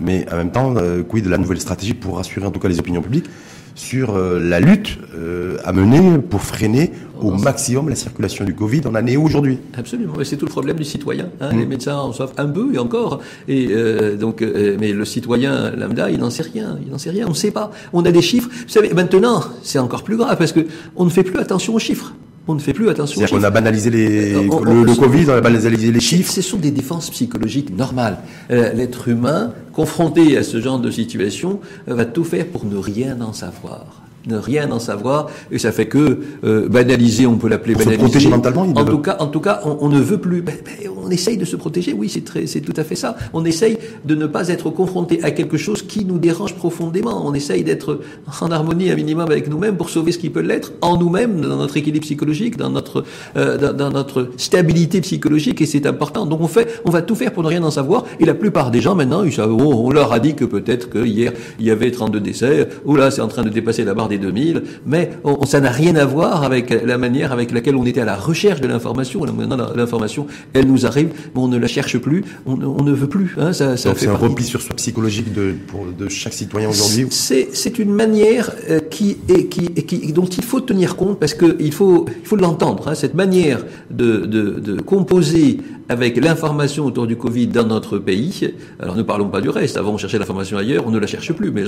mais 0.00 0.26
en 0.32 0.36
même 0.36 0.50
temps, 0.50 0.74
euh, 0.76 1.02
quid 1.02 1.24
de 1.24 1.30
la 1.30 1.38
nouvelle 1.38 1.60
stratégie 1.60 1.94
pour 1.94 2.16
rassurer 2.16 2.46
en 2.46 2.50
tout 2.50 2.60
cas 2.60 2.68
les 2.68 2.78
opinions 2.78 3.02
publiques 3.02 3.26
sur 3.74 4.14
euh, 4.14 4.38
la 4.40 4.60
lutte 4.60 4.98
euh, 5.16 5.56
à 5.64 5.72
mener 5.72 6.18
pour 6.18 6.42
freiner 6.42 6.92
au 7.20 7.30
maximum 7.30 7.88
la 7.88 7.94
circulation 7.94 8.44
du 8.44 8.54
Covid 8.54 8.82
en 8.86 8.94
année 8.94 9.16
aujourd'hui. 9.16 9.58
Absolument, 9.76 10.14
c'est 10.22 10.36
tout 10.36 10.46
le 10.46 10.50
problème 10.50 10.76
du 10.76 10.84
citoyen. 10.84 11.28
Hein. 11.40 11.52
Mmh. 11.52 11.58
Les 11.58 11.66
médecins 11.66 11.96
en 11.96 12.12
savent 12.12 12.34
un 12.36 12.46
peu 12.46 12.74
et 12.74 12.78
encore, 12.78 13.20
et 13.48 13.68
euh, 13.70 14.16
donc, 14.16 14.42
euh, 14.42 14.76
mais 14.78 14.92
le 14.92 15.04
citoyen 15.04 15.70
lambda, 15.76 16.10
il 16.10 16.18
n'en 16.18 16.30
sait 16.30 16.42
rien, 16.42 16.78
il 16.84 16.90
n'en 16.90 16.98
sait 16.98 17.10
rien, 17.10 17.26
on 17.26 17.30
ne 17.30 17.34
sait 17.34 17.50
pas. 17.50 17.70
On 17.92 18.04
a 18.04 18.12
des 18.12 18.22
chiffres. 18.22 18.48
Vous 18.50 18.68
savez, 18.72 18.92
maintenant, 18.92 19.42
c'est 19.62 19.78
encore 19.78 20.02
plus 20.02 20.16
grave 20.16 20.36
parce 20.36 20.52
que 20.52 20.66
on 20.96 21.04
ne 21.04 21.10
fait 21.10 21.24
plus 21.24 21.38
attention 21.38 21.74
aux 21.74 21.78
chiffres 21.78 22.14
on 22.46 22.54
ne 22.54 22.60
fait 22.60 22.72
plus 22.72 22.88
attention. 22.88 23.20
C'est-à-dire 23.20 23.38
qu'on 23.38 23.44
a 23.44 23.50
banalisé 23.50 23.90
les, 23.90 24.34
euh, 24.34 24.42
le, 24.64 24.84
le, 24.84 24.94
Covid, 24.94 25.26
on 25.28 25.34
a 25.34 25.40
banalisé 25.40 25.70
les 25.70 26.00
chiffres. 26.00 26.32
Ce 26.32 26.42
sont 26.42 26.58
des 26.58 26.70
défenses 26.70 27.10
psychologiques 27.10 27.74
normales. 27.76 28.18
Euh, 28.50 28.72
L'être 28.72 29.08
humain, 29.08 29.52
confronté 29.72 30.36
à 30.36 30.42
ce 30.42 30.60
genre 30.60 30.78
de 30.78 30.90
situation, 30.90 31.60
euh, 31.88 31.94
va 31.94 32.04
tout 32.04 32.24
faire 32.24 32.46
pour 32.46 32.66
ne 32.66 32.76
rien 32.76 33.20
en 33.20 33.32
savoir 33.32 34.03
ne 34.26 34.36
rien 34.36 34.70
en 34.70 34.78
savoir 34.78 35.28
et 35.50 35.58
ça 35.58 35.72
fait 35.72 35.86
que 35.86 36.20
euh, 36.44 36.68
banaliser 36.68 37.26
on 37.26 37.36
peut 37.36 37.48
l'appeler 37.48 37.74
banaliser 37.74 37.96
se 37.96 38.04
protéger 38.04 38.28
mentalement 38.28 38.62
en 38.62 38.84
tout 38.84 38.98
cas 38.98 39.16
en 39.20 39.26
tout 39.26 39.40
cas 39.40 39.60
on, 39.64 39.78
on 39.80 39.88
ne 39.88 40.00
veut 40.00 40.18
plus. 40.18 40.42
Ben, 40.42 40.54
ben, 40.64 40.90
on 41.04 41.10
essaye 41.10 41.36
de 41.36 41.44
se 41.44 41.56
protéger 41.56 41.92
oui 41.92 42.08
c'est 42.08 42.24
très 42.24 42.46
c'est 42.46 42.60
tout 42.60 42.74
à 42.76 42.84
fait 42.84 42.94
ça. 42.94 43.16
On 43.32 43.44
essaye 43.44 43.78
de 44.04 44.14
ne 44.14 44.26
pas 44.26 44.48
être 44.48 44.70
confronté 44.70 45.22
à 45.22 45.30
quelque 45.30 45.56
chose 45.56 45.82
qui 45.82 46.04
nous 46.04 46.18
dérange 46.18 46.54
profondément. 46.54 47.26
On 47.26 47.34
essaye 47.34 47.64
d'être 47.64 48.00
en 48.40 48.50
harmonie 48.50 48.90
un 48.90 48.96
minimum 48.96 49.30
avec 49.30 49.48
nous-mêmes 49.48 49.76
pour 49.76 49.90
sauver 49.90 50.12
ce 50.12 50.18
qui 50.18 50.30
peut 50.30 50.40
l'être 50.40 50.72
en 50.80 50.96
nous-mêmes 50.96 51.40
dans 51.40 51.56
notre 51.56 51.76
équilibre 51.76 52.04
psychologique 52.04 52.56
dans 52.56 52.70
notre 52.70 53.04
euh, 53.36 53.58
dans, 53.58 53.72
dans, 53.72 53.90
notre 53.90 54.30
stabilité 54.36 55.00
psychologique 55.00 55.60
et 55.60 55.66
c'est 55.66 55.86
important. 55.86 56.26
Donc 56.26 56.40
on 56.40 56.48
fait 56.48 56.80
on 56.84 56.90
va 56.90 57.02
tout 57.02 57.14
faire 57.14 57.32
pour 57.32 57.42
ne 57.42 57.48
rien 57.48 57.62
en 57.62 57.70
savoir 57.70 58.04
et 58.20 58.24
la 58.24 58.34
plupart 58.34 58.70
des 58.70 58.80
gens 58.80 58.94
maintenant 58.94 59.24
ils 59.24 59.32
savent, 59.32 59.52
on, 59.52 59.86
on 59.86 59.90
leur 59.90 60.12
a 60.12 60.20
dit 60.20 60.34
que 60.34 60.44
peut-être 60.44 60.90
que 60.90 61.04
hier 61.04 61.32
il 61.58 61.66
y 61.66 61.70
avait 61.70 61.90
32 61.90 62.20
décès 62.20 62.68
ou 62.84 62.96
là 62.96 63.10
c'est 63.10 63.20
en 63.20 63.28
train 63.28 63.42
de 63.42 63.50
dépasser 63.50 63.84
la 63.84 63.94
barre 63.94 64.08
2000, 64.18 64.62
mais 64.86 65.10
on, 65.24 65.44
ça 65.46 65.60
n'a 65.60 65.70
rien 65.70 65.96
à 65.96 66.04
voir 66.04 66.44
avec 66.44 66.70
la 66.70 66.98
manière 66.98 67.32
avec 67.32 67.52
laquelle 67.52 67.76
on 67.76 67.84
était 67.84 68.00
à 68.00 68.04
la 68.04 68.16
recherche 68.16 68.60
de 68.60 68.68
l'information. 68.68 69.20
Maintenant, 69.20 69.56
l'information, 69.74 70.26
elle 70.52 70.66
nous 70.66 70.86
arrive, 70.86 71.08
mais 71.34 71.40
on 71.40 71.48
ne 71.48 71.58
la 71.58 71.66
cherche 71.66 71.98
plus, 71.98 72.24
on, 72.46 72.60
on 72.62 72.82
ne 72.82 72.92
veut 72.92 73.08
plus. 73.08 73.34
Hein, 73.38 73.52
ça, 73.52 73.76
ça 73.76 73.92
c'est 73.96 74.08
un 74.08 74.14
repli 74.14 74.44
sur 74.44 74.60
soi 74.60 74.74
psychologique 74.76 75.32
de, 75.32 75.54
pour, 75.66 75.86
de 75.86 76.08
chaque 76.08 76.34
citoyen 76.34 76.68
aujourd'hui. 76.68 77.06
C'est 77.10 77.78
une 77.78 77.92
manière 77.92 78.50
euh, 78.70 78.80
qui 78.80 79.18
est, 79.28 79.46
qui, 79.46 79.70
qui, 79.70 80.12
dont 80.12 80.26
il 80.26 80.44
faut 80.44 80.60
tenir 80.60 80.96
compte 80.96 81.18
parce 81.18 81.34
qu'il 81.34 81.72
faut 81.72 82.06
il 82.22 82.26
faut 82.26 82.36
l'entendre. 82.36 82.88
Hein, 82.88 82.94
cette 82.94 83.14
manière 83.14 83.64
de, 83.90 84.26
de, 84.26 84.60
de 84.60 84.80
composer 84.80 85.58
avec 85.88 86.16
l'information 86.16 86.86
autour 86.86 87.06
du 87.06 87.16
Covid 87.16 87.48
dans 87.48 87.66
notre 87.66 87.98
pays. 87.98 88.54
Alors 88.80 88.96
ne 88.96 89.02
parlons 89.02 89.28
pas 89.28 89.40
du 89.40 89.48
reste. 89.48 89.76
Avant, 89.76 89.92
on 89.92 89.98
cherchait 89.98 90.18
l'information 90.18 90.56
ailleurs, 90.56 90.84
on 90.86 90.90
ne 90.90 90.98
la 90.98 91.06
cherche 91.06 91.32
plus. 91.32 91.50
Mais 91.50 91.62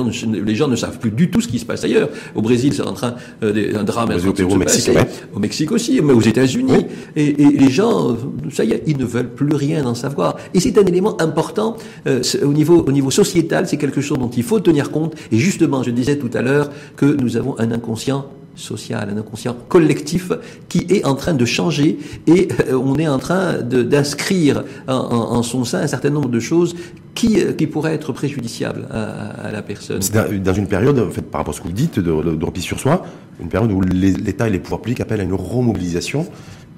les 0.44 0.54
gens, 0.54 0.68
ne 0.68 0.76
savent 0.76 0.98
plus 0.98 1.10
du 1.10 1.30
tout 1.30 1.40
ce 1.40 1.48
qui 1.48 1.58
se 1.58 1.64
passe 1.64 1.84
ailleurs. 1.84 2.08
Au 2.34 2.42
Brésil, 2.42 2.72
c'est 2.74 2.82
en 2.82 2.92
train 2.92 3.14
euh, 3.42 3.78
un 3.78 3.84
drame 3.84 4.10
au, 4.10 4.56
Mexique, 4.56 4.98
au 5.34 5.38
Mexique 5.38 5.72
aussi, 5.72 6.00
mais 6.02 6.12
aux 6.12 6.20
États-Unis. 6.20 6.86
Et, 7.14 7.42
et, 7.42 7.50
les 7.50 7.70
gens, 7.70 8.16
ça 8.50 8.64
y 8.64 8.72
est, 8.72 8.82
ils 8.86 8.96
ne 8.96 9.04
veulent 9.04 9.30
plus 9.30 9.54
rien 9.54 9.84
en 9.86 9.94
savoir. 9.94 10.36
Et 10.54 10.60
c'est 10.60 10.76
un 10.78 10.84
élément 10.84 11.20
important 11.20 11.76
euh, 12.06 12.22
au 12.42 12.52
niveau 12.52 12.84
au 12.86 12.92
niveau 12.92 13.10
sociétal. 13.10 13.66
C'est 13.66 13.76
quelque 13.76 14.00
chose 14.00 14.18
dont 14.18 14.30
il 14.30 14.42
faut 14.42 14.60
tenir 14.60 14.90
compte. 14.90 15.14
Et 15.30 15.38
justement, 15.38 15.82
je 15.82 15.90
disais 15.90 16.16
tout 16.16 16.30
à 16.34 16.42
l'heure 16.42 16.70
que 16.96 17.06
nous 17.06 17.36
avons 17.36 17.58
un 17.58 17.70
inconscient 17.72 18.26
social, 18.56 19.08
un 19.10 19.18
inconscient 19.18 19.56
collectif 19.68 20.32
qui 20.68 20.86
est 20.88 21.04
en 21.04 21.14
train 21.14 21.34
de 21.34 21.44
changer 21.44 21.98
et 22.26 22.48
euh, 22.68 22.74
on 22.74 22.96
est 22.96 23.08
en 23.08 23.18
train 23.18 23.58
d'inscrire 23.62 24.64
en, 24.88 25.42
son 25.42 25.64
sein 25.64 25.80
un 25.80 25.86
certain 25.86 26.10
nombre 26.10 26.28
de 26.28 26.40
choses 26.40 26.74
qui, 27.14 27.40
euh, 27.40 27.52
qui 27.52 27.66
pourraient 27.66 27.94
être 27.94 28.12
préjudiciables 28.12 28.88
à, 28.90 29.50
la 29.52 29.62
personne. 29.62 30.02
C'est 30.02 30.42
dans, 30.42 30.54
une 30.54 30.66
période, 30.66 30.98
en 30.98 31.10
fait, 31.10 31.22
par 31.22 31.40
rapport 31.40 31.54
à 31.54 31.56
ce 31.56 31.62
que 31.62 31.68
vous 31.68 31.72
dites, 31.72 31.98
de, 32.00 32.34
de 32.34 32.44
repli 32.44 32.62
sur 32.62 32.80
soi, 32.80 33.04
une 33.40 33.48
période 33.48 33.70
où 33.70 33.80
l'État 33.80 34.48
et 34.48 34.50
les 34.50 34.58
pouvoirs 34.58 34.80
publics 34.80 35.00
appellent 35.00 35.20
à 35.20 35.24
une 35.24 35.34
remobilisation 35.34 36.26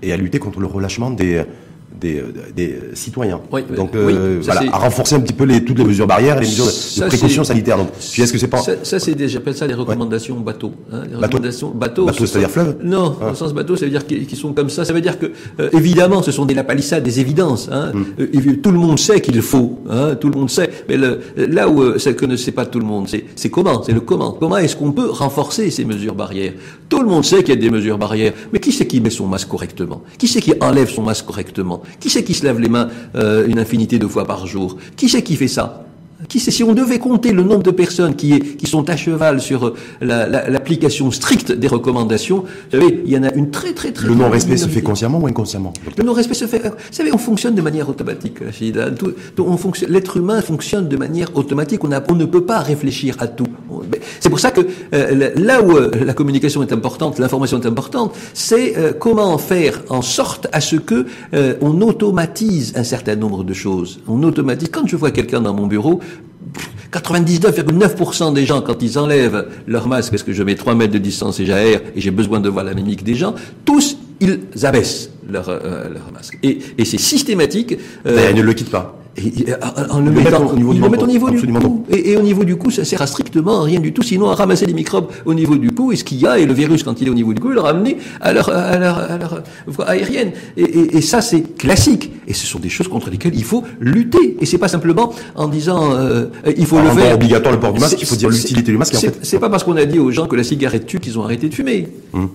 et 0.03 0.13
à 0.13 0.17
lutter 0.17 0.39
contre 0.39 0.61
le 0.61 0.67
relâchement 0.67 1.11
des, 1.11 1.45
des, 2.01 2.23
des 2.55 2.79
citoyens. 2.95 3.41
Oui, 3.51 3.63
donc 3.75 3.95
euh, 3.95 4.41
voilà, 4.43 4.63
à 4.73 4.79
renforcer 4.79 5.15
un 5.17 5.21
petit 5.21 5.33
peu 5.33 5.45
les, 5.45 5.65
toutes 5.65 5.79
les 5.79 5.85
mesures 5.85 6.07
barrières, 6.07 6.39
les 6.41 6.47
mesures 6.47 6.67
de, 6.67 7.01
de 7.01 7.09
précaution 7.09 7.45
sanitaire. 7.45 7.77
Donc, 7.79 7.89
est-ce 7.99 8.33
que 8.33 8.39
c'est 8.39 8.49
pas 8.49 8.59
ça, 8.59 8.73
ça 8.83 8.99
c'est 8.99 9.29
j'appelle 9.29 9.57
ça 9.57 9.67
les 9.67 9.75
recommandations 9.75 10.37
ouais. 10.37 10.43
bateau. 10.45 10.73
Hein, 10.93 11.03
les 11.11 11.17
recommandations 11.17 11.71
bateau. 11.71 12.07
Bateau, 12.07 12.27
c'est-à-dire 12.27 12.51
fleuve. 12.51 12.77
Non, 12.83 13.17
ah. 13.21 13.33
au 13.33 13.35
sens 13.35 13.53
bateau, 13.53 13.77
ça 13.77 13.85
veut 13.85 13.91
dire 13.91 14.07
qu'ils 14.07 14.37
sont 14.37 14.53
comme 14.53 14.71
ça. 14.71 14.85
Ça 14.85 14.93
veut 14.93 15.01
dire 15.01 15.19
que 15.19 15.27
euh, 15.61 15.71
évidemment, 15.73 16.23
ce 16.23 16.31
sont 16.31 16.45
des 16.45 16.55
lapalissades, 16.55 17.03
des 17.03 17.21
évidences. 17.21 17.69
Hein. 17.71 17.93
Mm. 17.93 18.05
Euh, 18.21 18.57
tout 18.63 18.71
le 18.71 18.79
monde 18.79 18.99
sait 18.99 19.21
qu'il 19.21 19.41
faut. 19.43 19.81
Hein, 19.91 20.15
tout 20.21 20.29
le 20.29 20.39
monde 20.39 20.51
sait. 20.51 20.71
Mais 20.89 20.97
le, 20.97 21.21
là 21.37 21.69
où 21.69 21.83
euh, 21.83 21.99
ce 21.99 22.11
que 22.11 22.27
ne 22.27 22.37
sait 22.37 22.53
pas 22.53 22.67
tout 22.67 22.79
le 22.79 22.87
monde, 22.87 23.09
c'est 23.09 23.51
comment, 23.51 23.83
c'est 23.83 23.93
le 23.93 24.01
comment. 24.01 24.33
Comment 24.33 24.59
est-ce 24.59 24.77
qu'on 24.77 24.93
peut 24.93 25.11
renforcer 25.11 25.71
ces 25.71 25.85
mesures 25.85 26.15
barrières? 26.15 26.53
Tout 26.89 27.03
le 27.03 27.09
monde 27.09 27.25
sait 27.25 27.43
qu'il 27.43 27.55
y 27.55 27.59
a 27.59 27.61
des 27.61 27.71
mesures 27.71 27.99
barrières, 27.99 28.33
mais 28.53 28.61
qui 28.61 28.73
c'est 28.73 28.87
qui 28.87 29.01
met 29.01 29.11
son 29.11 29.27
masque 29.27 29.49
correctement? 29.49 30.03
Qui 30.17 30.27
c'est 30.27 30.41
qui 30.41 30.55
enlève 30.61 30.89
son 30.89 31.03
masque 31.03 31.27
correctement? 31.27 31.83
Qui 32.01 32.09
c'est 32.09 32.25
qui 32.25 32.35
se 32.35 32.45
lève 32.45 32.59
les 32.59 32.69
mains 32.69 32.89
euh, 33.15 33.47
une 33.47 33.59
infinité 33.59 33.99
de 33.99 34.07
fois 34.07 34.25
par 34.25 34.47
jour? 34.47 34.77
Qui 34.97 35.09
c'est 35.09 35.23
qui 35.23 35.37
fait 35.37 35.49
ça? 35.49 35.88
Qui 36.29 36.41
sait, 36.41 36.51
si 36.51 36.65
on 36.65 36.73
devait 36.73 36.99
compter 36.99 37.33
le 37.33 37.43
nombre 37.43 37.63
de 37.63 37.71
personnes 37.71 38.17
qui, 38.17 38.33
est, 38.33 38.57
qui 38.57 38.67
sont 38.67 38.89
à 38.91 38.97
cheval 38.97 39.41
sur 39.41 39.75
l'application 40.01 41.05
la, 41.07 41.11
la, 41.11 41.17
stricte 41.17 41.53
des 41.53 41.69
recommandations, 41.69 42.39
vous 42.39 42.79
savez, 42.79 43.03
il 43.05 43.13
y 43.13 43.17
en 43.17 43.23
a 43.23 43.33
une 43.35 43.51
très 43.51 43.73
très 43.73 43.93
très. 43.93 44.09
Le 44.09 44.15
non-respect 44.15 44.57
se 44.57 44.69
fait 44.69 44.83
consciemment 44.83 45.19
ou 45.21 45.27
inconsciemment 45.27 45.73
Le 45.97 46.05
non-respect 46.05 46.35
se 46.35 46.47
fait. 46.47 46.59
Vous 46.59 46.73
savez, 46.91 47.13
on 47.13 47.19
fonctionne 47.19 47.55
de 47.55 47.63
manière 47.63 47.89
automatique, 47.89 48.39
L'être 49.89 50.17
humain 50.17 50.41
fonctionne 50.41 50.89
de 50.89 50.97
manière 50.97 51.37
automatique. 51.37 51.85
On, 51.85 51.93
a, 51.93 52.03
on 52.09 52.15
ne 52.15 52.25
peut 52.25 52.45
pas 52.45 52.61
réfléchir 52.61 53.17
à 53.19 53.27
tout. 53.27 53.47
C'est 54.21 54.31
pour 54.31 54.41
ça 54.41 54.51
que 54.51 54.63
euh, 54.95 55.31
là 55.37 55.63
où 55.63 55.77
euh, 55.77 55.91
la 56.05 56.15
communication 56.15 56.63
est 56.63 56.73
importante, 56.73 57.19
l'information 57.19 57.61
est 57.61 57.67
importante, 57.67 58.15
c'est 58.35 58.77
euh, 58.77 58.93
comment 58.93 59.39
faire 59.39 59.83
en 59.89 60.03
sorte 60.03 60.49
à 60.53 60.61
ce 60.61 60.77
que 60.77 61.07
euh, 61.35 61.55
on 61.61 61.81
automatise 61.81 62.73
un 62.77 62.85
certain 62.85 63.17
nombre 63.17 63.45
de 63.45 63.55
choses. 63.55 64.01
On 64.09 64.23
automatise. 64.23 64.69
Quand 64.71 64.87
je 64.87 64.97
vois 64.97 65.11
quelqu'un 65.11 65.41
dans 65.41 65.55
mon 65.55 65.67
bureau, 65.67 66.01
99,9% 66.93 68.33
des 68.33 68.47
gens, 68.47 68.61
quand 68.63 68.83
ils 68.83 68.99
enlèvent 68.99 69.49
leur 69.67 69.89
masque, 69.89 70.11
parce 70.11 70.23
que 70.23 70.33
je 70.33 70.43
mets 70.43 70.55
3 70.55 70.75
mètres 70.75 70.93
de 70.93 70.99
distance 70.99 71.39
et 71.41 71.47
j'aère, 71.47 71.81
et 71.95 72.01
j'ai 72.01 72.11
besoin 72.11 72.41
de 72.41 72.49
voir 72.49 72.65
la 72.65 72.75
mimique 72.75 73.05
des 73.05 73.15
gens, 73.15 73.35
tous, 73.65 73.97
ils 74.21 74.41
abaissent 74.63 75.11
leur, 75.29 75.49
euh, 75.49 75.89
leur 75.91 76.13
masque. 76.13 76.39
Et, 76.43 76.59
et 76.79 76.85
c'est 76.85 76.99
systématique. 76.99 77.77
Euh, 78.07 78.29
ils 78.31 78.37
ne 78.37 78.43
le 78.43 78.53
quittent 78.55 78.71
pas. 78.71 78.98
Et, 79.19 79.53
en, 79.91 80.01
le 80.01 80.11
mettant 80.11 80.47
au 80.47 80.57
niveau, 80.57 80.73
du, 80.73 80.83
au 80.83 81.07
niveau 81.07 81.31
du 81.31 81.53
cou. 81.53 81.85
Et, 81.91 82.13
et, 82.13 82.17
au 82.17 82.23
niveau 82.23 82.45
du 82.45 82.57
cou, 82.57 82.71
ça 82.71 82.85
sert 82.85 83.03
à 83.03 83.07
strictement 83.07 83.63
rien 83.63 83.81
du 83.81 83.93
tout, 83.93 84.03
sinon 84.03 84.31
à 84.31 84.35
ramasser 84.35 84.67
les 84.67 84.73
microbes 84.73 85.09
au 85.25 85.35
niveau 85.35 85.57
du 85.57 85.71
cou. 85.71 85.93
Et 85.93 85.97
ce 85.97 86.05
qu'il 86.05 86.19
y 86.19 86.27
a, 86.27 86.39
et 86.39 86.47
le 86.47 86.53
virus, 86.53 86.83
quand 86.83 87.01
il 87.01 87.09
est 87.09 87.11
au 87.11 87.15
niveau 87.15 87.35
du 87.35 87.41
cou, 87.41 87.49
le 87.49 87.61
ramener 87.61 87.99
à 88.21 88.33
leur, 88.33 88.49
à 88.49 88.79
leur, 88.79 88.99
à 88.99 89.19
leur 89.19 89.43
voie 89.67 89.87
aérienne. 89.89 90.33
Et, 90.57 90.97
et 90.97 91.01
ça, 91.01 91.21
c'est 91.21 91.57
classique. 91.57 92.13
Et 92.27 92.35
ce 92.35 92.47
sont 92.47 92.59
des 92.59 92.69
choses 92.69 92.89
contre 92.89 93.11
lesquelles 93.11 93.35
il 93.35 93.45
faut 93.45 93.65
lutter. 93.81 94.37
Et 94.41 94.47
c'est 94.47 94.59
pas 94.59 94.69
simplement 94.69 95.13
en 95.35 95.49
disant 95.49 95.93
euh, 95.93 96.27
il 96.57 96.67
faut 96.67 96.77
Alors, 96.79 96.95
le 96.95 97.01
faire. 97.01 97.15
obligatoire 97.15 97.55
le 97.55 97.61
port 97.61 97.73
du 97.73 97.81
masque, 97.81 98.01
il 98.01 98.07
faut 98.07 98.17
dire 98.17 98.29
l'utilité 98.31 98.71
du 98.71 98.79
masque. 98.79 98.95
C'est 98.97 99.09
en 99.09 99.23
fait. 99.23 99.39
pas 99.39 99.51
parce 99.51 99.65
qu'on 99.65 99.77
a 99.77 99.85
dit 99.85 99.99
aux 99.99 100.11
gens 100.11 100.27
que 100.27 100.37
la 100.37 100.45
cigarette 100.45 100.87
tue 100.87 101.01
qu'ils 101.01 101.19
ont 101.19 101.25
arrêté 101.25 101.49
de 101.49 101.55
fumer. 101.55 101.89
Hum 102.13 102.29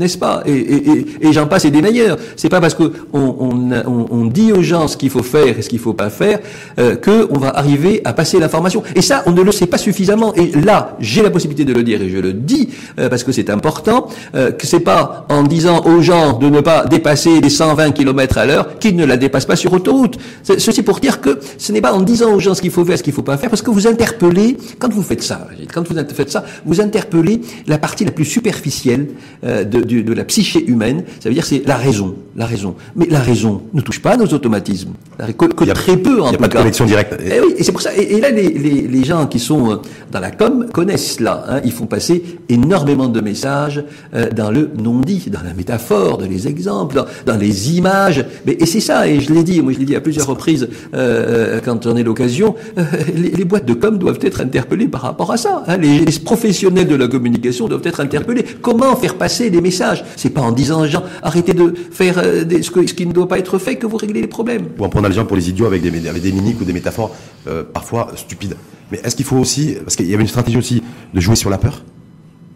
n'est-ce 0.00 0.18
pas 0.18 0.42
Et, 0.46 0.52
et, 0.52 0.90
et, 0.90 1.06
et 1.28 1.32
j'en 1.32 1.46
passe 1.46 1.64
et 1.64 1.70
des 1.70 1.82
meilleurs. 1.82 2.18
C'est 2.36 2.48
pas 2.48 2.60
parce 2.60 2.74
que 2.74 2.92
on, 3.12 3.36
on, 3.38 4.06
on, 4.10 4.24
dit 4.26 4.52
aux 4.52 4.62
gens 4.62 4.88
ce 4.88 4.96
qu'il 4.96 5.10
faut 5.10 5.22
faire 5.22 5.58
et 5.58 5.62
ce 5.62 5.68
qu'il 5.68 5.78
faut 5.78 5.92
pas 5.92 6.10
faire 6.10 6.40
euh, 6.78 6.96
que 6.96 7.28
on 7.30 7.38
va 7.38 7.50
arriver 7.50 8.00
à 8.04 8.12
passer 8.12 8.38
l'information. 8.38 8.82
Et 8.96 9.02
ça, 9.02 9.22
on 9.26 9.32
ne 9.32 9.42
le 9.42 9.52
sait 9.52 9.66
pas 9.66 9.78
suffisamment. 9.78 10.34
Et 10.34 10.52
là, 10.60 10.96
j'ai 11.00 11.22
la 11.22 11.30
possibilité 11.30 11.64
de 11.64 11.72
le 11.72 11.82
dire 11.82 12.02
et 12.02 12.08
je 12.08 12.18
le 12.18 12.32
dis 12.32 12.70
euh, 12.98 13.08
parce 13.08 13.22
que 13.24 13.32
c'est 13.32 13.50
important. 13.50 14.08
Euh, 14.34 14.50
que 14.52 14.66
c'est 14.66 14.80
pas 14.80 15.26
en 15.28 15.42
disant 15.42 15.84
aux 15.84 16.00
gens 16.00 16.38
de 16.38 16.48
ne 16.48 16.60
pas 16.60 16.86
dépasser 16.86 17.40
les 17.40 17.50
120 17.50 17.92
km 17.92 18.38
à 18.38 18.46
l'heure 18.46 18.78
qu'ils 18.78 18.96
ne 18.96 19.04
la 19.04 19.16
dépassent 19.16 19.46
pas 19.46 19.56
sur 19.56 19.72
autoroute. 19.72 20.18
Ceci 20.42 20.82
pour 20.82 20.98
dire 21.00 21.20
que 21.20 21.38
ce 21.58 21.72
n'est 21.72 21.80
pas 21.80 21.92
en 21.92 22.00
disant 22.00 22.32
aux 22.34 22.40
gens 22.40 22.54
ce 22.54 22.62
qu'il 22.62 22.70
faut 22.70 22.84
faire, 22.84 22.98
ce 22.98 23.02
qu'il 23.02 23.12
faut 23.12 23.22
pas 23.22 23.36
faire, 23.36 23.50
parce 23.50 23.62
que 23.62 23.70
vous 23.70 23.86
interpellez 23.86 24.56
quand 24.78 24.92
vous 24.92 25.02
faites 25.02 25.22
ça. 25.22 25.48
Quand 25.72 25.86
vous 25.86 25.94
faites 26.14 26.30
ça, 26.30 26.44
vous 26.64 26.80
interpellez 26.80 27.40
la 27.66 27.78
partie 27.78 28.04
la 28.04 28.12
plus 28.12 28.24
superficielle 28.24 29.08
euh, 29.44 29.64
de 29.64 29.80
de 30.02 30.12
la 30.12 30.24
psyché 30.24 30.64
humaine, 30.66 31.04
ça 31.20 31.28
veut 31.28 31.34
dire 31.34 31.44
c'est 31.44 31.62
la 31.66 31.76
raison, 31.76 32.14
la 32.36 32.46
raison. 32.46 32.74
Mais 32.96 33.06
la 33.10 33.20
raison 33.20 33.62
ne 33.74 33.80
touche 33.80 34.00
pas 34.00 34.12
à 34.12 34.16
nos 34.16 34.26
automatismes, 34.26 34.92
que, 35.18 35.46
que 35.46 35.64
très 35.72 35.96
peu 35.96 36.20
en 36.22 36.26
Il 36.26 36.28
n'y 36.28 36.28
a 36.28 36.32
tout 36.32 36.36
pas 36.38 36.48
de 36.48 36.52
cas. 36.52 36.58
connexion 36.60 36.84
directe. 36.86 37.14
Et, 37.24 37.32
Eh 37.36 37.40
oui, 37.40 37.54
et 37.58 37.62
c'est 37.64 37.72
pour 37.72 37.82
ça. 37.82 37.90
Et, 37.96 38.14
et 38.16 38.20
là, 38.20 38.30
les, 38.30 38.48
les, 38.48 38.82
les 38.88 39.04
gens 39.04 39.26
qui 39.26 39.38
sont 39.38 39.70
euh, 39.72 39.76
dans 40.12 40.20
la 40.20 40.30
com 40.30 40.66
connaissent 40.72 41.16
cela. 41.16 41.44
Hein, 41.48 41.60
ils 41.64 41.72
font 41.72 41.86
passer 41.86 42.22
énormément 42.48 43.08
de 43.08 43.20
messages 43.20 43.82
euh, 44.14 44.30
dans 44.30 44.50
le 44.50 44.70
non-dit, 44.82 45.30
dans 45.30 45.42
la 45.42 45.54
métaphore, 45.54 46.18
dans 46.18 46.26
les 46.26 46.46
exemples, 46.48 46.96
dans, 46.96 47.06
dans 47.26 47.36
les 47.38 47.76
images. 47.76 48.24
Mais, 48.46 48.56
et 48.60 48.66
c'est 48.66 48.80
ça. 48.80 49.08
Et 49.08 49.20
je 49.20 49.32
l'ai 49.32 49.42
dit, 49.44 49.60
moi 49.60 49.72
je 49.72 49.78
l'ai 49.78 49.84
dit 49.86 49.96
à 49.96 50.00
plusieurs 50.00 50.26
reprises 50.26 50.68
euh, 50.94 51.60
quand 51.64 51.82
j'en 51.82 51.96
ai 51.96 52.02
l'occasion. 52.02 52.54
euh, 52.78 52.82
les, 53.16 53.30
les 53.30 53.44
boîtes 53.44 53.66
de 53.66 53.74
com 53.74 53.98
doivent 53.98 54.18
être 54.22 54.40
interpellées 54.40 54.88
par 54.88 55.02
rapport 55.02 55.30
à 55.32 55.36
ça. 55.36 55.64
Hein, 55.66 55.76
les, 55.78 55.98
les 56.00 56.18
professionnels 56.20 56.86
de 56.88 56.96
la 56.96 57.08
communication 57.08 57.68
doivent 57.68 57.82
être 57.84 58.00
interpellés. 58.00 58.44
Comment 58.62 58.94
faire 58.96 59.14
passer 59.16 59.50
des 59.50 59.60
messages 59.60 59.79
C'est 60.16 60.30
pas 60.30 60.40
en 60.40 60.52
disant 60.52 60.82
aux 60.82 60.86
gens 60.86 61.02
arrêtez 61.22 61.54
de 61.54 61.74
faire 61.90 62.18
euh, 62.18 62.44
ce 62.62 62.94
qui 62.94 63.06
ne 63.06 63.12
doit 63.12 63.28
pas 63.28 63.38
être 63.38 63.58
fait 63.58 63.76
que 63.76 63.86
vous 63.86 63.96
réglez 63.96 64.20
les 64.20 64.26
problèmes. 64.26 64.68
Ou 64.78 64.84
en 64.84 64.88
prenant 64.88 65.08
les 65.08 65.14
gens 65.14 65.26
pour 65.26 65.36
les 65.36 65.48
idiots 65.48 65.66
avec 65.66 65.82
des, 65.82 66.08
avec 66.08 66.22
des 66.22 66.32
mimiques 66.32 66.60
ou 66.60 66.64
des 66.64 66.72
métaphores 66.72 67.14
euh, 67.46 67.62
parfois 67.62 68.12
stupides. 68.16 68.56
Mais 68.90 69.00
est-ce 69.04 69.16
qu'il 69.16 69.24
faut 69.24 69.36
aussi, 69.36 69.76
parce 69.82 69.96
qu'il 69.96 70.06
y 70.10 70.14
avait 70.14 70.22
une 70.22 70.28
stratégie 70.28 70.58
aussi 70.58 70.82
de 71.14 71.20
jouer 71.20 71.36
sur 71.36 71.50
la 71.50 71.58
peur, 71.58 71.84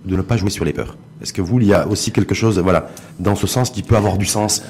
de 0.04 0.16
ne 0.16 0.22
pas 0.22 0.36
jouer 0.36 0.50
sur 0.50 0.64
les 0.64 0.72
peurs. 0.72 0.96
Est-ce 1.22 1.32
que 1.32 1.40
vous, 1.40 1.60
il 1.60 1.66
y 1.66 1.74
a 1.74 1.86
aussi 1.88 2.12
quelque 2.12 2.34
chose, 2.34 2.58
voilà, 2.58 2.90
dans 3.18 3.36
ce 3.36 3.46
sens 3.46 3.70
qui 3.70 3.82
peut 3.82 3.96
avoir 3.96 4.18
du 4.18 4.26
sens, 4.26 4.62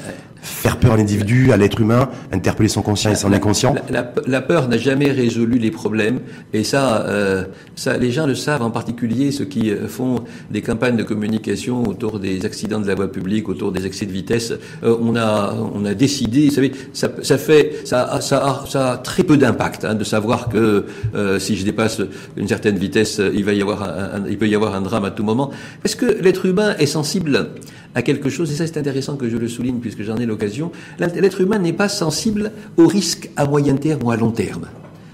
faire 0.45 0.77
peur 0.77 0.93
à 0.93 0.97
l'individu, 0.97 1.51
à 1.53 1.57
l'être 1.57 1.81
humain, 1.81 2.11
interpeller 2.33 2.69
son 2.69 2.83
conscient 2.83 3.11
et 3.11 3.15
son 3.17 3.33
inconscient. 3.33 3.75
La, 3.91 4.03
la- 4.03 4.13
la 4.27 4.41
peur 4.43 4.69
n'a 4.69 4.77
jamais 4.79 5.11
résolu 5.11 5.59
les 5.59 5.71
problèmes, 5.71 6.21
et 6.53 6.65
ça, 6.65 7.07
euh, 7.07 7.45
ça, 7.77 7.97
les 7.97 8.11
gens 8.13 8.27
le 8.27 8.35
savent, 8.35 8.63
en 8.63 8.71
particulier 8.71 9.33
ceux 9.33 9.47
qui 9.47 9.71
euh, 9.71 9.89
font 9.89 10.23
des 10.51 10.61
campagnes 10.61 10.97
de 10.97 11.03
communication 11.03 11.83
autour 11.89 12.19
des 12.21 12.45
accidents 12.45 12.79
de 12.81 12.87
la 12.87 12.95
voie 12.95 13.11
publique, 13.11 13.49
autour 13.49 13.73
des 13.73 13.87
excès 13.87 14.05
de 14.07 14.13
vitesse. 14.13 14.53
Euh, 14.83 14.97
on 15.01 15.17
a, 15.17 15.55
on 15.75 15.85
a 15.87 15.95
décidé, 15.95 16.49
vous 16.49 16.55
savez, 16.55 16.73
ça, 16.93 17.09
ça 17.23 17.39
fait, 17.39 17.77
ça, 17.85 18.03
a- 18.05 18.21
ça, 18.21 18.65
ça 18.69 18.93
a 18.93 18.97
très 18.99 19.23
peu 19.23 19.37
d'impact 19.39 19.85
hein, 19.87 19.95
de 19.95 20.05
savoir 20.05 20.49
que 20.51 20.85
euh, 21.15 21.39
si 21.39 21.57
je 21.57 21.65
dépasse 21.65 22.03
une 22.37 22.49
certaine 22.49 22.77
vitesse, 22.77 23.21
il 23.35 23.45
va 23.45 23.55
y 23.55 23.63
avoir, 23.63 23.83
un, 23.83 23.87
un- 24.25 24.29
il 24.29 24.37
peut 24.37 24.49
y 24.49 24.55
avoir 24.55 24.75
un 24.75 24.83
drame 24.83 25.07
à 25.07 25.11
tout 25.11 25.25
moment, 25.25 25.51
parce 25.83 25.95
que 25.95 26.07
l'être 26.21 26.45
humain 26.47 26.75
est 26.79 26.87
sensible 26.87 27.49
à 27.95 28.03
quelque 28.03 28.29
chose, 28.31 28.51
et 28.51 28.55
ça 28.55 28.67
c'est 28.67 28.79
intéressant 28.79 29.17
que 29.17 29.29
je 29.29 29.37
le 29.37 29.49
souligne 29.49 29.79
puisque 29.79 30.03
j'en 30.03 30.17
ai 30.17 30.27
l'occasion, 30.27 30.71
l'être 30.99 31.41
humain 31.41 31.59
n'est 31.59 31.73
pas 31.73 31.89
sensible 31.89 32.53
au 32.77 32.87
risque 32.87 33.31
à 33.37 33.47
moyen 33.47 33.77
terme 33.77 34.03
ou 34.05 34.11
à 34.11 34.17
long 34.17 34.31
terme. 34.31 34.67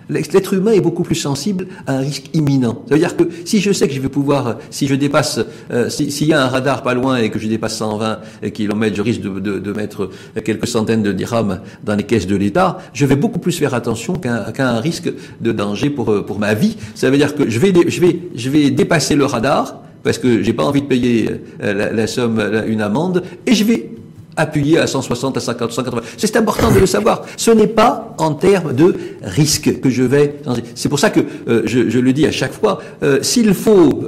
L'être 0.08 0.54
humain 0.54 0.72
est 0.72 0.80
beaucoup 0.80 1.04
plus 1.04 1.14
sensible 1.14 1.68
à 1.86 1.94
un 1.94 2.00
risque 2.00 2.30
imminent. 2.34 2.82
Ça 2.88 2.94
veut 2.94 2.98
dire 3.00 3.16
que 3.16 3.28
si 3.44 3.60
je 3.60 3.70
sais 3.70 3.86
que 3.86 3.94
je 3.94 4.00
vais 4.00 4.08
pouvoir, 4.08 4.58
si 4.68 4.88
je 4.88 4.96
dépasse, 4.96 5.38
euh, 5.70 5.88
si- 5.88 6.10
s'il 6.10 6.26
y 6.26 6.32
a 6.32 6.42
un 6.44 6.48
radar 6.48 6.82
pas 6.82 6.94
loin 6.94 7.18
et 7.18 7.30
que 7.30 7.38
je 7.38 7.46
dépasse 7.46 7.76
120 7.76 8.18
km, 8.52 8.96
je 8.96 9.02
risque 9.02 9.20
de, 9.20 9.72
mettre 9.72 10.10
quelques 10.44 10.66
centaines 10.66 11.04
de 11.04 11.12
dirhams 11.12 11.60
dans 11.84 11.94
les 11.94 12.02
caisses 12.02 12.26
de 12.26 12.34
l'État, 12.34 12.78
je 12.92 13.06
vais 13.06 13.14
beaucoup 13.14 13.38
plus 13.38 13.52
faire 13.56 13.72
attention 13.72 14.14
qu'à 14.14 14.52
un 14.58 14.80
risque 14.80 15.12
de 15.40 15.52
danger 15.52 15.90
pour, 15.90 16.10
euh, 16.10 16.26
pour 16.26 16.40
ma 16.40 16.54
vie. 16.54 16.76
Ça 16.96 17.08
veut 17.08 17.16
dire 17.16 17.36
que 17.36 17.48
je 17.48 17.60
vais, 17.60 17.72
je 17.86 18.00
vais, 18.00 18.20
je 18.34 18.50
vais 18.50 18.70
dépasser 18.72 19.14
le 19.14 19.26
radar 19.26 19.80
parce 20.02 20.18
que 20.18 20.42
j'ai 20.42 20.52
pas 20.52 20.64
envie 20.64 20.82
de 20.82 20.86
payer 20.86 21.30
euh, 21.62 21.92
la, 21.92 22.06
somme, 22.06 22.42
une 22.66 22.80
amende, 22.80 23.22
et 23.46 23.54
je 23.54 23.64
vais 23.64 23.90
appuyer 24.36 24.78
à 24.78 24.86
160, 24.86 25.36
à 25.36 25.40
50, 25.40 25.72
180. 25.72 26.00
C'est 26.16 26.36
important 26.36 26.70
de 26.72 26.78
le 26.78 26.86
savoir. 26.86 27.22
Ce 27.36 27.50
n'est 27.50 27.66
pas 27.66 28.14
en 28.18 28.32
termes 28.32 28.72
de 28.72 28.94
risque 29.22 29.80
que 29.80 29.90
je 29.90 30.02
vais. 30.02 30.36
C'est 30.74 30.88
pour 30.88 30.98
ça 30.98 31.10
que 31.10 31.20
euh, 31.48 31.62
je, 31.66 31.98
le 31.98 32.12
dis 32.12 32.26
à 32.26 32.30
chaque 32.30 32.52
fois. 32.52 32.80
euh, 33.02 33.18
S'il 33.22 33.52
faut 33.54 34.04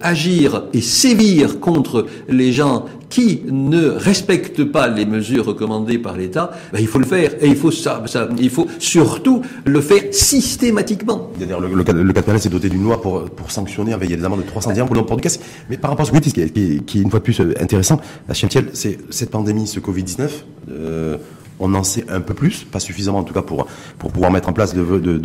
agir 0.00 0.64
et 0.72 0.80
sévir 0.80 1.60
contre 1.60 2.06
les 2.28 2.52
gens 2.52 2.86
qui 3.14 3.42
ne 3.48 3.86
respectent 3.90 4.64
pas 4.64 4.88
les 4.88 5.06
mesures 5.06 5.44
recommandées 5.46 5.98
par 5.98 6.16
l'État, 6.16 6.50
ben, 6.72 6.80
il 6.80 6.88
faut 6.88 6.98
le 6.98 7.04
faire. 7.06 7.30
Et 7.40 7.46
il 7.46 7.54
faut 7.54 7.70
ça, 7.70 8.02
ça, 8.06 8.28
il 8.36 8.50
faut 8.50 8.66
surtout 8.80 9.40
le 9.64 9.80
faire 9.80 10.02
systématiquement. 10.10 11.30
D'ailleurs, 11.38 11.60
le, 11.60 11.68
le, 11.68 12.02
le 12.02 12.12
Catalan 12.12 12.38
s'est 12.38 12.48
doté 12.48 12.68
d'une 12.68 12.82
loi 12.82 13.00
pour, 13.00 13.24
pour 13.30 13.52
sanctionner, 13.52 13.92
avec- 13.92 14.08
des 14.14 14.24
amendes 14.24 14.40
de 14.42 14.46
300 14.46 14.72
dirhams 14.72 14.88
pour 14.88 14.96
le 14.96 15.06
port 15.06 15.16
du 15.16 15.22
casque. 15.22 15.40
Mais 15.70 15.76
par 15.76 15.90
rapport 15.90 16.06
à 16.08 16.12
ce 16.12 16.18
qui 16.18 16.32
qui 16.32 16.82
qui 16.84 16.98
est 16.98 17.02
une 17.02 17.10
fois 17.10 17.20
de 17.20 17.24
plus 17.24 17.38
euh, 17.40 17.54
intéressant, 17.60 18.00
la 18.28 18.34
c'est 18.34 18.98
cette 19.10 19.30
pandémie, 19.30 19.66
ce 19.68 19.78
Covid-19, 19.78 20.28
euh, 20.70 21.16
on 21.60 21.74
en 21.74 21.84
sait 21.84 22.04
un 22.08 22.20
peu 22.20 22.34
plus, 22.34 22.64
pas 22.64 22.80
suffisamment 22.80 23.18
en 23.18 23.24
tout 23.24 23.34
cas 23.34 23.42
pour, 23.42 23.66
pour 23.98 24.12
pouvoir 24.12 24.30
mettre 24.30 24.48
en 24.48 24.52
place 24.52 24.74
de, 24.74 24.80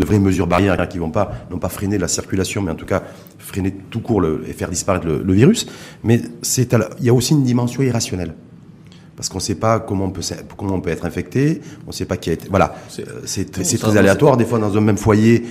vraies 0.06 0.20
mesures 0.20 0.48
barrières 0.48 0.88
qui 0.88 0.98
vont 0.98 1.12
pas, 1.12 1.32
non 1.52 1.58
pas 1.58 1.70
freiner 1.70 1.98
la 1.98 2.08
circulation, 2.08 2.62
mais 2.62 2.72
en 2.72 2.76
tout 2.76 2.86
cas 2.86 3.04
freiner 3.38 3.74
tout 3.90 4.02
court 4.02 4.24
et 4.48 4.54
faire 4.54 4.70
disparaître 4.70 5.08
le, 5.08 5.24
le 5.24 5.34
virus. 5.34 5.68
Mais 6.04 6.22
il 6.58 7.06
y 7.06 7.10
a 7.10 7.14
aussi 7.14 7.34
une 7.34 7.44
dimension 7.44 7.82
irrationnelle. 7.82 8.34
Parce 9.20 9.28
qu'on 9.28 9.40
ne 9.40 9.44
sait 9.44 9.56
pas 9.56 9.82
comment 9.82 10.06
on 10.06 10.12
peut 10.12 10.22
s'in- 10.22 10.38
comment 10.56 10.76
on 10.76 10.80
peut 10.80 10.92
être 10.92 11.06
infecté, 11.06 11.60
on 11.86 11.90
ne 11.90 11.92
sait 11.94 12.06
pas 12.06 12.16
qui 12.16 12.30
a 12.30 12.34
été. 12.34 12.48
Voilà, 12.50 12.74
C'est- 12.88 13.06
Euh, 13.06 13.78
très 13.78 13.98
aléatoire. 13.98 14.38
Des 14.38 14.46
fois, 14.46 14.60
dans 14.60 14.78
un 14.78 14.80
même 14.80 14.96
foyer, 14.98 15.44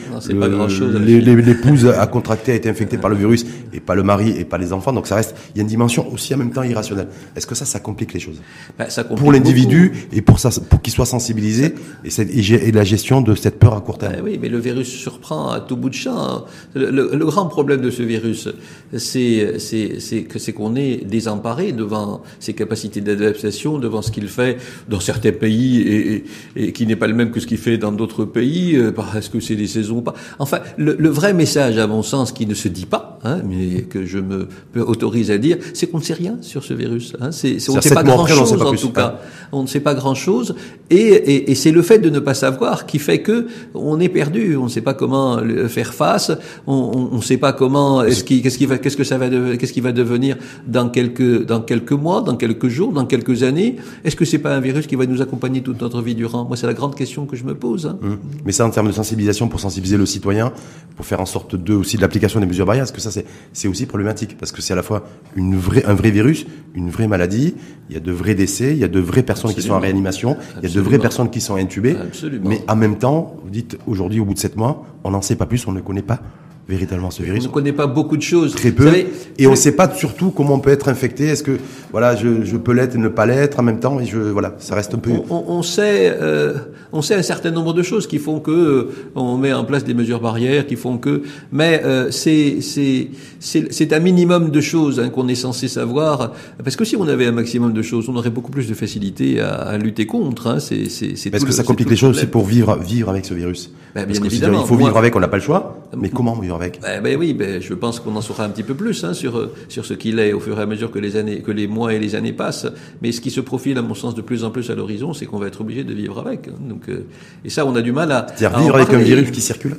l'épouse 0.97 1.87
a 1.87 2.07
contracté, 2.07 2.53
a 2.53 2.55
été 2.55 2.69
infectée 2.71 2.97
par 2.99 3.11
le 3.11 3.17
virus, 3.17 3.45
et 3.75 3.81
pas 3.81 3.95
le 3.95 4.03
mari, 4.03 4.31
et 4.39 4.45
pas 4.47 4.57
les 4.59 4.73
enfants. 4.73 4.93
Donc 4.95 5.07
ça 5.07 5.17
reste. 5.17 5.35
Il 5.55 5.59
y 5.59 5.61
a 5.61 5.63
une 5.63 5.69
dimension 5.69 6.11
aussi 6.13 6.35
en 6.35 6.39
même 6.39 6.51
temps 6.51 6.63
irrationnelle. 6.63 7.09
Est-ce 7.37 7.47
que 7.47 7.55
ça, 7.55 7.67
ça 7.67 7.79
complique 7.81 8.15
les 8.15 8.21
choses? 8.21 8.41
Ben, 8.79 8.89
ça 8.89 9.03
complique 9.03 9.19
pour 9.21 9.33
l'individu 9.33 9.93
et 10.13 10.23
pour 10.23 10.39
ça, 10.39 10.51
pour 10.71 10.81
qu'il 10.81 10.93
soit 10.95 11.05
sensibilisé 11.07 11.75
et, 12.05 12.11
cette- 12.11 12.31
la 12.75 12.85
gestion 12.85 13.21
de 13.21 13.35
cette 13.35 13.59
peur 13.59 13.75
à 13.77 13.81
court 13.83 13.99
terme. 13.99 14.15
Ben 14.15 14.23
oui, 14.25 14.39
mais 14.41 14.49
le 14.49 14.59
virus 14.59 14.89
surprend 14.89 15.51
à 15.51 15.61
tout 15.61 15.77
bout 15.77 15.91
de 15.91 15.95
champ. 15.95 16.45
Le, 16.75 16.91
le- 16.91 17.11
le 17.15 17.27
grand 17.27 17.47
problème 17.47 17.81
de 17.83 17.91
ce 17.91 18.03
virus, 18.03 18.49
c'est 18.97 20.25
que 20.29 20.39
c'est 20.39 20.53
qu'on 20.53 20.75
est 20.77 21.05
désemparé 21.05 21.73
devant 21.73 22.23
ses 22.41 22.55
capacités 22.55 23.01
d'adaptation, 23.01 23.58
devant 23.81 24.03
ce 24.03 24.11
qu'il 24.11 24.29
fait 24.29 24.59
dans 24.89 25.01
certains 25.01 25.33
pays 25.33 26.23
et, 26.57 26.73
qui 26.73 26.87
n'est 26.87 26.97
pas 26.97 27.07
le 27.07 27.15
même 27.15 27.31
que 27.31 27.41
ce 27.41 27.47
qu'il 27.47 27.59
fait 27.59 27.79
dans 27.79 27.93
d'autres 27.93 28.25
pays, 28.25 28.77
euh, 28.77 28.93
parce 28.93 29.29
que 29.29 29.41
c'est 29.41 29.57
des 29.57 29.67
saisons 29.67 29.99
ou 29.99 30.03
pas. 30.03 30.15
Enfin, 30.39 30.61
le, 30.77 30.97
le 30.99 31.09
vrai 31.09 31.33
message, 31.33 31.79
à 31.79 31.87
mon 31.87 32.03
sens, 32.03 32.33
qui 32.33 32.47
ne 32.47 32.55
se 32.55 32.69
dit 32.69 32.87
pas, 32.87 33.18
hein, 33.25 33.39
mais 33.49 33.83
que 33.83 34.05
je 34.07 34.19
me 34.19 34.49
autorise 34.77 35.31
à 35.31 35.39
dire, 35.39 35.59
c'est 35.75 35.87
qu'on 35.89 35.99
ne 35.99 36.03
sait 36.03 36.15
rien 36.15 36.37
sur 36.41 36.63
ce 36.65 36.75
virus. 36.75 37.15
Hein. 37.21 37.33
C'est, 37.33 37.59
c'est- 37.59 37.71
on 37.71 37.77
ne 37.77 37.81
sait 37.81 37.95
pas 37.95 38.03
grand-chose 38.03 38.53
en 38.53 38.71
plus. 38.71 38.81
tout 38.81 38.91
cas 38.93 39.19
on 39.51 39.63
ne 39.63 39.67
sait 39.67 39.81
pas 39.81 39.95
grand-chose, 39.95 40.55
et, 40.91 40.97
et, 40.97 41.51
et 41.51 41.55
c'est 41.55 41.71
le 41.73 41.81
fait 41.81 41.99
de 41.99 42.11
ne 42.11 42.19
pas 42.19 42.35
savoir 42.35 42.85
qui 42.85 42.99
fait 42.99 43.23
que 43.23 43.47
on 43.75 43.99
est 43.99 44.11
perdu. 44.11 44.57
On 44.57 44.65
ne 44.65 44.69
sait 44.69 44.83
pas 44.83 44.93
comment 44.95 45.39
faire 45.69 45.95
face. 45.95 46.33
On 46.67 47.09
ne 47.17 47.23
sait 47.23 47.39
pas 47.39 47.53
comment 47.55 48.03
est-ce 48.03 48.25
qui, 48.25 48.43
qu'est-ce 48.43 48.59
qui 48.59 48.67
va, 48.67 48.77
qu'est-ce 48.79 48.97
que 48.97 49.05
ça 49.05 49.17
va, 49.17 49.29
de- 49.31 49.55
qu'est-ce 49.57 49.73
qui 49.73 49.81
va 49.81 49.93
devenir 49.93 50.37
dans 50.67 50.91
quelques, 50.91 51.47
dans 51.47 51.61
quelques 51.63 51.93
mois, 51.93 52.21
dans 52.21 52.37
quelques 52.37 52.69
jours, 52.69 52.93
dans 52.93 53.07
quelques 53.07 53.43
années. 53.43 53.77
Est-ce 54.05 54.17
que 54.17 54.25
c'est 54.27 54.39
pas 54.39 54.55
un 54.55 54.61
virus 54.61 54.87
qui 54.87 54.97
va 54.97 55.07
nous 55.07 55.23
accompagner 55.23 55.63
toute 55.63 55.81
notre 55.81 56.03
vie 56.03 56.15
durant? 56.15 56.45
Moi, 56.45 56.57
c'est 56.59 56.67
la 56.67 56.75
grande 56.75 56.95
question 56.95 57.25
que 57.27 57.37
je 57.37 57.45
me 57.45 57.55
pose. 57.55 57.87
hein. 57.87 57.99
Hum. 58.03 58.19
Mais 58.45 58.53
ça, 58.53 58.67
en 58.67 58.71
termes 58.71 58.89
de 58.89 58.93
sensibilisation, 58.93 59.49
pour 59.49 59.61
sensibiliser 59.61 59.97
le 59.97 60.07
citoyen, 60.07 60.53
pour 60.97 61.07
faire 61.07 61.21
en 61.21 61.27
sorte 61.27 61.57
de 61.57 61.75
aussi 61.75 61.97
de 61.97 62.03
l'application 62.03 62.39
des 62.41 62.47
mesures 62.47 62.67
barrières, 62.67 62.85
parce 62.85 62.93
que 62.93 63.01
ça, 63.01 63.08
c'est 63.11 63.25
c'est 63.53 63.69
aussi 63.69 63.87
problématique, 63.87 64.37
parce 64.39 64.53
que 64.53 64.63
c'est 64.63 64.73
à 64.73 64.77
la 64.77 64.83
fois 64.83 65.09
une 65.37 65.57
vraie, 65.57 65.85
un 65.85 65.95
vrai 65.95 66.11
virus, 66.11 66.47
une 66.75 66.91
vraie 66.91 67.09
maladie. 67.09 67.55
Il 67.91 67.95
y 67.95 67.97
a 67.97 68.01
de 68.01 68.13
vrais 68.13 68.35
décès, 68.35 68.73
il 68.73 68.79
y 68.79 68.85
a 68.85 68.89
de 68.89 69.01
vraies 69.01 69.23
personnes 69.23 69.55
qui 69.55 69.63
sont 69.63 69.73
en 69.73 69.77
Absolument. 69.77 69.81
réanimation, 69.81 70.37
il 70.63 70.69
y 70.69 70.73
a 70.73 70.75
de 70.75 70.81
vraies 70.81 70.99
personnes 70.99 71.31
qui 71.31 71.41
sont 71.41 71.57
intubées. 71.57 71.97
Absolument. 71.97 72.49
Mais 72.49 72.63
en 72.69 72.77
même 72.77 72.99
temps, 72.99 73.37
vous 73.43 73.51
dites 73.51 73.79
aujourd'hui, 73.87 74.21
au 74.21 74.25
bout 74.25 74.35
de 74.35 74.39
sept 74.39 74.57
mois, 74.57 74.85
on 75.05 75.11
n'en 75.11 75.23
sait 75.23 75.37
pas 75.37 75.47
plus, 75.47 75.67
on 75.67 75.73
ne 75.73 75.81
connaît 75.81 76.03
pas 76.03 76.21
véritablement 76.69 77.11
ce 77.11 77.23
On 77.23 77.25
virus. 77.25 77.45
ne 77.45 77.49
connaît 77.49 77.73
pas 77.73 77.87
beaucoup 77.87 78.17
de 78.17 78.23
choses. 78.23 78.55
Très 78.55 78.71
peu. 78.73 78.85
savez, 78.85 79.07
et 79.39 79.47
on 79.47 79.53
ne 79.53 79.57
sait 79.57 79.73
pas 79.73 79.91
surtout 79.95 80.31
comment 80.31 80.55
on 80.55 80.61
peut 80.61 80.71
être 80.71 80.89
infecté. 80.89 81.25
Est-ce 81.25 81.43
que 81.43 81.59
voilà, 81.93 82.15
je, 82.15 82.45
je 82.45 82.57
peux 82.57 82.73
l'être 82.73 82.95
et 82.95 82.99
ne 82.99 83.09
pas 83.09 83.25
l'être 83.27 83.59
en 83.59 83.63
même 83.63 83.81
temps? 83.81 83.99
Et 84.01 84.07
je 84.07 84.19
voilà, 84.19 84.55
ça 84.59 84.75
reste 84.75 84.95
un 84.95 84.99
peu. 84.99 85.11
on, 85.11 85.25
on- 85.35 85.45
on 85.59 85.63
sait, 85.63 86.15
euh, 86.21 86.55
on 86.93 87.01
sait 87.03 87.15
un 87.15 87.23
certain 87.23 87.51
nombre 87.51 87.73
de 87.73 87.83
choses 87.83 88.07
qui 88.07 88.19
font 88.19 88.39
que 88.41 88.51
euh, 88.51 88.91
on 89.15 89.37
met 89.39 89.53
en 89.53 89.65
place 89.65 89.83
des 89.85 89.95
mesures 89.95 90.21
barrières, 90.21 90.67
qui 90.67 90.77
font 90.77 90.99
que, 90.99 91.23
mais 91.53 91.81
euh, 91.85 92.11
c'est 92.11 92.61
c'est 92.61 93.09
c'est 93.41 93.73
c'est 93.73 93.93
un 93.93 94.01
minimum 94.01 94.51
de 94.51 94.61
choses 94.61 95.01
hein, 95.01 95.09
qu'on 95.09 95.27
est 95.29 95.35
censé 95.35 95.69
savoir, 95.69 96.33
parce 96.63 96.77
que 96.77 96.85
si 96.85 96.97
on 96.97 97.09
avait 97.09 97.27
un 97.27 97.33
maximum 97.33 97.73
de 97.73 97.83
choses, 97.83 98.09
on 98.09 98.17
aurait 98.17 98.31
beaucoup 98.31 98.51
plus 98.51 98.69
de 98.69 98.75
facilité 98.75 99.41
à, 99.41 99.55
à 99.55 99.79
lutter 99.79 100.07
contre. 100.07 100.47
Hein, 100.49 100.59
c'est 100.61 100.89
c'est 100.91 101.13
Est-ce 101.35 101.45
que 101.47 101.53
ça 101.53 101.63
complique 101.65 101.89
les 101.89 101.95
le 101.97 102.01
choses 102.01 102.17
aussi 102.17 102.27
pour 102.27 102.45
vivre 102.45 102.77
vivre 102.79 103.09
avec 103.09 103.25
ce 103.25 103.33
virus 103.35 103.73
Ben, 104.01 104.07
Parce 104.07 104.21
bien 104.21 104.29
que 104.29 104.35
évidemment. 104.35 104.61
il 104.63 104.67
faut 104.67 104.75
Moi- 104.75 104.89
vivre 104.89 104.99
avec, 104.99 105.17
on 105.17 105.21
n'a 105.21 105.29
pas 105.29 105.37
le 105.39 105.43
choix. 105.43 105.77
Mais 105.97 106.09
comment 106.11 106.35
vivre 106.39 106.55
avec? 106.57 106.81
Ben, 106.81 107.03
ben 107.03 107.17
oui, 107.19 107.33
ben, 107.35 107.61
je 107.61 107.75
pense 107.75 108.01
qu'on 108.01 108.15
en 108.17 108.21
saura 108.21 108.45
un 108.45 108.49
petit 108.51 108.63
peu 108.63 108.75
plus 108.75 109.05
hein, 109.05 109.15
sur 109.15 109.37
euh, 109.39 109.53
sur 109.69 109.85
ce 109.85 109.95
qu'il 109.95 110.19
est 110.19 110.33
au 110.33 110.41
fur 110.41 110.59
et 110.59 110.63
à 110.63 110.67
mesure 110.67 110.91
que 110.91 110.99
les 110.99 111.17
années, 111.17 111.41
que 111.41 111.51
les 111.51 111.67
mois 111.67 111.95
et 111.95 111.99
les 111.99 112.15
années 112.15 112.33
passent. 112.33 112.67
Mais 113.03 113.13
ce 113.13 113.21
qui 113.21 113.31
se 113.31 113.41
profile, 113.41 113.79
à 113.79 113.83
mon 113.83 113.95
sens, 113.95 114.15
de 114.15 114.21
plus 114.23 114.45
en 114.45 114.51
plus 114.51 114.71
à 114.71 114.75
l'horizon, 114.75 115.13
c'est 115.15 115.27
qu'on 115.27 115.39
va 115.39 115.47
être 115.47 115.61
obligé 115.61 115.85
de 115.85 115.93
vivre 115.95 116.19
avec. 116.19 116.49
hein. 116.49 116.53
Donc, 116.69 116.89
euh, 116.89 117.05
et 117.45 117.51
ça, 117.51 117.67
on 117.67 117.75
a 117.77 117.83
du 117.83 117.93
mal 117.93 118.13
à, 118.13 118.27
C'est-à-dire 118.37 118.59
vivre 118.59 118.75
avec 118.77 118.93
un 118.93 118.99
virus 118.99 119.31
qui 119.31 119.41
circule? 119.41 119.77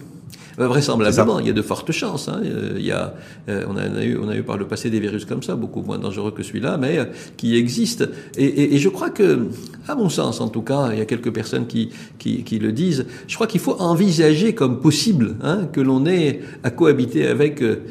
Vraisemblablement, 0.67 1.38
C'est 1.38 1.43
il 1.43 1.48
y 1.48 1.50
a 1.52 1.54
de 1.54 1.62
fortes 1.62 1.91
chances. 1.91 2.28
Hein. 2.28 2.41
Euh, 2.43 2.74
Il 2.78 2.86
y 2.86 2.91
a, 2.91 3.13
euh, 3.48 3.65
on, 3.69 3.78
a, 3.78 3.88
on 3.88 3.95
a 3.95 4.04
eu, 4.04 4.17
on 4.17 4.30
a 4.30 4.36
eu 4.36 4.43
par 4.43 4.58
le 4.58 4.67
passé 4.67 4.89
des 4.89 5.00
virus 5.00 5.26
comme 5.26 5.43
ça, 5.43 5.56
beaucoup 5.56 5.82
moins 5.82 6.00
dangereux 6.00 6.32
que 6.32 6.43
celui-là, 6.43 6.78
mais 6.78 7.00
euh, 7.00 7.06
qui 7.38 7.56
existent. 7.56 8.06
Et, 8.38 8.45
et, 8.45 8.76
et 8.76 8.78
je 8.78 8.89
crois 8.89 9.10
que, 9.10 9.48
à 9.88 9.95
mon 9.95 10.10
sens 10.10 10.41
en 10.41 10.50
tout 10.50 10.62
cas, 10.63 10.89
il 10.91 11.00
y 11.00 11.02
a 11.02 11.06
quelques 11.06 11.32
personnes 11.32 11.67
qui, 11.67 11.89
qui, 12.17 12.43
qui 12.43 12.60
le 12.60 12.72
disent, 12.72 13.06
je 13.28 13.36
crois 13.36 13.48
qu'il 13.48 13.62
faut 13.62 13.76
envisager 13.80 14.54
comme 14.54 14.80
possible 14.80 15.36
hein, 15.41 15.67
que 15.72 15.82
l'on 15.82 16.06
ait 16.06 16.41
à 16.63 16.72
cohabiter 16.72 17.28
avec... 17.28 17.62
euh, 17.62 17.82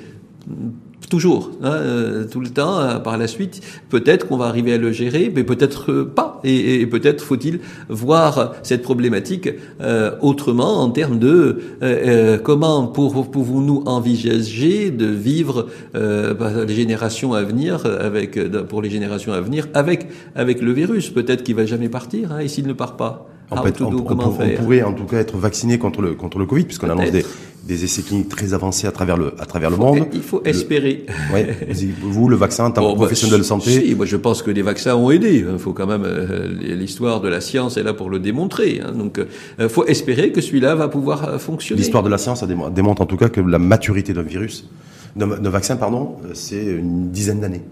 toujours, 1.08 1.50
hein, 1.62 1.72
euh, 1.72 2.24
tout 2.30 2.40
le 2.40 2.48
temps. 2.48 2.78
euh, 2.80 2.98
par 2.98 3.16
la 3.18 3.26
suite, 3.26 3.60
peut-être 3.88 4.26
qu'on 4.26 4.36
va 4.36 4.46
arriver 4.46 4.72
à 4.74 4.78
le 4.78 4.92
gérer, 4.92 5.32
mais 5.34 5.44
peut-être 5.44 5.90
euh, 5.92 6.04
pas. 6.04 6.40
Et, 6.44 6.80
et 6.80 6.86
peut-être 6.86 7.22
faut-il 7.24 7.60
voir 7.88 8.52
cette 8.62 8.82
problématique 8.82 9.48
euh, 9.80 10.12
autrement 10.20 10.80
en 10.82 10.90
termes 10.90 11.18
de 11.18 11.58
comment 12.44 12.86
pour- 12.86 13.30
pouvons-nous 13.30 13.82
envisager 13.86 14.90
de 14.90 15.06
vivre 15.06 15.66
bah, 15.94 16.64
les 16.66 16.74
générations 16.74 17.34
à 17.34 17.42
venir 17.42 17.84
avec 18.00 18.38
pour 18.68 18.82
les 18.82 18.90
générations 18.90 19.32
à 19.32 19.40
venir 19.40 19.66
avec 19.74 20.06
avec 20.34 20.60
le 20.62 20.72
virus. 20.72 21.10
Peut-être 21.10 21.42
qu'il 21.42 21.54
va 21.54 21.66
jamais 21.66 21.88
partir. 21.88 22.32
Hein, 22.32 22.40
et 22.40 22.48
s'il 22.48 22.66
ne 22.66 22.72
part 22.72 22.96
pas, 22.96 23.27
On, 23.50 23.56
how 23.56 23.62
peut- 23.62 23.72
to 23.72 23.84
on- 23.86 23.90
pourrait 24.56 24.82
en 24.82 24.92
tout 24.92 25.04
cas 25.04 25.18
être 25.18 25.36
vacciné 25.38 25.78
contre 25.78 26.02
le, 26.02 26.14
contre 26.14 26.38
le 26.38 26.44
Covid, 26.46 26.64
puisqu'on 26.64 26.90
annonce 26.90 27.10
des, 27.10 27.84
essais 27.84 28.02
cliniques 28.02 28.28
très 28.28 28.52
avancés 28.54 28.86
à 28.86 28.92
travers 28.92 29.16
le, 29.16 29.32
à 29.38 29.46
travers 29.46 29.70
le 29.70 29.76
Faut- 29.76 29.82
monde. 29.82 30.06
Il 30.12 30.20
faut 30.22 30.40
Le- 30.44 30.50
espérer. 30.50 31.06
Ouais, 31.32 31.56
vous, 32.02 32.28
le 32.28 32.36
vaccin, 32.36 32.66
en 32.66 32.70
tant 32.70 32.82
Bon, 32.82 32.92
que 32.92 32.96
professionnel 32.96 33.38
de 33.38 33.44
santé, 33.44 33.70
Si, 33.86 33.94
moi 33.94 34.04
je 34.06 34.16
pense 34.16 34.42
que 34.42 34.50
les 34.50 34.60
vaccins 34.62 34.94
ont 34.96 35.10
aidé. 35.10 35.44
Il 35.50 35.58
faut 35.58 35.72
quand 35.72 35.86
même 35.86 36.04
euh, 36.04 36.48
l'histoire 36.76 37.20
de 37.22 37.28
la 37.28 37.40
science 37.40 37.76
est 37.78 37.82
là 37.82 37.94
pour 37.94 38.10
le 38.10 38.18
démontrer. 38.18 38.80
hein. 38.84 38.92
Donc, 38.92 39.18
il 39.58 39.68
faut 39.68 39.86
espérer 39.86 40.30
que 40.32 40.40
celui-là 40.42 40.74
va 40.74 40.88
pouvoir 40.88 41.28
euh, 41.28 41.38
fonctionner. 41.38 41.80
l'histoire 41.80 42.02
de 42.02 42.08
la 42.10 42.18
science 42.18 42.44
démontre 42.44 43.00
en 43.02 43.06
tout 43.06 43.16
cas 43.16 43.28
que 43.30 43.40
la 43.40 43.58
maturité 43.58 44.12
d'un 44.12 44.22
virus, 44.22 44.66
d'un 45.16 45.26
vaccin, 45.50 45.76
pardon, 45.76 46.16
euh, 46.24 46.30
c'est 46.34 46.64
une 46.64 47.10
dizaine 47.10 47.40
d'années. 47.40 47.62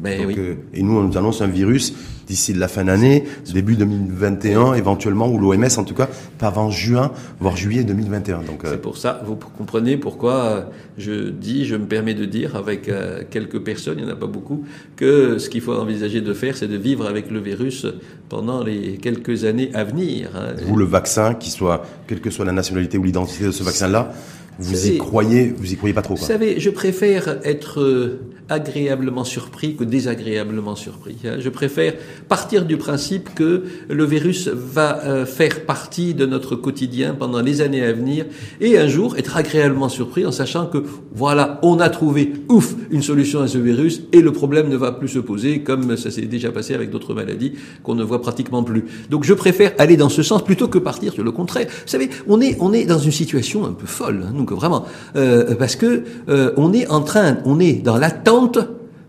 Donc, 0.00 0.26
oui. 0.28 0.34
euh, 0.38 0.54
et 0.74 0.82
nous, 0.82 0.96
on 0.96 1.02
nous 1.02 1.16
annonce 1.18 1.40
un 1.42 1.46
virus 1.46 1.94
d'ici 2.26 2.52
la 2.52 2.66
fin 2.68 2.84
d'année, 2.84 3.24
début 3.52 3.76
2021, 3.76 4.74
éventuellement, 4.74 5.28
ou 5.28 5.38
l'OMS 5.38 5.64
en 5.76 5.84
tout 5.84 5.94
cas, 5.94 6.08
pas 6.38 6.48
avant 6.48 6.70
juin, 6.70 7.12
voire 7.38 7.56
juillet 7.56 7.84
2021. 7.84 8.38
Donc, 8.42 8.64
euh, 8.64 8.70
C'est 8.72 8.82
pour 8.82 8.96
ça, 8.96 9.22
vous 9.24 9.36
comprenez 9.36 9.96
pourquoi 9.96 10.34
euh, 10.34 10.62
je 10.98 11.30
dis, 11.30 11.66
je 11.66 11.76
me 11.76 11.86
permets 11.86 12.14
de 12.14 12.24
dire 12.24 12.56
avec 12.56 12.88
euh, 12.88 13.22
quelques 13.30 13.60
personnes, 13.60 13.98
il 13.98 14.04
n'y 14.04 14.10
en 14.10 14.14
a 14.14 14.16
pas 14.16 14.26
beaucoup, 14.26 14.64
que 14.96 15.38
ce 15.38 15.48
qu'il 15.48 15.60
faut 15.60 15.74
envisager 15.74 16.20
de 16.20 16.32
faire, 16.34 16.56
c'est 16.56 16.66
de 16.68 16.76
vivre 16.76 17.06
avec 17.06 17.30
le 17.30 17.38
virus 17.38 17.86
pendant 18.28 18.62
les 18.62 18.96
quelques 18.96 19.44
années 19.44 19.70
à 19.74 19.84
venir. 19.84 20.30
hein. 20.34 20.54
vous, 20.66 20.76
le 20.76 20.84
vaccin, 20.84 21.34
qui 21.34 21.50
soit, 21.50 21.86
quelle 22.08 22.20
que 22.20 22.30
soit 22.30 22.44
la 22.44 22.52
nationalité 22.52 22.98
ou 22.98 23.04
l'identité 23.04 23.44
de 23.44 23.52
ce 23.52 23.62
vaccin-là, 23.62 24.12
vous 24.58 24.86
y 24.86 24.98
croyez, 24.98 25.54
vous 25.56 25.72
y 25.72 25.76
croyez 25.76 25.94
pas 25.94 26.02
trop, 26.02 26.14
Vous 26.14 26.24
savez, 26.24 26.58
je 26.60 26.70
préfère 26.70 27.40
être 27.44 27.80
euh, 27.80 28.20
agréablement 28.48 29.24
surpris 29.24 29.76
que 29.76 29.84
désagréablement 29.84 30.76
surpris. 30.76 31.16
hein. 31.24 31.36
Je 31.40 31.48
préfère 31.48 31.94
partir 32.28 32.64
du 32.64 32.76
principe 32.76 33.34
que 33.34 33.64
le 33.88 34.04
virus 34.04 34.48
va 34.48 35.04
euh, 35.04 35.26
faire 35.26 35.66
partie 35.66 36.14
de 36.14 36.26
notre 36.26 36.56
quotidien 36.56 37.14
pendant 37.14 37.40
les 37.42 37.60
années 37.60 37.82
à 37.82 37.92
venir 37.92 38.24
et 38.60 38.78
un 38.78 38.88
jour 38.88 39.16
être 39.16 39.36
agréablement 39.36 39.88
surpris 39.88 40.24
en 40.24 40.32
sachant 40.32 40.66
que 40.66 40.84
voilà, 41.12 41.58
on 41.62 41.78
a 41.80 41.88
trouvé, 41.88 42.32
ouf, 42.48 42.74
une 42.90 43.02
solution 43.02 43.40
à 43.40 43.48
ce 43.48 43.58
virus 43.58 44.02
et 44.12 44.20
le 44.20 44.32
problème 44.32 44.68
ne 44.68 44.76
va 44.76 44.92
plus 44.92 45.08
se 45.08 45.18
poser 45.18 45.60
comme 45.60 45.96
ça 45.96 46.10
s'est 46.10 46.22
déjà 46.22 46.52
passé 46.52 46.74
avec 46.74 46.90
d'autres 46.90 47.14
maladies 47.14 47.52
qu'on 47.82 47.94
ne 47.94 48.04
voit 48.04 48.22
pratiquement 48.22 48.62
plus. 48.62 48.84
Donc 49.10 49.24
je 49.24 49.34
préfère 49.34 49.72
aller 49.78 49.96
dans 49.96 50.08
ce 50.08 50.22
sens 50.22 50.44
plutôt 50.44 50.68
que 50.68 50.78
partir 50.78 51.12
sur 51.12 51.24
le 51.24 51.32
contraire. 51.32 51.66
Vous 51.68 51.88
savez, 51.88 52.08
on 52.26 52.40
est, 52.40 52.56
on 52.60 52.72
est 52.72 52.84
dans 52.84 52.98
une 52.98 53.12
situation 53.12 53.66
un 53.66 53.72
peu 53.72 53.86
folle, 53.86 54.24
hein, 54.26 54.32
donc 54.46 54.58
vraiment, 54.58 54.84
euh, 55.16 55.54
parce 55.56 55.76
que 55.76 56.04
euh, 56.28 56.52
on 56.56 56.72
est 56.72 56.86
en 56.88 57.00
train, 57.00 57.38
on 57.44 57.58
est 57.58 57.74
dans 57.74 57.96
l'attente 57.96 58.58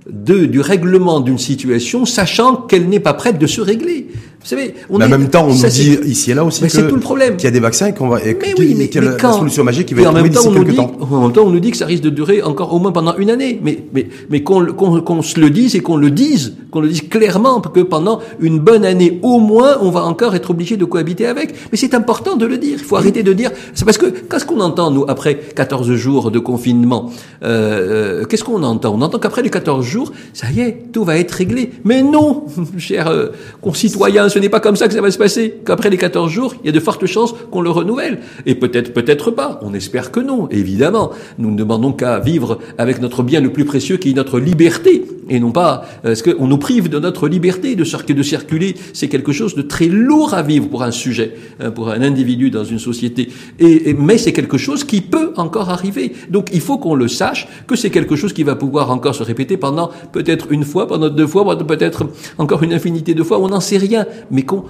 du 0.09 0.61
règlement 0.61 1.19
d'une 1.19 1.37
situation, 1.37 2.05
sachant 2.05 2.55
qu'elle 2.55 2.87
n'est 2.87 3.01
pas 3.01 3.13
prête 3.13 3.37
de 3.37 3.45
se 3.45 3.59
régler. 3.59 4.07
Vous 4.49 4.55
savez, 4.55 4.75
on 4.89 4.97
Mais 4.97 5.03
en 5.03 5.07
est- 5.07 5.11
même 5.11 5.29
temps, 5.29 5.45
on 5.49 5.53
ça, 5.53 5.67
nous 5.67 5.73
dit 5.73 5.99
ici 6.05 6.31
et 6.31 6.33
là 6.33 6.45
aussi 6.45 6.61
Mais 6.63 6.69
que- 6.69 6.73
c'est 6.77 6.87
tout 6.87 6.95
le 6.95 7.01
problème. 7.01 7.35
qu'il 7.35 7.43
y 7.43 7.47
a 7.47 7.51
des 7.51 7.59
vaccins 7.59 7.87
et 7.87 7.93
qu'on 7.93 8.07
va, 8.07 8.21
et 8.23 8.33
mais 8.39 8.53
oui, 8.57 8.75
mais, 8.77 8.85
y 8.85 8.97
a 8.97 9.01
mais 9.01 9.07
la, 9.07 9.13
quand, 9.15 9.27
la 9.31 9.33
solution 9.39 9.63
magique 9.65 9.87
qui 9.87 9.93
va 9.93 9.99
et 9.99 10.03
être 10.03 10.09
en 10.09 10.13
trouvée 10.13 10.29
même 10.29 10.33
temps, 10.33 10.39
d'ici 10.39 10.47
on 10.47 10.51
nous 10.53 10.59
quelques 10.63 10.69
dit, 10.71 10.77
temps. 10.77 10.91
en 11.11 11.21
même 11.23 11.31
temps, 11.33 11.43
on 11.45 11.49
nous 11.49 11.59
dit 11.59 11.71
que 11.71 11.77
ça 11.77 11.85
risque 11.85 12.03
de 12.03 12.09
durer 12.09 12.41
encore 12.41 12.73
au 12.73 12.79
moins 12.79 12.93
pendant 12.93 13.17
une 13.17 13.29
année. 13.29 13.59
Mais, 13.61 13.83
mais, 13.93 14.07
mais 14.29 14.43
qu'on, 14.43 14.65
qu'on, 14.67 15.01
qu'on 15.01 15.21
se 15.21 15.37
le 15.37 15.49
dise 15.49 15.75
et 15.75 15.81
qu'on 15.81 15.97
le 15.97 16.11
dise, 16.11 16.53
qu'on 16.71 16.79
le 16.79 16.87
dise 16.87 17.01
clairement, 17.09 17.59
que 17.59 17.81
pendant 17.81 18.19
une 18.39 18.59
bonne 18.59 18.85
année 18.85 19.19
au 19.21 19.39
moins, 19.41 19.79
on 19.81 19.89
va 19.89 20.03
encore 20.05 20.33
être 20.33 20.49
obligé 20.51 20.77
de 20.77 20.85
cohabiter 20.85 21.25
avec. 21.25 21.53
Mais 21.73 21.77
c'est 21.77 21.93
important 21.93 22.37
de 22.37 22.45
le 22.45 22.57
dire. 22.57 22.77
Il 22.79 22.85
faut 22.85 22.95
arrêter 22.95 23.23
de 23.23 23.33
dire. 23.33 23.51
C'est 23.73 23.83
parce 23.83 23.97
que 23.97 24.05
qu'est-ce 24.05 24.45
qu'on 24.45 24.61
entend 24.61 24.91
nous 24.91 25.03
après 25.09 25.35
14 25.35 25.93
jours 25.95 26.31
de 26.31 26.39
confinement? 26.39 27.11
Euh, 27.43 28.21
euh, 28.21 28.25
Qu'est-ce 28.25 28.45
qu'on 28.45 28.63
entend? 28.63 28.95
On 28.97 29.01
entend 29.01 29.19
qu'après 29.19 29.41
les 29.41 29.49
14 29.49 29.85
jours, 29.85 30.13
ça 30.33 30.47
y 30.51 30.61
est, 30.61 30.85
tout 30.93 31.03
va 31.03 31.17
être 31.17 31.31
réglé. 31.31 31.71
Mais 31.83 32.01
non, 32.01 32.45
chers 32.77 33.07
euh, 33.09 33.27
concitoyens, 33.61 34.29
ce 34.37 34.41
n'est 34.43 34.49
pas 34.49 34.59
comme 34.59 34.75
ça 34.75 34.87
que 34.87 34.93
ça 34.93 35.01
va 35.01 35.09
se 35.09 35.17
passer. 35.17 35.55
Qu'après 35.65 35.89
les 35.89 35.97
14 35.97 36.31
jours, 36.31 36.53
il 36.61 36.67
y 36.67 36.69
a 36.69 36.71
de 36.71 36.79
fortes 36.79 37.07
chances 37.07 37.33
qu'on 37.49 37.61
le 37.61 37.71
renouvelle. 37.71 38.19
Et 38.45 38.53
peut-être, 38.53 38.93
peut-être 38.93 39.31
pas. 39.31 39.59
On 39.63 39.73
espère 39.73 40.11
que 40.11 40.19
non, 40.19 40.47
évidemment. 40.49 41.09
Nous 41.39 41.49
ne 41.49 41.57
demandons 41.57 41.91
qu'à 41.91 42.19
vivre 42.19 42.59
avec 42.77 43.01
notre 43.01 43.23
bien 43.23 43.41
le 43.41 43.51
plus 43.51 43.65
précieux 43.65 43.97
qui 43.97 44.11
est 44.11 44.13
notre 44.13 44.39
liberté. 44.39 45.03
Et 45.29 45.39
non 45.39 45.51
pas, 45.51 45.85
euh, 46.05 46.11
est-ce 46.11 46.23
qu'on 46.23 46.47
nous 46.47 46.57
prive 46.57 46.89
de 46.89 46.99
notre 46.99 47.27
liberté 47.27 47.75
de, 47.75 47.83
de 47.83 48.23
circuler 48.23 48.75
C'est 48.93 49.07
quelque 49.07 49.31
chose 49.31 49.55
de 49.55 49.61
très 49.61 49.87
lourd 49.87 50.33
à 50.33 50.41
vivre 50.41 50.69
pour 50.69 50.83
un 50.83 50.91
sujet, 50.91 51.33
hein, 51.59 51.71
pour 51.71 51.89
un 51.89 52.01
individu 52.01 52.49
dans 52.49 52.63
une 52.63 52.79
société. 52.79 53.29
Et, 53.59 53.93
mais 53.93 54.17
c'est 54.17 54.33
quelque 54.33 54.57
chose 54.57 54.83
qui 54.83 55.01
peut 55.01 55.33
encore 55.35 55.69
arriver. 55.69 56.13
Donc 56.29 56.49
il 56.53 56.61
faut 56.61 56.77
qu'on 56.77 56.95
le 56.95 57.07
sache, 57.07 57.47
que 57.67 57.75
c'est 57.75 57.89
quelque 57.89 58.15
chose 58.15 58.33
qui 58.33 58.43
va 58.43 58.55
pouvoir 58.55 58.91
encore 58.91 59.15
se 59.15 59.23
répéter 59.23 59.57
pendant 59.57 59.89
peut-être 60.13 60.51
une 60.51 60.63
fois, 60.63 60.87
pendant 60.87 61.09
deux 61.09 61.27
fois, 61.27 61.57
peut-être 61.57 62.05
encore 62.37 62.63
une 62.63 62.73
infinité 62.73 63.13
de 63.13 63.23
fois, 63.23 63.39
on 63.39 63.49
n'en 63.49 63.59
sait 63.59 63.77
rien. 63.77 64.05
Mais 64.31 64.43
qu'on 64.43 64.63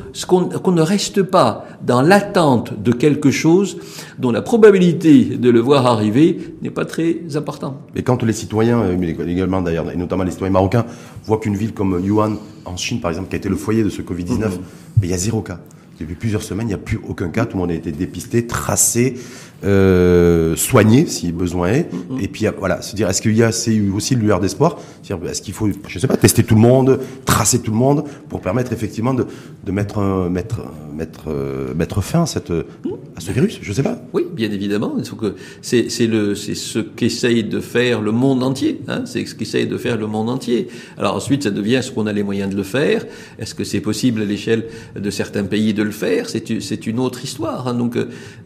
ne 0.71 0.81
reste 0.81 1.23
pas 1.23 1.65
dans 1.85 2.01
l'attente 2.01 2.73
de 2.81 2.91
quelque 2.91 3.31
chose 3.31 3.77
dont 4.17 4.31
la 4.31 4.41
probabilité 4.41 5.25
de 5.25 5.49
le 5.49 5.59
voir 5.59 5.85
arriver 5.85 6.55
n'est 6.61 6.69
pas 6.69 6.85
très 6.85 7.35
importante. 7.35 7.77
Et 7.95 8.03
quand 8.03 8.23
les 8.23 8.33
citoyens, 8.33 8.79
euh, 8.81 8.95
mais 8.97 9.09
également 9.27 9.61
d'ailleurs, 9.61 9.91
et 9.91 9.95
notamment 9.97 10.23
les 10.23 10.31
citoyens 10.31 10.53
marocains, 10.53 10.85
voient 11.25 11.39
qu'une 11.39 11.55
ville 11.55 11.73
comme 11.73 11.99
Yuan, 12.03 12.37
en 12.65 12.77
Chine 12.77 12.99
par 12.99 13.11
exemple, 13.11 13.29
qui 13.29 13.35
a 13.35 13.39
été 13.39 13.49
le 13.49 13.55
foyer 13.55 13.83
de 13.83 13.89
ce 13.89 14.01
Covid-19, 14.01 14.45
Mhm. 14.57 14.61
mais 15.01 15.07
il 15.07 15.11
y 15.11 15.13
a 15.13 15.17
zéro 15.17 15.41
cas. 15.41 15.59
Depuis 15.99 16.13
plusieurs 16.15 16.43
semaines, 16.43 16.67
il 16.67 16.69
n'y 16.69 16.73
a 16.75 16.77
plus 16.77 16.99
aucun 17.09 17.29
cas. 17.29 17.45
Tout 17.45 17.57
le 17.57 17.61
monde 17.61 17.71
a 17.71 17.73
été 17.73 17.91
dépisté, 17.91 18.45
tracé, 18.45 19.15
euh, 19.63 20.55
soigné 20.55 21.07
si 21.07 21.31
besoin 21.31 21.69
est. 21.69 21.91
Mhm. 21.91 22.19
Et 22.21 22.27
puis 22.27 22.45
voilà, 22.59 22.81
se 22.81 22.95
dire 22.95 23.09
est-ce 23.09 23.21
qu'il 23.21 23.35
y 23.35 23.43
a 23.43 23.51
c'est 23.51 23.79
aussi 23.93 24.13
une 24.13 24.21
lueur 24.21 24.39
d'espoir 24.39 24.77
C'est-à-dire, 25.03 25.29
Est-ce 25.29 25.41
qu'il 25.41 25.53
faut, 25.53 25.69
je 25.87 25.99
sais 25.99 26.07
pas, 26.07 26.17
tester 26.17 26.43
tout 26.43 26.55
le 26.55 26.61
monde, 26.61 26.99
tracer 27.25 27.59
tout 27.59 27.71
le 27.71 27.77
monde 27.77 28.03
pour 28.29 28.41
permettre 28.41 28.73
effectivement 28.73 29.13
de, 29.13 29.25
de 29.65 29.71
mettre, 29.71 30.29
mettre, 30.29 30.61
mettre, 30.95 31.25
euh, 31.27 31.73
mettre 31.73 32.01
fin 32.01 32.23
à, 32.23 32.25
cette, 32.25 32.51
à 32.51 33.19
ce 33.19 33.31
virus? 33.31 33.59
Je 33.61 33.73
sais 33.73 33.83
pas. 33.83 33.99
Oui, 34.13 34.25
bien 34.31 34.51
évidemment. 34.51 34.95
Il 34.97 35.05
faut 35.05 35.15
que 35.15 35.35
c'est 35.61 35.89
c'est 35.89 36.07
le 36.07 36.35
c'est 36.35 36.55
ce 36.55 36.79
qu'essaye 36.79 37.43
de 37.43 37.59
faire 37.59 38.01
le 38.01 38.11
monde 38.11 38.43
entier. 38.43 38.81
Hein, 38.87 39.03
c'est 39.05 39.25
ce 39.25 39.35
qu'essaye 39.35 39.67
de 39.67 39.77
faire 39.77 39.97
le 39.97 40.07
monde 40.07 40.29
entier. 40.29 40.67
Alors 40.97 41.15
ensuite, 41.15 41.43
ça 41.43 41.51
devient 41.51 41.75
est-ce 41.75 41.91
qu'on 41.91 42.07
a 42.07 42.13
les 42.13 42.23
moyens 42.23 42.51
de 42.51 42.55
le 42.55 42.63
faire? 42.63 43.05
Est-ce 43.39 43.55
que 43.55 43.63
c'est 43.63 43.81
possible 43.81 44.21
à 44.21 44.25
l'échelle 44.25 44.65
de 44.95 45.09
certains 45.09 45.43
pays 45.43 45.73
de 45.73 45.83
le 45.83 45.91
faire? 45.91 46.29
C'est 46.29 46.61
c'est 46.61 46.87
une 46.87 46.99
autre 46.99 47.23
histoire. 47.23 47.67
Hein. 47.67 47.73
Donc 47.73 47.97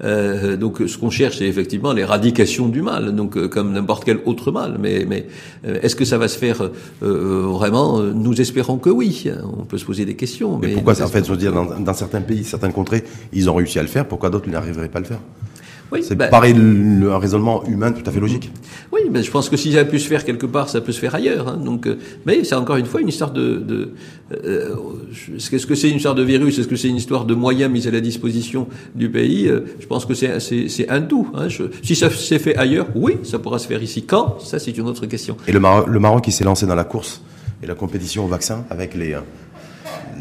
euh, 0.03 0.57
donc 0.57 0.81
ce 0.87 0.97
qu'on 1.01 1.09
cherche, 1.09 1.39
c'est 1.39 1.47
effectivement 1.47 1.91
l'éradication 1.91 2.69
du 2.69 2.81
mal. 2.81 3.13
Donc 3.13 3.35
euh, 3.35 3.49
comme 3.49 3.73
n'importe 3.73 4.05
quel 4.05 4.19
autre 4.25 4.51
mal. 4.51 4.77
Mais 4.79 5.05
mais 5.07 5.27
euh, 5.67 5.79
est-ce 5.81 5.95
que 5.95 6.05
ça 6.05 6.17
va 6.17 6.27
se 6.27 6.37
faire 6.37 6.61
euh, 7.03 7.41
vraiment 7.47 7.99
Nous 8.01 8.39
espérons 8.39 8.77
que 8.77 8.89
oui. 8.89 9.29
On 9.59 9.65
peut 9.65 9.77
se 9.77 9.85
poser 9.85 10.05
des 10.05 10.15
questions. 10.15 10.57
Mais 10.57 10.67
Mais, 10.67 10.73
pourquoi, 10.75 11.01
en 11.01 11.07
fait, 11.07 11.25
se 11.25 11.33
dire, 11.33 11.51
dans, 11.51 11.79
dans 11.79 11.93
certains 11.93 12.21
pays, 12.21 12.43
certaines 12.43 12.73
contrées, 12.73 13.03
ils 13.33 13.49
ont 13.49 13.55
réussi 13.55 13.79
à 13.79 13.81
le 13.81 13.87
faire, 13.87 14.07
pourquoi 14.07 14.29
d'autres 14.29 14.49
n'arriveraient 14.49 14.89
pas 14.89 14.99
à 14.99 15.01
le 15.01 15.07
faire? 15.07 15.19
Oui, 15.91 16.03
C'est 16.03 16.15
bah, 16.15 16.27
pareil, 16.27 16.53
le- 16.53 17.11
un 17.11 17.17
raisonnement 17.17 17.63
humain 17.65 17.91
tout 17.91 18.07
à 18.07 18.11
fait 18.11 18.19
logique. 18.19 18.49
Oui, 18.93 19.01
mais 19.11 19.23
je 19.23 19.31
pense 19.31 19.49
que 19.49 19.57
si 19.57 19.73
ça 19.73 19.79
a 19.79 19.85
pu 19.85 19.99
se 19.99 20.07
faire 20.07 20.23
quelque 20.23 20.45
part, 20.45 20.69
ça 20.69 20.79
peut 20.81 20.91
se 20.93 20.99
faire 20.99 21.13
ailleurs. 21.15 21.47
Hein. 21.49 21.57
Donc, 21.57 21.85
euh, 21.87 21.97
mais 22.25 22.43
c'est 22.43 22.55
encore 22.55 22.77
une 22.77 22.85
fois 22.85 23.01
une 23.01 23.09
histoire 23.09 23.31
de. 23.31 23.57
de 23.57 23.89
euh, 24.45 24.75
je- 25.11 25.35
Est-ce 25.35 25.65
que 25.67 25.75
c'est 25.75 25.89
une 25.89 25.97
histoire 25.97 26.15
de 26.15 26.23
virus 26.23 26.57
Est-ce 26.59 26.67
que 26.67 26.75
c'est 26.77 26.87
une 26.87 26.95
histoire 26.95 27.25
de 27.25 27.33
moyens 27.33 27.71
mis 27.71 27.87
à 27.87 27.91
la 27.91 27.99
disposition 28.01 28.67
du 28.95 29.09
pays 29.09 29.47
Euh, 29.49 29.61
Je 29.79 29.85
pense 29.87 30.05
que 30.05 30.13
c'est 30.13 30.89
un 30.89 31.01
tout. 31.01 31.27
Hein. 31.33 31.47
Je- 31.49 31.63
si 31.83 31.95
ça 31.95 32.09
s'est 32.09 32.39
fait 32.39 32.55
ailleurs, 32.55 32.87
oui, 32.95 33.17
ça 33.23 33.39
pourra 33.39 33.59
se 33.59 33.67
faire 33.67 33.83
ici. 33.83 34.03
Quand? 34.03 34.37
Ça, 34.39 34.59
c'est 34.59 34.77
une 34.77 34.87
autre 34.87 35.05
question. 35.07 35.35
Et 35.47 35.51
le 35.51 35.59
Maroc, 35.59 35.87
le 35.87 35.99
Maroc, 35.99 36.25
il 36.27 36.31
s'est 36.31 36.43
lancé 36.45 36.65
dans 36.65 36.75
la 36.75 36.83
course 36.85 37.21
et 37.63 37.67
la 37.67 37.75
compétition 37.75 38.25
au 38.25 38.27
vaccin 38.27 38.63
avec 38.69 38.95
les, 38.95 39.13
euh, 39.13 39.19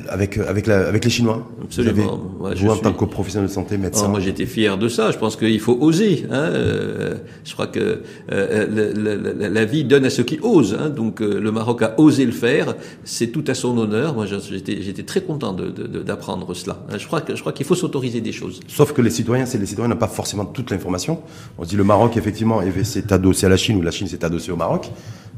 avec, 0.08 0.38
euh, 0.38 0.48
avec, 0.48 0.66
la, 0.66 0.86
avec 0.88 1.04
les 1.04 1.10
Chinois. 1.10 1.48
Absolument. 1.62 2.20
Vous, 2.38 2.46
avez- 2.46 2.56
je 2.56 2.64
vous 2.64 2.70
en 2.70 2.74
suis- 2.74 2.82
tant 2.82 2.92
que 2.92 3.04
professionnel 3.04 3.48
de 3.48 3.52
santé, 3.52 3.76
médecin. 3.78 4.00
Alors, 4.00 4.10
moi, 4.12 4.20
j'étais 4.20 4.46
fier 4.46 4.76
de 4.78 4.88
ça. 4.88 5.10
Je 5.10 5.18
pense 5.18 5.36
qu'il 5.36 5.60
faut 5.60 5.76
oser. 5.80 6.26
Hein. 6.30 6.34
Euh, 6.34 7.14
je 7.44 7.52
crois 7.52 7.66
que 7.66 8.02
euh, 8.32 9.48
la 9.50 9.64
vie 9.64 9.84
donne 9.84 10.04
à 10.04 10.10
ceux 10.10 10.22
qui 10.22 10.38
osent. 10.42 10.76
Hein. 10.78 10.88
Donc, 10.90 11.20
euh, 11.20 11.40
le 11.40 11.52
Maroc 11.52 11.82
a 11.82 11.94
osé 11.98 12.24
le 12.24 12.32
faire. 12.32 12.74
C'est 13.04 13.28
tout 13.28 13.44
à 13.46 13.54
son 13.54 13.76
honneur. 13.78 14.14
Moi, 14.14 14.26
j'étais 14.26 14.80
j'étais 14.82 15.02
très 15.02 15.20
content 15.22 15.52
de- 15.52 15.70
de- 15.70 15.86
de- 15.86 16.02
d'apprendre 16.02 16.52
cela. 16.54 16.84
Hein, 16.90 16.96
Je 16.98 17.06
crois 17.06 17.20
que 17.20 17.34
je 17.34 17.40
crois 17.40 17.52
qu'il 17.52 17.66
faut 17.66 17.74
s'autoriser 17.74 18.20
des 18.20 18.32
choses. 18.32 18.60
Sauf 18.68 18.92
que 18.92 19.02
les 19.02 19.10
citoyens, 19.10 19.46
c'est 19.46 19.58
les 19.58 19.66
citoyens 19.66 19.88
n'ont 19.92 19.96
pas 20.00 20.08
forcément 20.08 20.44
toute 20.44 20.70
l'information. 20.70 21.20
On 21.58 21.64
se 21.64 21.68
dit 21.70 21.76
le 21.76 21.84
Maroc, 21.84 22.16
effectivement, 22.16 22.60
s'est 22.84 23.12
adossé 23.12 23.46
à 23.46 23.48
la 23.48 23.56
Chine 23.56 23.76
ou 23.78 23.82
la 23.82 23.90
Chine 23.90 24.06
s'est 24.06 24.24
adossée 24.24 24.52
au 24.52 24.56
Maroc. 24.56 24.90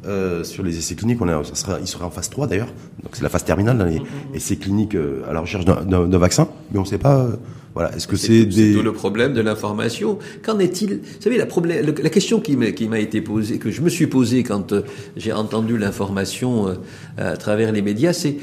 Euh, 0.04 0.42
sur 0.42 0.64
les 0.64 0.76
essais 0.78 0.94
cliniques. 0.94 1.20
On 1.22 1.44
ça 1.44 1.54
sera, 1.54 1.78
il 1.80 1.86
sera 1.86 2.06
en 2.06 2.10
phase 2.10 2.28
3 2.28 2.48
d'ailleurs. 2.48 2.72
Donc 3.02 3.12
c'est 3.12 3.22
la 3.22 3.28
phase 3.28 3.44
terminale 3.44 3.78
dans 3.78 3.84
les 3.84 3.98
mm-hmm. 3.98 4.34
essais 4.36 4.56
cliniques 4.56 4.94
euh, 4.94 5.22
à 5.28 5.32
la 5.32 5.40
recherche 5.40 5.64
d'un 5.64 6.18
vaccin. 6.18 6.48
Mais 6.72 6.78
on 6.78 6.82
ne 6.82 6.86
sait 6.86 6.98
pas. 6.98 7.20
Euh, 7.20 7.36
voilà. 7.74 7.94
Est-ce 7.94 8.06
que 8.08 8.16
c'est 8.16 8.44
des... 8.44 8.74
tout 8.74 8.82
le 8.82 8.92
problème 8.92 9.32
de 9.32 9.40
l'information. 9.40 10.18
Qu'en 10.44 10.58
est-il? 10.58 10.96
Vous 10.96 11.20
savez, 11.20 11.38
la, 11.38 11.46
problème, 11.46 11.94
la 12.02 12.10
question 12.10 12.40
qui 12.40 12.56
m'a 12.56 12.98
été 12.98 13.20
posée, 13.20 13.58
que 13.58 13.70
je 13.70 13.80
me 13.80 13.88
suis 13.88 14.08
posée 14.08 14.42
quand 14.42 14.74
j'ai 15.16 15.32
entendu 15.32 15.78
l'information 15.78 16.76
à 17.16 17.36
travers 17.38 17.72
les 17.72 17.80
médias, 17.80 18.12
c'est 18.12 18.36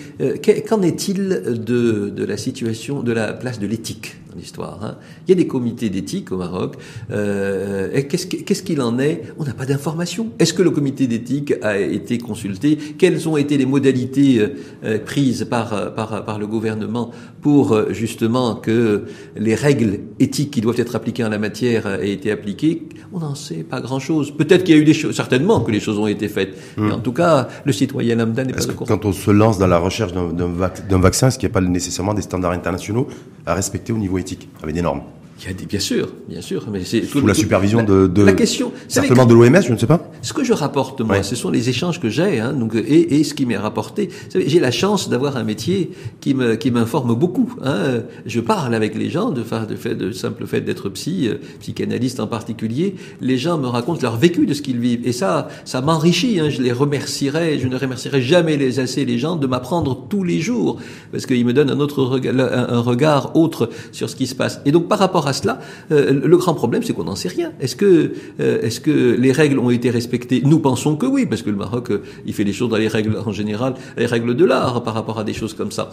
qu'en 0.67 0.81
est-il 0.81 1.27
de, 1.63 2.09
de 2.09 2.25
la 2.25 2.37
situation, 2.37 3.03
de 3.03 3.11
la 3.11 3.33
place 3.33 3.59
de 3.59 3.67
l'éthique? 3.67 4.15
Dans 4.39 4.41
l'histoire 4.41 4.79
hein 4.83 4.95
Il 5.27 5.31
y 5.31 5.33
a 5.33 5.35
des 5.35 5.47
comités 5.47 5.89
d'éthique 5.89 6.31
au 6.31 6.37
Maroc. 6.37 6.75
Euh, 7.11 8.01
Qu'est-ce 8.09 8.63
qu'il 8.63 8.81
en 8.81 8.99
est? 8.99 9.23
On 9.37 9.43
n'a 9.43 9.53
pas 9.53 9.65
d'informations. 9.65 10.27
Est-ce 10.39 10.53
que 10.53 10.61
le 10.61 10.71
comité 10.71 11.07
d'éthique 11.07 11.53
a 11.61 11.77
été 11.77 12.17
consulté? 12.17 12.77
Quelles 12.97 13.27
ont 13.27 13.37
été 13.37 13.57
les 13.57 13.65
modalités 13.65 14.41
euh, 14.83 14.99
prises 14.99 15.45
par, 15.49 15.93
par, 15.93 16.25
par, 16.25 16.39
le 16.39 16.47
gouvernement 16.47 17.11
pour 17.41 17.73
euh, 17.73 17.91
justement 17.91 18.55
que 18.55 19.05
les 19.35 19.55
règles 19.55 19.99
éthiques 20.19 20.51
qui 20.51 20.61
doivent 20.61 20.79
être 20.79 20.95
appliquées 20.95 21.23
en 21.23 21.29
la 21.29 21.39
matière 21.39 21.87
aient 21.87 22.11
été 22.11 22.31
appliquées? 22.31 22.83
On 23.11 23.19
n'en 23.19 23.35
sait 23.35 23.63
pas 23.63 23.81
grand-chose. 23.81 24.31
Peut-être 24.31 24.63
qu'il 24.63 24.75
y 24.75 24.77
a 24.77 24.81
eu 24.81 24.85
des 24.85 24.93
choses, 24.93 25.15
certainement 25.15 25.61
que 25.61 25.71
les 25.71 25.79
choses 25.79 25.97
ont 25.97 26.07
été 26.07 26.27
faites. 26.27 26.55
Hmm. 26.77 26.87
Mais 26.87 26.93
en 26.93 26.99
tout 26.99 27.13
cas, 27.13 27.47
le 27.65 27.71
citoyen 27.71 28.15
lambda 28.15 28.43
n'est 28.43 28.53
pas 28.53 28.65
au 28.65 28.85
Quand 28.85 29.05
on 29.05 29.11
se 29.11 29.31
lance 29.31 29.57
dans 29.57 29.67
la 29.67 29.79
recherche 29.79 30.13
d'un 30.13 30.99
vaccin, 30.99 31.27
est-ce 31.27 31.39
qu'il 31.39 31.49
n'y 31.49 31.53
a 31.53 31.59
pas 31.59 31.61
nécessairement 31.61 32.13
des 32.13 32.21
standards 32.21 32.51
internationaux 32.51 33.07
à 33.45 33.55
respecter 33.55 33.91
au 33.91 33.97
niveau 33.97 34.17
éthique, 34.17 34.28
avec 34.61 34.75
des 34.75 34.81
normes 34.81 35.01
il 35.41 35.47
y 35.47 35.49
a 35.49 35.53
des, 35.53 35.65
bien 35.65 35.79
sûr, 35.79 36.09
bien 36.27 36.41
sûr, 36.41 36.65
mais 36.71 36.83
c'est 36.83 37.03
sous 37.03 37.25
la 37.25 37.33
supervision 37.33 37.83
de, 37.83 38.07
de, 38.07 38.23
la 38.23 38.33
question, 38.33 38.73
certainement 38.89 39.25
de 39.25 39.33
l'OMS, 39.33 39.61
je 39.61 39.71
ne 39.71 39.77
sais 39.77 39.87
pas. 39.87 40.11
Ce 40.21 40.33
que 40.33 40.43
je 40.43 40.51
rapporte 40.51 40.99
moi, 41.01 41.23
ce 41.23 41.35
sont 41.35 41.49
les 41.49 41.69
échanges 41.69 42.01
que 42.01 42.09
j'ai, 42.09 42.39
hein, 42.39 42.51
donc 42.51 42.75
et, 42.75 43.19
et 43.19 43.23
ce 43.23 43.33
qui 43.33 43.45
m'est 43.45 43.57
rapporté. 43.57 44.09
J'ai 44.35 44.59
la 44.59 44.71
chance 44.71 45.09
d'avoir 45.09 45.37
un 45.37 45.43
métier 45.43 45.91
qui 46.19 46.33
me 46.33 46.55
qui 46.55 46.71
m'informe 46.71 47.15
beaucoup. 47.15 47.53
Hein. 47.63 48.01
Je 48.25 48.41
parle 48.41 48.75
avec 48.75 48.95
les 48.95 49.09
gens 49.09 49.31
de 49.31 49.39
de 49.41 49.75
fait 49.75 49.95
de 49.95 50.11
simple 50.11 50.45
fait 50.45 50.61
d'être 50.61 50.89
psy, 50.89 51.27
euh, 51.27 51.35
psychanalyste 51.61 52.19
en 52.19 52.27
particulier. 52.27 52.95
Les 53.21 53.37
gens 53.37 53.57
me 53.57 53.67
racontent 53.67 54.01
leur 54.01 54.17
vécu 54.17 54.45
de 54.45 54.53
ce 54.53 54.61
qu'ils 54.61 54.79
vivent 54.79 55.07
et 55.07 55.13
ça 55.13 55.47
ça 55.63 55.81
m'enrichit. 55.81 56.39
Hein. 56.39 56.49
Je 56.49 56.61
les 56.61 56.73
remercierai, 56.73 57.59
je 57.59 57.67
ne 57.67 57.77
remercierai 57.77 58.21
jamais 58.21 58.57
les 58.57 58.79
assez 58.79 59.05
les 59.05 59.17
gens 59.17 59.37
de 59.37 59.47
m'apprendre 59.47 60.05
tous 60.09 60.23
les 60.23 60.41
jours 60.41 60.77
parce 61.11 61.25
qu'ils 61.25 61.45
me 61.45 61.53
donnent 61.53 61.71
un 61.71 61.79
autre 61.79 62.03
regard, 62.03 62.35
un 62.37 62.79
regard 62.81 63.35
autre 63.35 63.69
sur 63.93 64.09
ce 64.09 64.15
qui 64.15 64.27
se 64.27 64.35
passe. 64.35 64.59
Et 64.65 64.71
donc 64.71 64.87
par 64.87 64.99
rapport 64.99 65.27
à 65.27 65.28
à 65.29 65.33
cela, 65.33 65.59
euh, 65.91 66.19
le 66.23 66.37
grand 66.37 66.53
problème, 66.53 66.83
c'est 66.83 66.93
qu'on 66.93 67.05
n'en 67.05 67.15
sait 67.15 67.29
rien. 67.29 67.53
Est-ce 67.59 67.75
que, 67.75 68.13
euh, 68.39 68.61
est-ce 68.61 68.79
que 68.79 69.15
les 69.17 69.31
règles 69.31 69.59
ont 69.59 69.69
été 69.69 69.89
respectées? 69.89 70.41
Nous 70.45 70.59
pensons 70.59 70.95
que 70.95 71.05
oui, 71.05 71.25
parce 71.25 71.41
que 71.41 71.49
le 71.49 71.55
Maroc, 71.55 71.91
euh, 71.91 72.01
il 72.25 72.33
fait 72.33 72.43
les 72.43 72.53
choses 72.53 72.69
dans 72.69 72.77
les 72.77 72.87
règles 72.87 73.17
en 73.25 73.31
général, 73.31 73.75
les 73.97 74.05
règles 74.05 74.35
de 74.35 74.45
l'art 74.45 74.83
par 74.83 74.93
rapport 74.93 75.19
à 75.19 75.23
des 75.23 75.33
choses 75.33 75.53
comme 75.53 75.71
ça. 75.71 75.91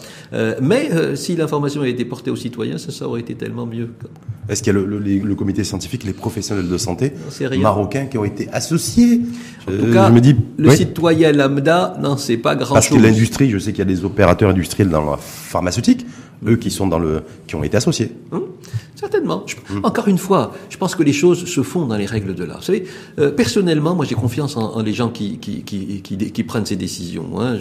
mais 0.60 0.90
si 1.14 1.36
l'information 1.36 1.82
a 1.82 1.88
été 1.88 2.04
portée 2.04 2.30
aux 2.30 2.36
citoyens, 2.36 2.78
ça, 2.78 2.90
ça 2.90 3.06
aurait 3.06 3.20
été 3.20 3.34
tellement 3.34 3.66
mieux. 3.66 3.88
Est-ce 4.48 4.62
qu'il 4.62 4.72
y 4.72 4.76
a 4.76 4.80
le, 4.80 4.98
le, 4.98 5.34
comité 5.34 5.64
scientifique, 5.64 6.04
les 6.04 6.12
professionnels 6.12 6.68
de 6.68 6.78
santé 6.78 7.12
marocains 7.58 8.06
qui 8.06 8.18
ont 8.18 8.24
été 8.24 8.48
associés? 8.52 9.20
En 9.68 9.72
tout 9.72 9.92
cas, 9.92 10.08
je 10.08 10.12
me 10.12 10.20
dis, 10.20 10.36
le 10.56 10.70
citoyen 10.70 11.32
lambda 11.32 11.96
n'en 12.00 12.16
sait 12.16 12.36
pas 12.36 12.54
grand-chose. 12.54 12.74
Parce 12.74 12.88
que 12.88 12.94
l'industrie, 12.96 13.50
je 13.50 13.58
sais 13.58 13.72
qu'il 13.72 13.80
y 13.80 13.82
a 13.82 13.84
des 13.86 14.04
opérateurs 14.04 14.50
industriels 14.50 14.88
dans 14.88 15.10
la 15.10 15.16
pharmaceutique, 15.16 16.06
eux 16.46 16.56
qui 16.56 16.70
sont 16.70 16.86
dans 16.86 16.98
le, 16.98 17.22
qui 17.46 17.54
ont 17.54 17.64
été 17.64 17.76
associés. 17.76 18.12
Hum, 18.32 18.44
certainement. 18.94 19.44
Hum. 19.70 19.80
Encore 19.82 20.08
une 20.08 20.18
fois, 20.18 20.52
je 20.68 20.76
pense 20.76 20.94
que 20.94 21.02
les 21.02 21.12
choses 21.12 21.46
se 21.46 21.62
font 21.62 21.86
dans 21.86 21.96
les 21.96 22.06
règles 22.06 22.34
de 22.34 22.44
l'art. 22.44 22.58
Vous 22.58 22.64
savez, 22.64 22.84
euh, 23.18 23.30
personnellement, 23.30 23.94
moi, 23.94 24.04
j'ai 24.04 24.14
confiance 24.14 24.56
en, 24.56 24.82
les 24.82 24.92
gens 24.92 25.08
qui 25.08 25.38
qui, 25.38 25.62
qui, 25.62 26.02
qui, 26.02 26.16
qui, 26.16 26.44
prennent 26.44 26.66
ces 26.66 26.76
décisions. 26.76 27.40
Hein. 27.40 27.56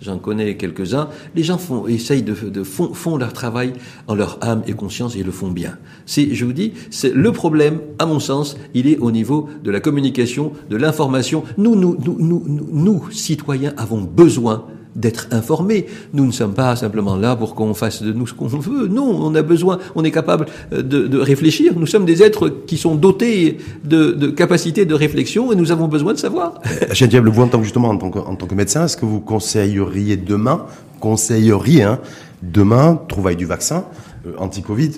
J'en 0.00 0.18
connais 0.18 0.56
quelques-uns. 0.56 1.08
Les 1.34 1.42
gens 1.42 1.58
font, 1.58 1.86
essayent 1.86 2.22
de, 2.22 2.34
de 2.34 2.62
font, 2.62 2.94
font, 2.94 3.16
leur 3.16 3.32
travail 3.32 3.74
en 4.06 4.14
leur 4.14 4.38
âme 4.42 4.62
et 4.66 4.72
conscience 4.72 5.16
et 5.16 5.22
le 5.22 5.32
font 5.32 5.50
bien. 5.50 5.76
C'est, 6.06 6.34
je 6.34 6.44
vous 6.44 6.52
dis, 6.52 6.72
c'est 6.90 7.12
le 7.14 7.32
problème, 7.32 7.80
à 7.98 8.06
mon 8.06 8.20
sens, 8.20 8.56
il 8.74 8.88
est 8.88 8.98
au 8.98 9.10
niveau 9.10 9.48
de 9.62 9.70
la 9.70 9.80
communication, 9.80 10.52
de 10.70 10.76
l'information. 10.76 11.44
Nous, 11.58 11.76
nous, 11.76 11.96
nous, 12.04 12.16
nous, 12.18 12.68
nous, 12.72 13.10
citoyens, 13.10 13.74
avons 13.76 14.00
besoin 14.00 14.66
d'être 14.96 15.28
informés. 15.30 15.86
Nous 16.12 16.26
ne 16.26 16.32
sommes 16.32 16.54
pas 16.54 16.76
simplement 16.76 17.16
là 17.16 17.36
pour 17.36 17.54
qu'on 17.54 17.74
fasse 17.74 18.02
de 18.02 18.12
nous 18.12 18.26
ce 18.26 18.34
qu'on 18.34 18.46
veut. 18.46 18.88
Non, 18.88 19.08
on 19.08 19.34
a 19.34 19.42
besoin, 19.42 19.78
on 19.94 20.04
est 20.04 20.10
capable 20.10 20.46
de, 20.72 20.80
de, 20.80 21.18
réfléchir. 21.18 21.74
Nous 21.76 21.86
sommes 21.86 22.04
des 22.04 22.22
êtres 22.22 22.48
qui 22.66 22.76
sont 22.76 22.94
dotés 22.94 23.58
de, 23.84 24.28
capacités 24.30 24.84
de 24.84 24.94
réflexion 24.94 25.52
et 25.52 25.56
nous 25.56 25.72
avons 25.72 25.88
besoin 25.88 26.12
de 26.12 26.18
savoir. 26.18 26.54
Hachem 26.90 27.08
Diable, 27.08 27.30
vous 27.30 27.42
en 27.42 27.48
tant 27.48 27.58
que, 27.58 27.64
justement 27.64 27.90
en 27.90 27.96
tant 27.96 28.46
que, 28.46 28.54
médecin, 28.54 28.84
est-ce 28.84 28.96
que 28.96 29.06
vous 29.06 29.20
conseilleriez 29.20 30.16
demain, 30.16 30.66
conseilleriez 31.00 31.82
hein, 31.82 31.98
demain, 32.42 33.00
trouvaille 33.08 33.36
du 33.36 33.46
vaccin 33.46 33.84
euh, 34.26 34.32
anti-Covid 34.38 34.92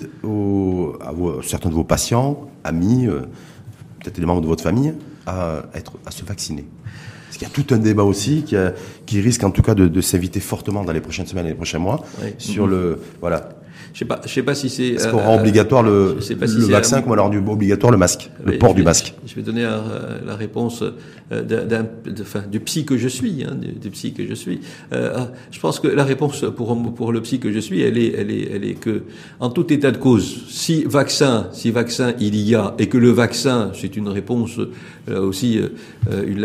à 1.01 1.11
certains 1.43 1.69
de 1.69 1.75
vos 1.75 1.83
patients, 1.83 2.49
amis, 2.63 3.07
euh, 3.07 3.21
peut-être 4.01 4.19
des 4.19 4.25
membres 4.25 4.41
de 4.41 4.47
votre 4.47 4.63
famille, 4.63 4.93
à, 5.25 5.63
être, 5.73 5.93
à 6.05 6.11
se 6.11 6.25
vacciner? 6.25 6.65
Parce 7.33 7.39
qu'il 7.39 7.47
y 7.47 7.51
a 7.51 7.63
tout 7.63 7.73
un 7.73 7.79
débat 7.79 8.03
aussi 8.03 8.43
qui, 8.43 8.55
qui 9.07 9.19
risque 9.19 9.43
en 9.43 9.49
tout 9.49 9.63
cas 9.63 9.73
de, 9.73 9.87
de 9.87 10.01
s'inviter 10.01 10.39
fortement 10.39 10.83
dans 10.83 10.91
les 10.91 11.01
prochaines 11.01 11.25
semaines 11.25 11.47
et 11.47 11.49
les 11.49 11.55
prochains 11.55 11.79
mois 11.79 12.05
sur 12.37 12.67
le 12.67 12.99
voilà 13.21 13.49
je 13.93 13.99
sais 13.99 14.05
pas, 14.05 14.21
je 14.25 14.29
sais 14.29 14.41
pas 14.41 14.55
si 14.55 14.69
c'est. 14.69 14.87
Est-ce 14.87 15.07
qu'on 15.07 15.19
rend 15.19 15.39
obligatoire 15.39 15.83
le, 15.83 16.17
le 16.17 16.65
vaccin 16.65 17.01
comme 17.01 17.11
on 17.11 17.17
a 17.17 17.21
rendu 17.21 17.37
obligatoire 17.37 17.91
le 17.91 17.97
masque, 17.97 18.31
le 18.43 18.57
port 18.57 18.73
du 18.73 18.81
masque 18.81 19.13
Je 19.25 19.35
vais 19.35 19.43
donner 19.43 19.63
euh, 19.63 20.19
la 20.25 20.35
réponse 20.35 20.83
euh, 21.31 21.83
du 22.49 22.59
psy 22.61 22.85
que 22.85 22.97
je 22.97 23.07
suis, 23.07 23.43
hein, 23.47 23.55
du, 23.55 23.89
psy 23.91 24.13
que 24.13 24.25
je 24.25 24.33
suis. 24.33 24.61
Euh, 24.93 25.25
je 25.51 25.59
pense 25.59 25.79
que 25.79 25.87
la 25.87 26.03
réponse 26.03 26.43
pour 26.55 26.75
pour 26.95 27.11
le 27.11 27.21
psy 27.21 27.39
que 27.39 27.51
je 27.51 27.59
suis, 27.59 27.81
elle 27.81 27.99
est, 27.99 28.13
elle 28.17 28.31
est, 28.31 28.49
elle 28.51 28.63
est 28.63 28.73
que 28.73 29.03
en 29.39 29.51
tout 29.51 29.71
état 29.71 29.91
de 29.91 29.97
cause, 29.97 30.45
si 30.49 30.83
vaccin, 30.85 31.49
si 31.51 31.69
vaccin 31.69 32.13
il 32.19 32.35
y 32.35 32.55
a 32.55 32.73
et 32.79 32.87
que 32.87 32.97
le 32.97 33.11
vaccin, 33.11 33.71
c'est 33.75 33.95
une 33.95 34.09
réponse 34.09 34.59
là 35.07 35.21
aussi, 35.21 35.59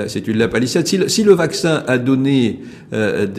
c'est 0.09 0.27
une 0.27 0.39
lapalissade. 0.39 0.87
Si, 0.87 0.99
si, 1.09 1.23
le 1.23 1.33
vaccin 1.33 1.85
a 1.87 1.99
donné 1.99 2.61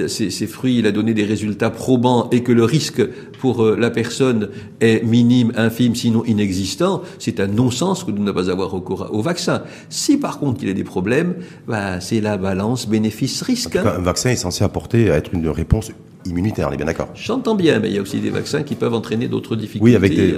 ses, 0.08 0.30
ses, 0.30 0.48
fruits, 0.48 0.80
il 0.80 0.88
a 0.88 0.92
donné 0.92 1.14
des 1.14 1.26
résultats 1.26 1.70
probants 1.70 2.30
et 2.32 2.44
que 2.44 2.52
le 2.52 2.64
risque 2.64 3.02
pour 3.40 3.66
la 3.66 3.90
personne 3.90 4.50
est 4.82 5.04
minime, 5.04 5.52
infime, 5.56 5.96
sinon 5.96 6.24
inexistant, 6.26 7.02
c'est 7.18 7.40
un 7.40 7.48
non-sens 7.48 8.04
que 8.04 8.12
de 8.12 8.20
ne 8.20 8.32
pas 8.32 8.50
avoir 8.50 8.72
recours 8.72 9.10
au 9.12 9.22
vaccin. 9.22 9.64
Si 9.90 10.18
par 10.18 10.40
contre 10.40 10.64
il 10.64 10.68
y 10.68 10.72
a 10.72 10.76
des 10.76 10.84
problèmes, 10.84 11.36
bah, 11.68 12.00
c'est 12.00 12.22
la 12.22 12.38
balance 12.38 12.88
bénéfice-risque. 12.88 13.76
Hein. 13.76 13.84
Un 13.98 14.02
vaccin 14.02 14.30
est 14.30 14.36
censé 14.36 14.64
apporter 14.64 15.10
à 15.10 15.16
être 15.16 15.34
une 15.34 15.48
réponse 15.50 15.92
immunitaire, 16.30 16.68
on 16.70 16.74
est 16.74 16.78
bien 16.78 16.86
d'accord. 16.86 17.10
J'entends 17.16 17.56
bien, 17.56 17.80
mais 17.80 17.90
il 17.90 17.96
y 17.96 17.98
a 17.98 18.02
aussi 18.02 18.20
des 18.20 18.30
vaccins 18.30 18.64
qui 18.64 18.76
peuvent 18.76 18.94
entraîner 18.94 19.28
d'autres 19.28 19.56
difficultés. 19.56 19.84
Oui, 19.84 19.96
avec 19.96 20.16
des, 20.16 20.36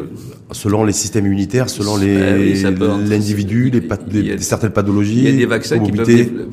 selon 0.52 0.84
les 0.84 0.94
systèmes 0.94 1.26
immunitaires, 1.26 1.70
selon 1.70 1.98
les 1.98 2.64
ben 2.72 3.00
l'individu, 3.08 3.72
les, 3.72 4.38
certaines 4.40 4.72
pathologies. 4.72 5.20
Il 5.20 5.30
y 5.30 5.34
a 5.34 5.38
des 5.38 5.46
vaccins 5.46 5.80
qui 5.80 5.92
peuvent, 5.92 6.08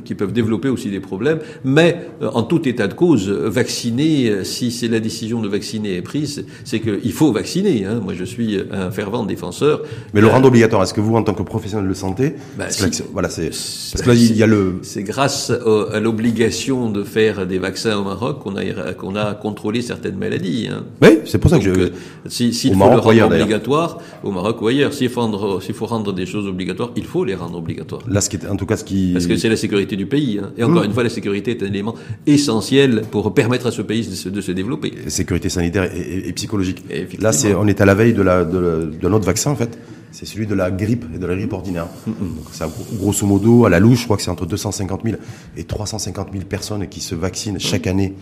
qui 0.05 0.15
peuvent, 0.15 0.33
développer 0.33 0.69
aussi 0.69 0.91
des 0.91 1.01
problèmes, 1.01 1.39
mais 1.65 2.09
euh, 2.23 2.31
en 2.35 2.43
tout 2.43 2.69
état 2.69 2.87
de 2.87 2.95
cause, 2.95 3.29
vacciner, 3.29 4.29
euh, 4.29 4.45
si 4.45 4.71
c'est 4.71 4.89
la 4.89 5.01
décision 5.01 5.41
de 5.41 5.49
vacciner 5.49 5.97
est 5.97 6.03
prise, 6.03 6.45
c'est 6.65 6.81
qu'il 6.81 7.13
faut 7.13 7.33
vacciner. 7.33 7.85
Hein. 7.85 8.01
Moi, 8.03 8.15
je 8.15 8.25
suis 8.25 8.59
un 8.71 8.91
fervent 8.91 9.25
défenseur. 9.25 9.83
Mais 10.15 10.21
le 10.21 10.27
rendre 10.27 10.49
obligatoire, 10.49 10.83
est-ce 10.83 10.95
que 10.95 11.01
vous, 11.01 11.17
en 11.17 11.23
tant 11.23 11.35
que 11.35 11.43
professionnel 11.43 11.89
de 11.89 11.95
santé, 11.95 12.35
ben, 12.57 12.67
voilà, 13.13 13.29
c'est 13.29 13.49
parce 13.49 14.03
que 14.03 14.09
là, 14.09 14.15
il 14.15 14.37
y 14.37 14.43
a 14.43 14.47
le. 14.47 14.79
C'est 14.83 15.03
grâce 15.03 15.51
à 15.51 16.01
l'obligation 16.01 16.91
de 16.91 17.03
faire 17.05 17.47
des 17.47 17.59
vaccins 17.59 17.97
au 17.97 18.05
Maroc 18.05 18.41
qu'on 18.41 18.57
a 18.57 18.93
qu'on 18.95 19.17
a 19.17 19.28
contrôler 19.35 19.83
certaines 19.83 20.17
maladies. 20.17 20.69
Hein. 20.71 20.85
Oui, 21.03 21.21
c'est 21.25 21.39
pour 21.39 21.51
ça 21.51 21.59
que 21.59 21.65
je. 21.65 21.71
Euh, 21.71 21.89
s'il 22.29 22.53
faut 22.53 22.91
le 22.91 22.99
rendre 22.99 23.27
obligatoire, 23.27 23.99
au 24.23 24.31
Maroc 24.31 24.61
ou 24.63 24.69
ailleurs, 24.69 24.93
s'il 24.93 25.09
faut, 25.09 25.21
rendre, 25.21 25.61
faut 25.61 25.87
rendre 25.87 26.13
des 26.13 26.27
choses 26.27 26.47
obligatoires, 26.47 26.91
il 26.97 27.05
faut 27.05 27.25
les 27.25 27.35
rendre 27.35 27.59
obligatoires. 27.59 28.03
Là, 28.09 28.21
ce 28.21 28.31
qui 28.31 28.37
est, 28.37 28.49
en 28.49 28.57
tout 28.57 28.67
cas, 28.67 28.77
ce 28.77 28.85
qui. 28.85 29.13
Parce 29.13 29.27
que 29.27 29.37
c'est 29.37 29.49
la 29.49 29.57
sécurité 29.57 29.97
du 29.97 30.07
pays. 30.07 30.41
Hein. 30.43 30.51
Et 30.57 30.65
encore 30.65 30.83
mmh. 30.83 30.87
une 30.87 30.93
fois, 30.93 31.03
la 31.03 31.11
sécurité 31.11 31.53
est 31.53 31.63
un 31.63 31.67
élément 31.67 31.95
essentiel 32.27 33.03
pour 33.11 33.33
permettre 33.35 33.67
à 33.67 33.71
ce 33.71 33.83
pays 33.83 34.07
de 34.07 34.15
se, 34.15 34.29
de 34.29 34.41
se 34.41 34.53
développer. 34.53 34.93
sécurité 35.09 35.49
sanitaire 35.49 35.91
et, 35.95 36.33
psychologique. 36.33 36.83
Là, 37.21 37.33
c'est, 37.33 37.55
on 37.55 37.67
est 37.67 37.81
à 37.81 37.85
la 37.85 37.95
veille 37.95 38.15
de, 38.15 38.23
la, 38.23 38.45
de, 38.45 38.93
de 39.01 39.09
notre 39.09 39.27
vaccin, 39.27 39.51
en 39.51 39.57
fait 39.57 39.79
c'est 40.11 40.27
celui 40.27 40.47
de 40.47 40.55
la 40.55 40.71
grippe 40.71 41.05
et 41.15 41.19
de 41.19 41.27
la 41.27 41.37
grippe 41.37 41.53
ordinaire. 41.53 41.87
Donc, 42.07 42.47
c'est 42.53 42.65
grosso 42.95 43.27
modo, 43.27 43.67
à 43.67 43.71
la 43.71 43.79
louche, 43.79 44.01
je 44.01 44.05
crois 44.05 44.17
que 44.17 44.23
c'est 44.23 44.31
entre 44.31 44.47
250 44.47 45.03
000 45.05 45.17
et 45.57 45.65
350 45.65 46.29
000 46.33 46.45
personnes 46.45 46.89
qui 46.89 47.01
se 47.01 47.15
vaccinent 47.15 47.61
chaque 47.61 47.87
année 47.87 48.15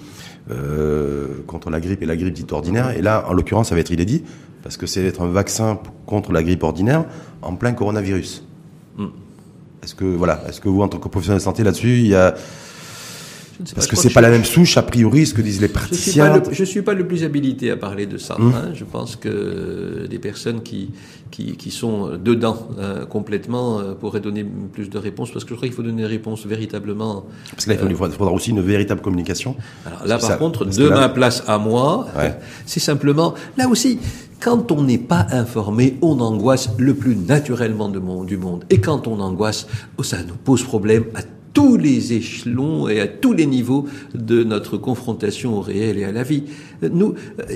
euh, 0.50 1.42
contre 1.46 1.70
la 1.70 1.80
grippe 1.80 2.02
et 2.02 2.06
la 2.06 2.16
grippe 2.16 2.34
dite 2.34 2.52
ordinaire. 2.52 2.90
Et 2.90 3.02
là, 3.02 3.24
en 3.28 3.32
l'occurrence, 3.32 3.68
ça 3.68 3.74
va 3.74 3.80
être 3.80 3.90
inédit, 3.90 4.22
parce 4.62 4.76
que 4.76 4.86
c'est 4.86 5.04
être 5.04 5.22
un 5.22 5.28
vaccin 5.28 5.78
contre 6.06 6.32
la 6.32 6.42
grippe 6.42 6.62
ordinaire 6.62 7.04
en 7.42 7.54
plein 7.54 7.72
coronavirus. 7.72 8.44
Mm. 8.96 9.06
Est-ce 9.82 9.94
que, 9.94 10.04
voilà, 10.04 10.42
est-ce 10.48 10.60
que 10.60 10.68
vous, 10.68 10.82
en 10.82 10.88
tant 10.88 10.98
que 10.98 11.08
professionnel 11.08 11.38
de 11.38 11.44
santé, 11.44 11.62
là-dessus, 11.62 11.98
il 11.98 12.08
y 12.08 12.14
a 12.14 12.34
Parce 13.74 13.86
que 13.86 13.96
c'est 13.96 14.12
pas 14.12 14.20
la 14.20 14.30
même 14.30 14.44
souche, 14.44 14.76
a 14.76 14.82
priori, 14.82 15.26
ce 15.26 15.34
que 15.34 15.42
disent 15.42 15.60
les 15.60 15.68
praticiens. 15.68 16.42
Je 16.50 16.60
ne 16.60 16.66
suis, 16.66 16.82
pas 16.82 16.94
le 16.94 17.06
plus 17.06 17.24
habilité 17.24 17.70
à 17.70 17.76
parler 17.76 18.06
de 18.06 18.18
ça. 18.18 18.38
Hum. 18.38 18.52
Hein. 18.54 18.70
Je 18.74 18.84
pense 18.84 19.16
que 19.16 20.06
des 20.08 20.18
personnes 20.18 20.62
qui, 20.62 20.90
qui, 21.30 21.56
qui 21.56 21.70
sont 21.70 22.16
dedans 22.16 22.68
euh, 22.78 23.06
complètement 23.06 23.78
euh, 23.78 23.94
pourraient 23.94 24.20
donner 24.20 24.44
plus 24.44 24.90
de 24.90 24.98
réponses, 24.98 25.30
parce 25.30 25.44
que 25.44 25.50
je 25.50 25.56
crois 25.56 25.68
qu'il 25.68 25.76
faut 25.76 25.82
donner 25.82 26.02
des 26.02 26.08
réponses 26.08 26.46
véritablement. 26.46 27.24
Parce 27.50 27.64
que 27.64 27.70
là, 27.72 27.78
il 27.88 27.96
faudra 27.96 28.32
aussi 28.32 28.50
une 28.50 28.62
véritable 28.62 29.00
communication. 29.00 29.56
Alors 29.86 30.06
là, 30.06 30.18
par 30.18 30.38
contre, 30.38 30.64
de 30.64 30.88
ma 30.88 31.08
place 31.08 31.42
à 31.46 31.58
moi, 31.58 32.06
c'est 32.66 32.80
simplement, 32.80 33.34
là 33.56 33.68
aussi, 33.68 33.98
quand 34.40 34.70
on 34.70 34.82
n'est 34.82 34.98
pas 34.98 35.26
informé, 35.30 35.96
on 36.02 36.20
angoisse 36.20 36.70
le 36.78 36.94
plus 36.94 37.16
naturellement 37.16 37.88
du 37.88 38.36
monde. 38.36 38.64
Et 38.70 38.80
quand 38.80 39.06
on 39.06 39.20
angoisse, 39.20 39.66
oh, 39.96 40.02
ça 40.02 40.18
nous 40.26 40.34
pose 40.34 40.62
problème 40.62 41.04
à 41.14 41.22
tous 41.56 41.78
les 41.78 42.12
échelons 42.12 42.86
et 42.86 43.00
à 43.00 43.06
tous 43.06 43.32
les 43.32 43.46
niveaux 43.46 43.86
de 44.12 44.44
notre 44.44 44.76
confrontation 44.76 45.56
au 45.56 45.62
réel 45.62 45.96
et 45.96 46.04
à 46.04 46.12
la 46.12 46.22
vie. 46.22 46.42
Nous, 46.82 47.14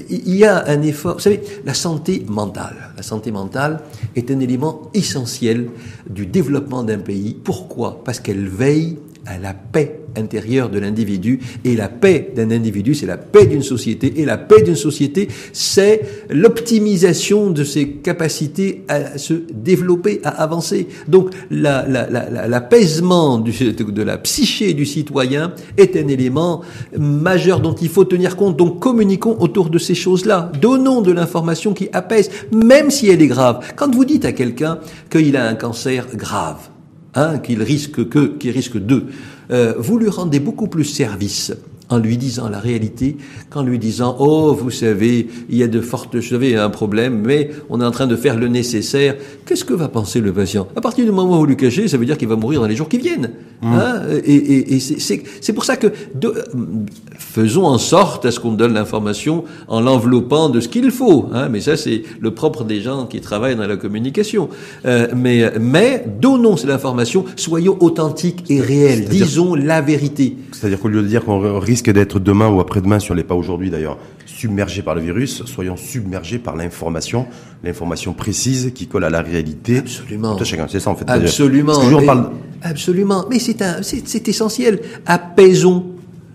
il 0.08 0.36
y 0.36 0.46
a 0.46 0.66
un 0.68 0.80
effort. 0.80 1.16
Vous 1.16 1.20
savez, 1.20 1.42
la 1.66 1.74
santé 1.74 2.24
mentale. 2.26 2.94
La 2.96 3.02
santé 3.02 3.30
mentale 3.30 3.82
est 4.16 4.30
un 4.30 4.40
élément 4.40 4.90
essentiel 4.94 5.68
du 6.08 6.24
développement 6.24 6.82
d'un 6.82 6.96
pays. 6.96 7.36
Pourquoi? 7.44 8.00
Parce 8.02 8.20
qu'elle 8.20 8.48
veille 8.48 8.96
à 9.26 9.38
la 9.38 9.54
paix 9.54 10.00
intérieure 10.16 10.70
de 10.70 10.78
l'individu. 10.78 11.40
Et 11.64 11.76
la 11.76 11.88
paix 11.88 12.32
d'un 12.34 12.50
individu, 12.50 12.94
c'est 12.94 13.06
la 13.06 13.16
paix 13.16 13.46
d'une 13.46 13.62
société. 13.62 14.20
Et 14.20 14.24
la 14.24 14.38
paix 14.38 14.62
d'une 14.62 14.76
société, 14.76 15.28
c'est 15.52 16.02
l'optimisation 16.30 17.50
de 17.50 17.64
ses 17.64 17.88
capacités 17.88 18.84
à 18.88 19.18
se 19.18 19.34
développer, 19.52 20.20
à 20.24 20.30
avancer. 20.42 20.88
Donc 21.08 21.30
l'apaisement 21.50 23.38
la, 23.38 23.44
la, 23.44 23.72
de 23.72 24.02
la 24.02 24.18
psyché 24.18 24.74
du 24.74 24.86
citoyen 24.86 25.52
est 25.76 25.96
un 25.96 26.08
élément 26.08 26.62
majeur 26.98 27.60
dont 27.60 27.74
il 27.74 27.88
faut 27.88 28.04
tenir 28.04 28.36
compte. 28.36 28.56
Donc 28.56 28.80
communiquons 28.80 29.36
autour 29.38 29.70
de 29.70 29.78
ces 29.78 29.94
choses-là. 29.94 30.50
Donnons 30.60 31.02
de 31.02 31.12
l'information 31.12 31.72
qui 31.72 31.88
apaise, 31.92 32.30
même 32.52 32.90
si 32.90 33.08
elle 33.08 33.22
est 33.22 33.26
grave. 33.26 33.64
Quand 33.76 33.94
vous 33.94 34.04
dites 34.04 34.24
à 34.24 34.32
quelqu'un 34.32 34.78
qu'il 35.10 35.36
a 35.36 35.46
un 35.46 35.54
cancer 35.54 36.06
grave, 36.14 36.68
hein, 37.14 37.38
qu'il 37.38 37.62
risque 37.62 38.08
que, 38.08 38.26
qu'il 38.26 38.50
risque 38.50 38.78
deux, 38.78 39.06
euh, 39.50 39.74
vous 39.78 39.98
lui 39.98 40.08
rendez 40.08 40.40
beaucoup 40.40 40.68
plus 40.68 40.84
service 40.84 41.52
en 41.90 41.98
lui 41.98 42.16
disant 42.16 42.48
la 42.48 42.58
réalité, 42.58 43.16
qu'en 43.50 43.62
lui 43.62 43.78
disant 43.78 44.16
oh 44.18 44.54
vous 44.54 44.70
savez 44.70 45.28
il 45.48 45.56
y 45.56 45.62
a 45.62 45.68
de 45.68 45.80
fortes 45.80 46.14
vous 46.14 46.22
savez 46.22 46.56
un 46.56 46.70
problème 46.70 47.20
mais 47.24 47.50
on 47.68 47.80
est 47.80 47.84
en 47.84 47.90
train 47.90 48.06
de 48.06 48.16
faire 48.16 48.38
le 48.38 48.48
nécessaire. 48.48 49.16
Qu'est-ce 49.44 49.64
que 49.64 49.74
va 49.74 49.88
penser 49.88 50.20
le 50.20 50.32
patient? 50.32 50.68
À 50.76 50.80
partir 50.80 51.04
du 51.04 51.10
moment 51.10 51.36
où 51.36 51.40
vous 51.40 51.46
lui 51.46 51.56
cachez, 51.56 51.88
ça 51.88 51.98
veut 51.98 52.06
dire 52.06 52.16
qu'il 52.16 52.28
va 52.28 52.36
mourir 52.36 52.60
dans 52.60 52.66
les 52.66 52.76
jours 52.76 52.88
qui 52.88 52.98
viennent. 52.98 53.30
Mmh. 53.62 53.72
Hein? 53.74 54.02
Et, 54.24 54.34
et, 54.34 54.76
et 54.76 54.80
c'est 54.80 55.52
pour 55.52 55.64
ça 55.64 55.76
que 55.76 55.88
de, 56.14 56.32
faisons 57.18 57.66
en 57.66 57.78
sorte 57.78 58.24
à 58.24 58.30
ce 58.30 58.40
qu'on 58.40 58.52
donne 58.52 58.74
l'information 58.74 59.44
en 59.68 59.80
l'enveloppant 59.80 60.48
de 60.48 60.60
ce 60.60 60.68
qu'il 60.68 60.90
faut. 60.90 61.26
Hein 61.32 61.48
mais 61.50 61.60
ça 61.60 61.76
c'est 61.76 62.02
le 62.20 62.32
propre 62.32 62.64
des 62.64 62.80
gens 62.80 63.06
qui 63.06 63.20
travaillent 63.20 63.56
dans 63.56 63.66
la 63.66 63.76
communication. 63.76 64.48
Euh, 64.86 65.08
mais 65.16 65.52
mais 65.60 66.04
donnons 66.20 66.56
cette 66.56 66.70
information, 66.70 67.24
soyons 67.36 67.76
authentiques 67.80 68.44
et 68.48 68.60
réels, 68.60 69.06
disons 69.08 69.54
la 69.54 69.80
vérité. 69.80 70.36
C'est-à-dire 70.52 70.78
qu'au 70.78 70.88
lieu 70.88 71.02
de 71.02 71.08
dire 71.08 71.24
qu'on 71.24 71.58
risque 71.58 71.79
risque 71.80 71.92
d'être 71.92 72.20
demain 72.20 72.48
ou 72.48 72.60
après-demain, 72.60 72.98
si 72.98 73.10
on 73.10 73.14
n'est 73.14 73.24
pas 73.24 73.34
aujourd'hui 73.34 73.70
d'ailleurs, 73.70 73.96
submergé 74.26 74.82
par 74.82 74.94
le 74.94 75.00
virus, 75.00 75.44
soyons 75.46 75.76
submergés 75.76 76.38
par 76.38 76.54
l'information, 76.54 77.26
l'information 77.64 78.12
précise 78.12 78.72
qui 78.74 78.86
colle 78.86 79.04
à 79.04 79.10
la 79.10 79.22
réalité. 79.22 79.78
Absolument. 79.78 80.36
c'est 80.68 80.80
ça 80.80 80.90
en 80.90 80.94
fait. 80.94 81.08
Absolument. 81.08 81.72
Absolument. 82.62 83.24
Mais 83.30 83.38
c'est 83.38 84.28
essentiel. 84.28 84.80
Apaisons 85.06 85.86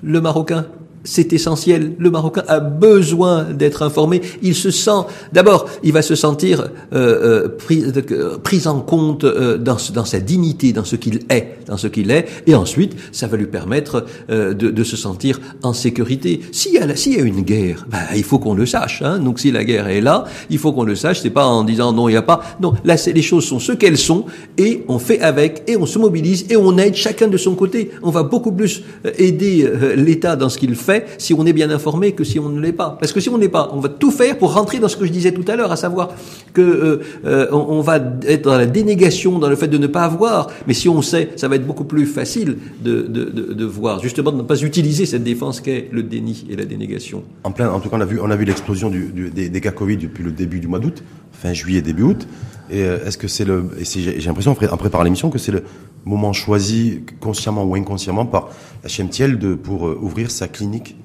le 0.01 0.19
Marocain 0.19 0.65
c'est 1.05 1.31
essentiel. 1.31 1.93
Le 1.97 2.11
Marocain 2.11 2.43
a 2.47 2.59
besoin 2.59 3.43
d'être 3.43 3.83
informé. 3.83 4.21
Il 4.41 4.55
se 4.55 4.71
sent, 4.71 5.05
d'abord, 5.31 5.67
il 5.83 5.93
va 5.93 6.01
se 6.01 6.15
sentir 6.15 6.67
euh, 6.93 7.45
euh 7.45 7.49
pris, 7.57 7.83
euh, 7.83 8.37
pris, 8.37 8.67
en 8.67 8.81
compte 8.81 9.23
euh, 9.23 9.57
dans, 9.57 9.77
dans, 9.93 10.05
sa 10.05 10.19
dignité, 10.19 10.73
dans 10.73 10.83
ce 10.83 10.95
qu'il 10.95 11.19
est, 11.29 11.59
dans 11.67 11.77
ce 11.77 11.87
qu'il 11.87 12.11
est, 12.11 12.25
et 12.47 12.55
ensuite, 12.55 12.95
ça 13.11 13.27
va 13.27 13.37
lui 13.37 13.45
permettre 13.45 14.05
de, 14.29 14.53
de, 14.53 14.83
se 14.83 14.97
sentir 14.97 15.39
en 15.61 15.73
sécurité. 15.73 16.41
S'il 16.51 16.73
y 16.73 16.77
a, 16.79 16.95
s'il 16.95 17.13
y 17.13 17.21
a 17.21 17.23
une 17.23 17.41
guerre, 17.41 17.85
bah, 17.89 17.99
il 18.15 18.23
faut 18.23 18.39
qu'on 18.39 18.55
le 18.55 18.65
sache. 18.65 19.01
Hein. 19.03 19.19
Donc, 19.19 19.39
si 19.39 19.51
la 19.51 19.63
guerre 19.63 19.87
est 19.87 20.01
là, 20.01 20.25
il 20.49 20.57
faut 20.57 20.73
qu'on 20.73 20.83
le 20.83 20.95
sache. 20.95 21.21
C'est 21.21 21.29
pas 21.29 21.45
en 21.45 21.63
disant 21.63 21.93
non, 21.93 22.09
il 22.09 22.13
n'y 22.13 22.17
a 22.17 22.23
pas. 22.23 22.41
Non, 22.59 22.73
là, 22.83 22.95
les 23.05 23.21
choses 23.21 23.45
sont 23.45 23.59
ce 23.59 23.71
qu'elles 23.71 23.97
sont, 23.97 24.25
et 24.57 24.83
on 24.87 24.99
fait 24.99 25.19
avec, 25.21 25.63
et 25.67 25.77
on 25.77 25.85
se 25.85 25.99
mobilise, 25.99 26.45
et 26.49 26.57
on 26.57 26.77
aide 26.77 26.95
chacun 26.95 27.27
de 27.27 27.37
son 27.37 27.55
côté. 27.55 27.91
On 28.01 28.09
va 28.09 28.23
beaucoup 28.23 28.51
plus 28.51 28.83
aider 29.17 29.69
l'État 29.95 30.35
dans 30.35 30.49
ce 30.49 30.57
qu'il 30.57 30.75
fait 30.75 30.94
si 31.17 31.33
on 31.33 31.45
est 31.45 31.53
bien 31.53 31.69
informé 31.69 32.13
que 32.13 32.23
si 32.23 32.39
on 32.39 32.49
ne 32.49 32.61
l'est 32.61 32.71
pas. 32.71 32.97
Parce 32.99 33.11
que 33.11 33.19
si 33.19 33.29
on 33.29 33.37
n'est 33.37 33.49
pas, 33.49 33.69
on 33.73 33.79
va 33.79 33.89
tout 33.89 34.11
faire 34.11 34.37
pour 34.37 34.53
rentrer 34.53 34.79
dans 34.79 34.87
ce 34.87 34.97
que 34.97 35.05
je 35.05 35.11
disais 35.11 35.31
tout 35.31 35.45
à 35.47 35.55
l'heure, 35.55 35.71
à 35.71 35.75
savoir 35.75 36.09
que 36.53 36.61
euh, 36.61 37.01
euh, 37.25 37.81
va 37.81 37.99
être 38.27 38.43
dans 38.43 38.57
la 38.57 38.65
dénégation, 38.65 39.39
dans 39.39 39.49
le 39.49 39.55
fait 39.55 39.67
de 39.67 39.77
ne 39.77 39.87
pas 39.87 40.03
avoir. 40.03 40.47
Mais 40.67 40.73
si 40.73 40.89
on 40.89 41.01
sait, 41.01 41.29
ça 41.35 41.47
va 41.47 41.55
être 41.55 41.65
beaucoup 41.65 41.83
plus 41.83 42.05
facile 42.05 42.57
de, 42.83 43.65
voir, 43.65 44.01
justement, 44.01 44.31
de 44.31 44.37
ne 44.37 44.43
pas 44.43 44.61
utiliser 44.61 45.05
cette 45.05 45.23
défense 45.23 45.61
qu'est 45.61 45.89
le 45.91 46.03
déni 46.03 46.45
et 46.49 46.55
la 46.55 46.65
dénégation. 46.65 47.23
En 47.43 47.51
tout 47.51 47.89
cas, 47.89 47.97
on 48.21 48.31
a 48.31 48.35
vu, 48.35 48.45
l'explosion 48.45 48.89
des, 48.89 49.49
des, 49.49 49.61
cas 49.61 49.71
Covid 49.71 49.97
depuis 49.97 50.23
le 50.23 50.31
début 50.31 50.59
du 50.59 50.67
mois 50.67 50.79
d'août, 50.79 51.03
fin 51.31 51.53
juillet, 51.53 51.81
début 51.81 52.03
août. 52.03 52.27
Et 52.69 52.83
euh, 52.83 53.05
est-ce 53.05 53.17
que 53.17 53.27
c'est 53.27 53.45
le, 53.45 53.69
j'ai 53.79 54.21
l'impression 54.21 54.51
en 54.51 54.77
préparant 54.77 55.03
l'émission 55.03 55.29
que 55.29 55.37
c'est 55.37 55.51
le 55.51 55.63
moment 56.05 56.33
choisi 56.33 57.03
consciemment 57.19 57.63
ou 57.63 57.75
inconsciemment 57.75 58.25
par 58.25 58.49
HMTL 58.85 59.57
pour 59.57 59.83
ouvrir 59.83 60.31
sa 60.31 60.47
clinique 60.47 60.95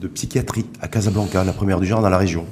de 0.00 0.08
psychiatrie 0.08 0.66
à 0.80 0.88
Casablanca, 0.88 1.44
la 1.44 1.52
première 1.52 1.80
du 1.80 1.86
genre 1.86 2.00
dans 2.00 2.08
la 2.08 2.18
région. 2.18 2.46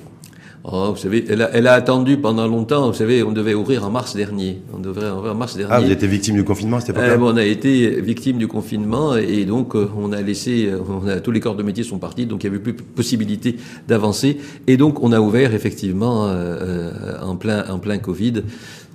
Oh, 0.65 0.93
vous 0.93 0.97
savez, 0.97 1.25
elle 1.29 1.43
a, 1.43 1.51
elle 1.53 1.67
a, 1.67 1.73
attendu 1.73 2.19
pendant 2.19 2.47
longtemps. 2.47 2.87
Vous 2.87 2.97
savez, 2.97 3.25
on 3.25 3.33
devait 3.33 3.55
ouvrir 3.55 3.85
en 3.85 3.91
mars 3.91 4.15
dernier. 4.15 4.63
On 4.73 4.79
devrait 4.79 5.11
ouvrir 5.11 5.33
en 5.33 5.35
mars 5.35 5.57
dernier. 5.57 5.75
Ah, 5.75 5.81
vous 5.81 5.91
étiez 5.91 6.07
victime 6.07 6.37
du 6.37 6.45
confinement 6.45 6.79
cette 6.79 6.91
époque-là 6.91 7.15
euh, 7.15 7.19
On 7.21 7.37
a 7.37 7.43
été 7.43 8.01
victime 8.01 8.39
du 8.39 8.47
confinement 8.47 9.17
et 9.17 9.45
donc 9.45 9.75
euh, 9.75 9.91
on 9.99 10.13
a 10.13 10.23
laissé, 10.23 10.71
on 10.89 11.09
a, 11.09 11.19
tous 11.19 11.33
les 11.33 11.41
corps 11.41 11.57
de 11.57 11.65
métier 11.65 11.83
sont 11.83 11.99
partis, 11.99 12.27
donc 12.27 12.45
il 12.45 12.51
n'y 12.51 12.55
avait 12.55 12.63
plus 12.63 12.75
possibilité 12.75 13.57
d'avancer. 13.89 14.39
Et 14.69 14.77
donc 14.77 15.03
on 15.03 15.11
a 15.11 15.19
ouvert 15.19 15.53
effectivement 15.53 16.29
euh, 16.29 16.93
en 17.21 17.35
plein 17.35 17.69
en 17.69 17.81
plein 17.81 17.99
Covid. 17.99 18.45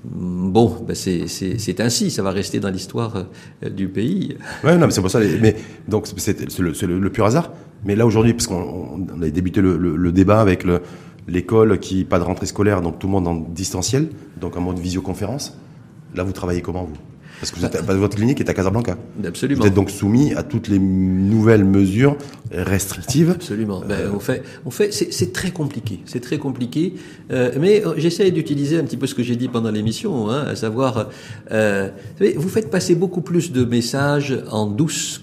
Bon, 0.06 0.74
ben 0.88 0.96
c'est 0.96 1.82
ainsi, 1.82 2.12
ça 2.12 2.24
va 2.24 2.32
rester 2.32 2.62
dans 2.62 2.70
l'histoire 2.70 3.26
du 3.70 3.90
pays. 3.90 4.38
Ouais, 4.64 4.78
non, 4.78 4.86
mais 4.86 4.94
c'est 4.94 5.02
pour 5.02 5.10
ça. 5.10 5.20
Mais 5.42 5.58
donc 5.90 6.08
c'est 6.16 6.60
le, 6.62 6.72
le, 6.72 7.00
le, 7.00 7.10
pur 7.10 7.26
hasard. 7.26 7.52
Mais 7.84 7.96
là 7.96 8.06
aujourd'hui, 8.06 8.34
parce 8.34 8.48
qu'on 8.48 9.06
a 9.22 9.30
débuté 9.30 9.60
le, 9.60 9.76
le 9.76 10.12
débat 10.14 10.40
avec 10.40 10.64
le 10.64 10.82
l'école 11.28 11.80
qui 11.80 12.06
pas 12.06 12.20
de 12.20 12.24
rentrée 12.24 12.46
scolaire, 12.46 12.82
donc 12.82 13.00
tout 13.00 13.08
le 13.08 13.12
monde 13.12 13.28
en 13.28 13.36
distanciel, 13.36 14.10
donc 14.40 14.58
en 14.58 14.62
mode 14.62 14.80
visioconférence. 14.80 15.58
Là, 16.16 16.24
vous 16.24 16.32
travaillez 16.32 16.62
comment 16.62 16.84
vous? 16.84 16.98
Parce 17.40 17.52
que 17.52 17.60
vous 17.60 18.00
votre 18.00 18.16
clinique 18.16 18.40
est 18.40 18.50
à 18.50 18.54
Casablanca. 18.54 18.98
Absolument. 19.24 19.62
Vous 19.62 19.68
êtes 19.68 19.74
donc 19.74 19.92
soumis 19.92 20.34
à 20.34 20.42
toutes 20.42 20.68
les 20.68 20.80
nouvelles 20.80 21.66
mesures 21.66 22.18
restrictives. 22.52 23.30
Absolument. 23.30 23.84
Ben, 23.88 24.10
on 24.14 24.20
fait, 24.20 24.42
on 24.66 24.72
fait, 24.72 24.92
c'est 24.92 25.34
très 25.34 25.52
compliqué. 25.52 26.00
C'est 26.06 26.20
très 26.20 26.40
compliqué. 26.40 26.96
Euh, 27.32 27.52
mais 27.60 27.86
euh, 27.86 27.94
j'essaie 27.98 28.32
d'utiliser 28.32 28.80
un 28.80 28.84
petit 28.84 28.98
peu 28.98 29.06
ce 29.06 29.14
que 29.14 29.22
j'ai 29.22 29.36
dit 29.36 29.50
pendant 29.50 29.70
l'émission, 29.70 30.30
hein, 30.32 30.46
à 30.48 30.56
savoir, 30.56 31.10
euh, 31.52 31.90
vous 32.38 32.50
faites 32.50 32.72
passer 32.72 32.96
beaucoup 32.96 33.22
plus 33.22 33.52
de 33.52 33.66
messages 33.66 34.40
en 34.50 34.66
douce 34.66 35.22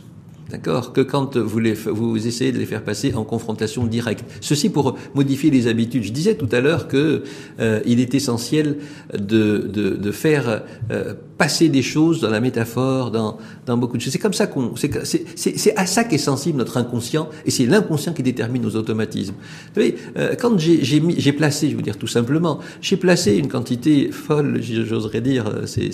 D'accord 0.54 0.92
Que 0.92 1.00
quand 1.00 1.36
vous, 1.36 1.58
les, 1.58 1.72
vous 1.72 2.28
essayez 2.28 2.52
de 2.52 2.58
les 2.58 2.64
faire 2.64 2.84
passer 2.84 3.12
en 3.14 3.24
confrontation 3.24 3.86
directe. 3.88 4.24
Ceci 4.40 4.70
pour 4.70 4.96
modifier 5.12 5.50
les 5.50 5.66
habitudes. 5.66 6.04
Je 6.04 6.12
disais 6.12 6.36
tout 6.36 6.48
à 6.52 6.60
l'heure 6.60 6.86
que 6.86 7.24
euh, 7.58 7.80
est 7.84 8.14
essentiel 8.14 8.76
de, 9.12 9.58
de, 9.58 9.96
de 9.96 10.12
faire 10.12 10.62
euh, 10.92 11.14
passer 11.36 11.68
des 11.68 11.82
choses 11.82 12.20
dans 12.20 12.30
la 12.30 12.40
métaphore, 12.40 13.10
dans, 13.10 13.38
dans 13.66 13.76
beaucoup 13.76 13.96
de 13.96 14.02
choses. 14.02 14.12
C'est 14.12 14.18
comme 14.18 14.32
ça 14.32 14.46
qu'on, 14.46 14.74
c'est 14.76 15.76
à 15.76 15.86
ça 15.86 16.04
qu'est 16.04 16.18
sensible 16.18 16.58
notre 16.58 16.76
inconscient, 16.76 17.28
et 17.44 17.50
c'est 17.50 17.66
l'inconscient 17.66 18.12
qui 18.12 18.22
détermine 18.22 18.62
nos 18.62 18.76
automatismes. 18.76 19.34
Vous 19.34 19.80
savez, 19.80 19.96
euh, 20.16 20.34
quand 20.38 20.58
j'ai 20.58 21.32
placé, 21.32 21.70
je 21.70 21.76
veux 21.76 21.82
dire 21.82 21.98
tout 21.98 22.06
simplement, 22.06 22.60
j'ai 22.80 22.96
placé 22.96 23.36
une 23.36 23.48
quantité 23.48 24.10
folle, 24.12 24.60
j'oserais 24.62 25.20
dire, 25.20 25.50
c'est 25.66 25.90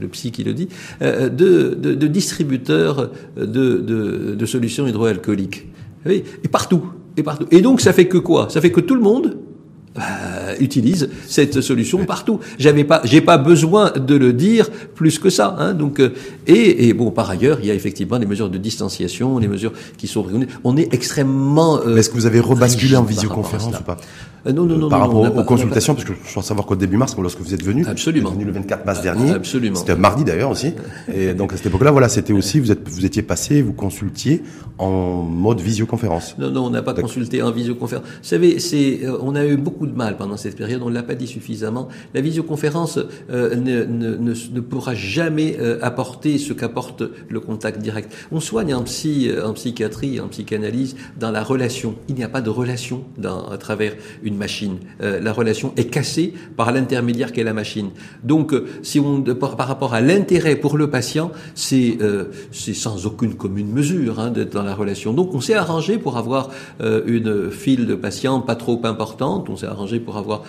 le 0.00 0.08
psy 0.08 0.32
qui 0.32 0.44
le 0.44 0.52
dit, 0.52 0.68
euh, 1.02 1.28
de, 1.28 1.74
de, 1.74 1.94
de, 1.94 2.06
distributeurs 2.06 3.10
de, 3.36 3.44
de, 3.44 4.34
de 4.34 4.46
solutions 4.46 4.86
hydroalcooliques. 4.88 5.66
et 6.08 6.48
partout, 6.50 6.84
et 7.16 7.22
partout. 7.22 7.46
Et 7.50 7.60
donc 7.60 7.80
ça 7.80 7.92
fait 7.92 8.08
que 8.08 8.18
quoi? 8.18 8.48
Ça 8.50 8.60
fait 8.60 8.70
que 8.70 8.80
tout 8.80 8.94
le 8.94 9.00
monde 9.00 9.36
bah, 9.96 10.54
utilise 10.60 11.08
cette 11.26 11.60
solution 11.60 12.04
partout. 12.04 12.40
J'avais 12.58 12.84
pas, 12.84 13.00
j'ai 13.04 13.20
pas 13.20 13.38
besoin 13.38 13.92
de 13.92 14.14
le 14.14 14.32
dire 14.32 14.70
plus 14.94 15.18
que 15.18 15.30
ça. 15.30 15.56
Hein, 15.58 15.74
donc, 15.74 16.00
euh, 16.00 16.14
et, 16.46 16.88
et, 16.88 16.92
bon, 16.92 17.10
par 17.10 17.30
ailleurs, 17.30 17.58
il 17.60 17.66
y 17.66 17.70
a 17.70 17.74
effectivement 17.74 18.18
les 18.18 18.26
mesures 18.26 18.50
de 18.50 18.58
distanciation, 18.58 19.38
les 19.38 19.48
mesures 19.48 19.72
qui 19.96 20.06
sont 20.06 20.26
On 20.64 20.76
est 20.76 20.92
extrêmement. 20.92 21.80
Euh, 21.80 21.96
Est-ce 21.96 22.10
que 22.10 22.14
vous 22.14 22.26
avez 22.26 22.40
rebasculé 22.40 22.96
en 22.96 23.04
visioconférence 23.04 23.78
ou 23.80 23.82
pas? 23.82 23.96
Non, 24.44 24.64
non, 24.64 24.78
non, 24.78 24.88
Par 24.88 25.00
rapport 25.00 25.36
aux, 25.36 25.44
consultations, 25.44 25.94
parce 25.94 26.06
que 26.06 26.12
je 26.12 26.30
crois 26.30 26.42
savoir 26.42 26.66
qu'au 26.66 26.76
début 26.76 26.96
mars, 26.96 27.16
lorsque 27.18 27.40
vous 27.40 27.54
êtes 27.54 27.64
venu, 27.64 27.84
absolument, 27.86 28.30
vous 28.30 28.36
êtes 28.36 28.40
venu 28.42 28.52
le 28.52 28.60
24 28.60 28.86
mars 28.86 29.02
dernier, 29.02 29.32
absolument, 29.32 29.76
c'était 29.76 29.96
mardi 29.96 30.24
d'ailleurs 30.24 30.50
aussi, 30.50 30.72
et 31.12 31.34
donc 31.34 31.52
à 31.52 31.56
cette 31.56 31.66
époque-là, 31.66 31.90
voilà, 31.90 32.08
c'était 32.08 32.32
aussi, 32.32 32.60
vous 32.60 32.70
êtes, 32.70 32.88
vous 32.88 33.04
étiez 33.04 33.22
passé, 33.22 33.62
vous 33.62 33.72
consultiez 33.72 34.42
en 34.78 35.22
mode 35.22 35.60
visioconférence. 35.60 36.36
Non, 36.38 36.50
non, 36.50 36.66
on 36.66 36.70
n'a 36.70 36.82
pas 36.82 36.94
consulté 36.94 37.42
en 37.42 37.50
visioconférence. 37.50 38.04
Vous 38.04 38.28
savez, 38.28 38.58
c'est, 38.58 39.00
on 39.20 39.34
a 39.34 39.44
eu 39.44 39.56
beaucoup 39.56 39.86
de 39.86 39.96
mal 39.96 40.16
pendant 40.16 40.36
cette 40.36 40.56
période, 40.56 40.82
on 40.82 40.90
ne 40.90 40.94
l'a 40.94 41.02
pas 41.02 41.14
dit 41.14 41.26
suffisamment. 41.26 41.88
La 42.14 42.20
visioconférence 42.20 42.98
euh, 43.30 43.56
ne, 43.56 43.84
ne, 43.84 44.16
ne, 44.16 44.34
ne, 44.52 44.60
pourra 44.60 44.94
jamais 44.94 45.56
euh, 45.58 45.78
apporter 45.82 46.38
ce 46.38 46.52
qu'apporte 46.52 47.02
le 47.28 47.40
contact 47.40 47.80
direct. 47.80 48.12
On 48.32 48.40
soigne 48.40 48.74
en 48.74 48.82
psy, 48.82 49.30
en 49.42 49.52
psychiatrie, 49.54 50.20
en 50.20 50.28
psychanalyse, 50.28 50.96
dans 51.18 51.30
la 51.30 51.42
relation. 51.42 51.96
Il 52.08 52.14
n'y 52.14 52.24
a 52.24 52.28
pas 52.28 52.42
de 52.42 52.50
relation 52.50 53.04
dans, 53.18 53.48
à 53.48 53.58
travers 53.58 53.94
une 54.22 54.35
machine. 54.36 54.78
Euh, 55.02 55.20
la 55.20 55.32
relation 55.32 55.72
est 55.76 55.86
cassée 55.86 56.32
par 56.56 56.72
l'intermédiaire 56.72 57.32
qu'est 57.32 57.44
la 57.44 57.52
machine. 57.52 57.90
Donc, 58.24 58.52
euh, 58.52 58.66
si 58.82 59.00
on 59.00 59.22
par, 59.22 59.56
rapport 59.56 59.94
à 59.94 60.00
l'intérêt 60.00 60.56
pour 60.56 60.76
le 60.76 60.90
patient, 60.90 61.30
c'est 61.54 61.98
euh, 62.00 62.24
c'est 62.52 62.74
sans 62.74 63.06
aucune 63.06 63.34
commune 63.34 63.70
mesure 63.70 64.20
hein, 64.20 64.30
d'être 64.30 64.52
dans 64.52 64.62
la 64.62 64.74
relation. 64.74 65.12
Donc, 65.12 65.34
on 65.34 65.40
s'est 65.40 65.54
arrangé 65.54 65.98
pour 65.98 66.16
avoir 66.16 66.50
une 66.80 67.50
file 67.50 67.86
de 67.86 67.94
patients 67.94 68.40
pas 68.40 68.54
trop 68.54 68.80
importante. 68.84 69.48
On 69.48 69.56
s'est 69.56 69.66
arrangé 69.66 69.98
pour 69.98 70.16
avoir 70.16 70.42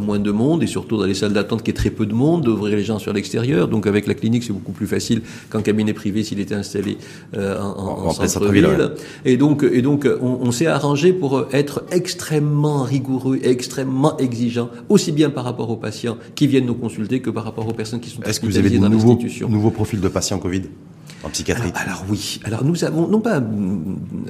moins 0.00 0.18
de 0.18 0.30
monde 0.30 0.62
et 0.62 0.66
surtout 0.66 0.96
dans 0.96 1.04
les 1.04 1.14
salles 1.14 1.32
d'attente 1.32 1.62
qui 1.62 1.70
est 1.70 1.74
très 1.74 1.90
peu 1.90 2.06
de 2.06 2.14
monde, 2.14 2.44
d'ouvrir 2.44 2.76
les 2.76 2.82
gens 2.84 2.98
sur 2.98 3.12
l'extérieur. 3.12 3.68
Donc, 3.68 3.86
avec 3.86 4.06
la 4.06 4.14
clinique, 4.14 4.44
c'est 4.44 4.52
beaucoup 4.52 4.72
plus 4.72 4.86
facile 4.86 5.22
qu'en 5.48 5.62
cabinet 5.62 5.92
privé 5.92 6.22
s'il 6.24 6.40
était 6.40 6.54
installé 6.54 6.98
en, 7.36 7.40
en, 7.40 8.06
en 8.06 8.10
centre-ville. 8.10 8.92
Et 9.24 9.36
donc, 9.36 9.62
et 9.62 9.82
donc, 9.82 10.08
on, 10.20 10.38
on 10.42 10.50
s'est 10.52 10.66
arrangé 10.66 11.12
pour 11.12 11.46
être 11.52 11.84
extrêmement 11.90 12.82
rigoureux, 12.82 13.09
extrêmement 13.42 14.16
exigeant, 14.18 14.70
aussi 14.88 15.12
bien 15.12 15.30
par 15.30 15.44
rapport 15.44 15.70
aux 15.70 15.76
patients 15.76 16.16
qui 16.34 16.46
viennent 16.46 16.66
nous 16.66 16.74
consulter 16.74 17.20
que 17.20 17.30
par 17.30 17.44
rapport 17.44 17.66
aux 17.68 17.72
personnes 17.72 18.00
qui 18.00 18.10
sont 18.10 18.22
Est-ce 18.22 18.40
que 18.40 18.46
vous 18.46 18.58
avez 18.58 18.70
des 18.70 18.78
nouveaux, 18.78 19.18
nouveaux 19.48 19.70
profils 19.70 20.00
de 20.00 20.08
patients 20.08 20.38
Covid? 20.38 20.62
En 21.22 21.28
psychiatrie 21.28 21.70
alors, 21.74 22.04
oui. 22.08 22.40
Alors 22.44 22.64
nous 22.64 22.84
avons 22.84 23.06
non 23.06 23.20
pas 23.20 23.36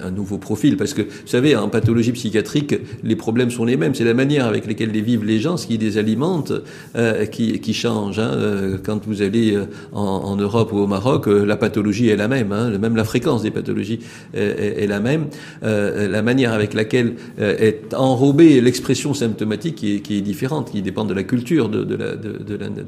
un, 0.02 0.10
nouveau 0.10 0.38
profil, 0.38 0.76
parce 0.76 0.92
que 0.92 1.02
vous 1.02 1.26
savez, 1.26 1.54
en 1.54 1.68
pathologie 1.68 2.12
psychiatrique, 2.12 2.74
les 3.02 3.16
problèmes 3.16 3.50
sont 3.50 3.64
les 3.64 3.76
mêmes. 3.76 3.94
C'est 3.94 4.04
la 4.04 4.14
manière 4.14 4.46
avec 4.46 4.66
laquelle 4.66 4.90
les 4.90 5.00
vivent 5.00 5.24
les 5.24 5.38
gens, 5.38 5.56
ce 5.56 5.66
qui 5.66 5.78
les 5.78 5.98
alimente, 5.98 6.52
euh, 6.96 7.26
qui, 7.26 7.60
qui 7.60 7.74
change. 7.74 8.18
Hein. 8.18 8.30
Euh, 8.32 8.78
quand 8.82 9.06
vous 9.06 9.22
allez 9.22 9.54
euh, 9.54 9.66
en, 9.92 10.02
en, 10.02 10.36
Europe 10.36 10.72
ou 10.72 10.78
au 10.78 10.86
Maroc, 10.86 11.26
la 11.26 11.56
pathologie 11.56 12.08
est 12.08 12.16
la 12.16 12.28
même. 12.28 12.52
Hein. 12.52 12.76
Même 12.78 12.96
la 12.96 13.04
fréquence 13.04 13.42
des 13.42 13.50
pathologies 13.50 14.00
est, 14.34 14.82
est, 14.82 14.86
la 14.86 15.00
même. 15.00 15.26
la 15.62 16.22
manière 16.22 16.52
avec 16.52 16.74
laquelle 16.74 17.14
est 17.38 17.94
enrobée 17.94 18.60
l'expression 18.60 19.14
symptomatique 19.14 19.76
qui 19.76 19.96
est, 19.96 20.00
qui 20.00 20.18
est, 20.18 20.20
différente, 20.20 20.70
qui 20.70 20.82
dépend 20.82 21.04
de 21.04 21.14
la 21.14 21.22
culture 21.22 21.68
de, 21.68 21.84
de 21.84 21.96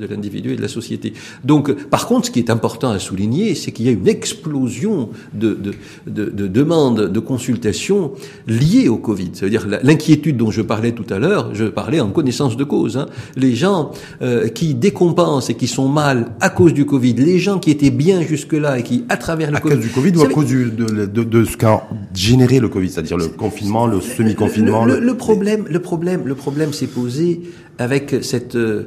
l'individu 0.09 0.49
de, 0.49 0.49
de 0.49 0.55
et 0.55 0.57
de 0.57 0.63
la 0.63 0.69
société. 0.69 1.13
Donc, 1.45 1.73
par 1.89 2.07
contre, 2.07 2.27
ce 2.27 2.31
qui 2.31 2.39
est 2.39 2.51
important 2.51 2.91
à 2.91 2.99
souligner, 2.99 3.55
c'est 3.55 3.73
qu'il 3.73 3.87
y 3.87 3.89
a 3.89 3.92
une 3.93 4.09
explosion 4.09 5.11
de, 5.33 5.55
de, 5.55 5.75
de, 6.07 6.31
de, 6.31 6.47
demandes 6.47 7.13
de 7.13 7.21
consultation 7.21 8.13
liées 8.47 8.89
au 8.89 8.97
Covid. 8.97 9.31
Ça 9.35 9.47
veut 9.47 9.51
dire 9.51 9.67
l'inquiétude 9.83 10.37
dont 10.37 10.51
je 10.51 10.63
parlais 10.63 10.93
tout 10.93 11.07
à 11.11 11.19
l'heure, 11.19 11.55
je 11.55 11.65
parlais 11.65 12.01
en 12.01 12.11
connaissance 12.11 12.57
de 12.57 12.65
cause. 12.65 12.97
Hein. 12.97 13.07
Les 13.37 13.55
gens 13.55 13.93
euh, 14.23 14.49
qui 14.49 14.75
décompensent 14.75 15.51
et 15.51 15.55
qui 15.55 15.67
sont 15.67 15.89
mal 15.89 16.33
à 16.41 16.51
cause 16.51 16.75
du 16.75 16.87
Covid, 16.87 17.15
les 17.15 17.39
gens 17.39 17.59
qui 17.59 17.71
étaient 17.71 17.91
bien 17.91 18.23
jusque-là 18.23 18.79
et 18.79 18.83
qui, 18.83 19.05
à 19.09 19.17
travers 19.17 19.51
le 19.51 19.57
à 19.57 19.61
Covid... 19.61 19.77
cause 19.77 19.85
du 19.85 19.91
Covid 19.91 20.17
ou 20.17 20.23
à 20.23 20.29
cause 20.29 20.47
du, 20.47 20.71
de, 20.71 21.07
de, 21.07 21.45
ce 21.45 21.57
qu'a 21.57 21.87
généré 22.15 22.61
le 22.61 22.69
Covid, 22.69 22.91
c'est-à-dire 22.91 23.17
le 23.17 23.29
confinement, 23.29 23.87
le 23.87 24.01
semi-confinement 24.01 24.85
le, 24.85 24.99
le, 25.01 25.15
problème, 25.15 25.65
le 25.69 25.79
problème, 25.81 26.23
le 26.25 26.35
problème 26.35 26.73
s'est 26.73 26.87
posé 26.87 27.41
avec 27.83 28.17
cette 28.23 28.55
euh, 28.55 28.85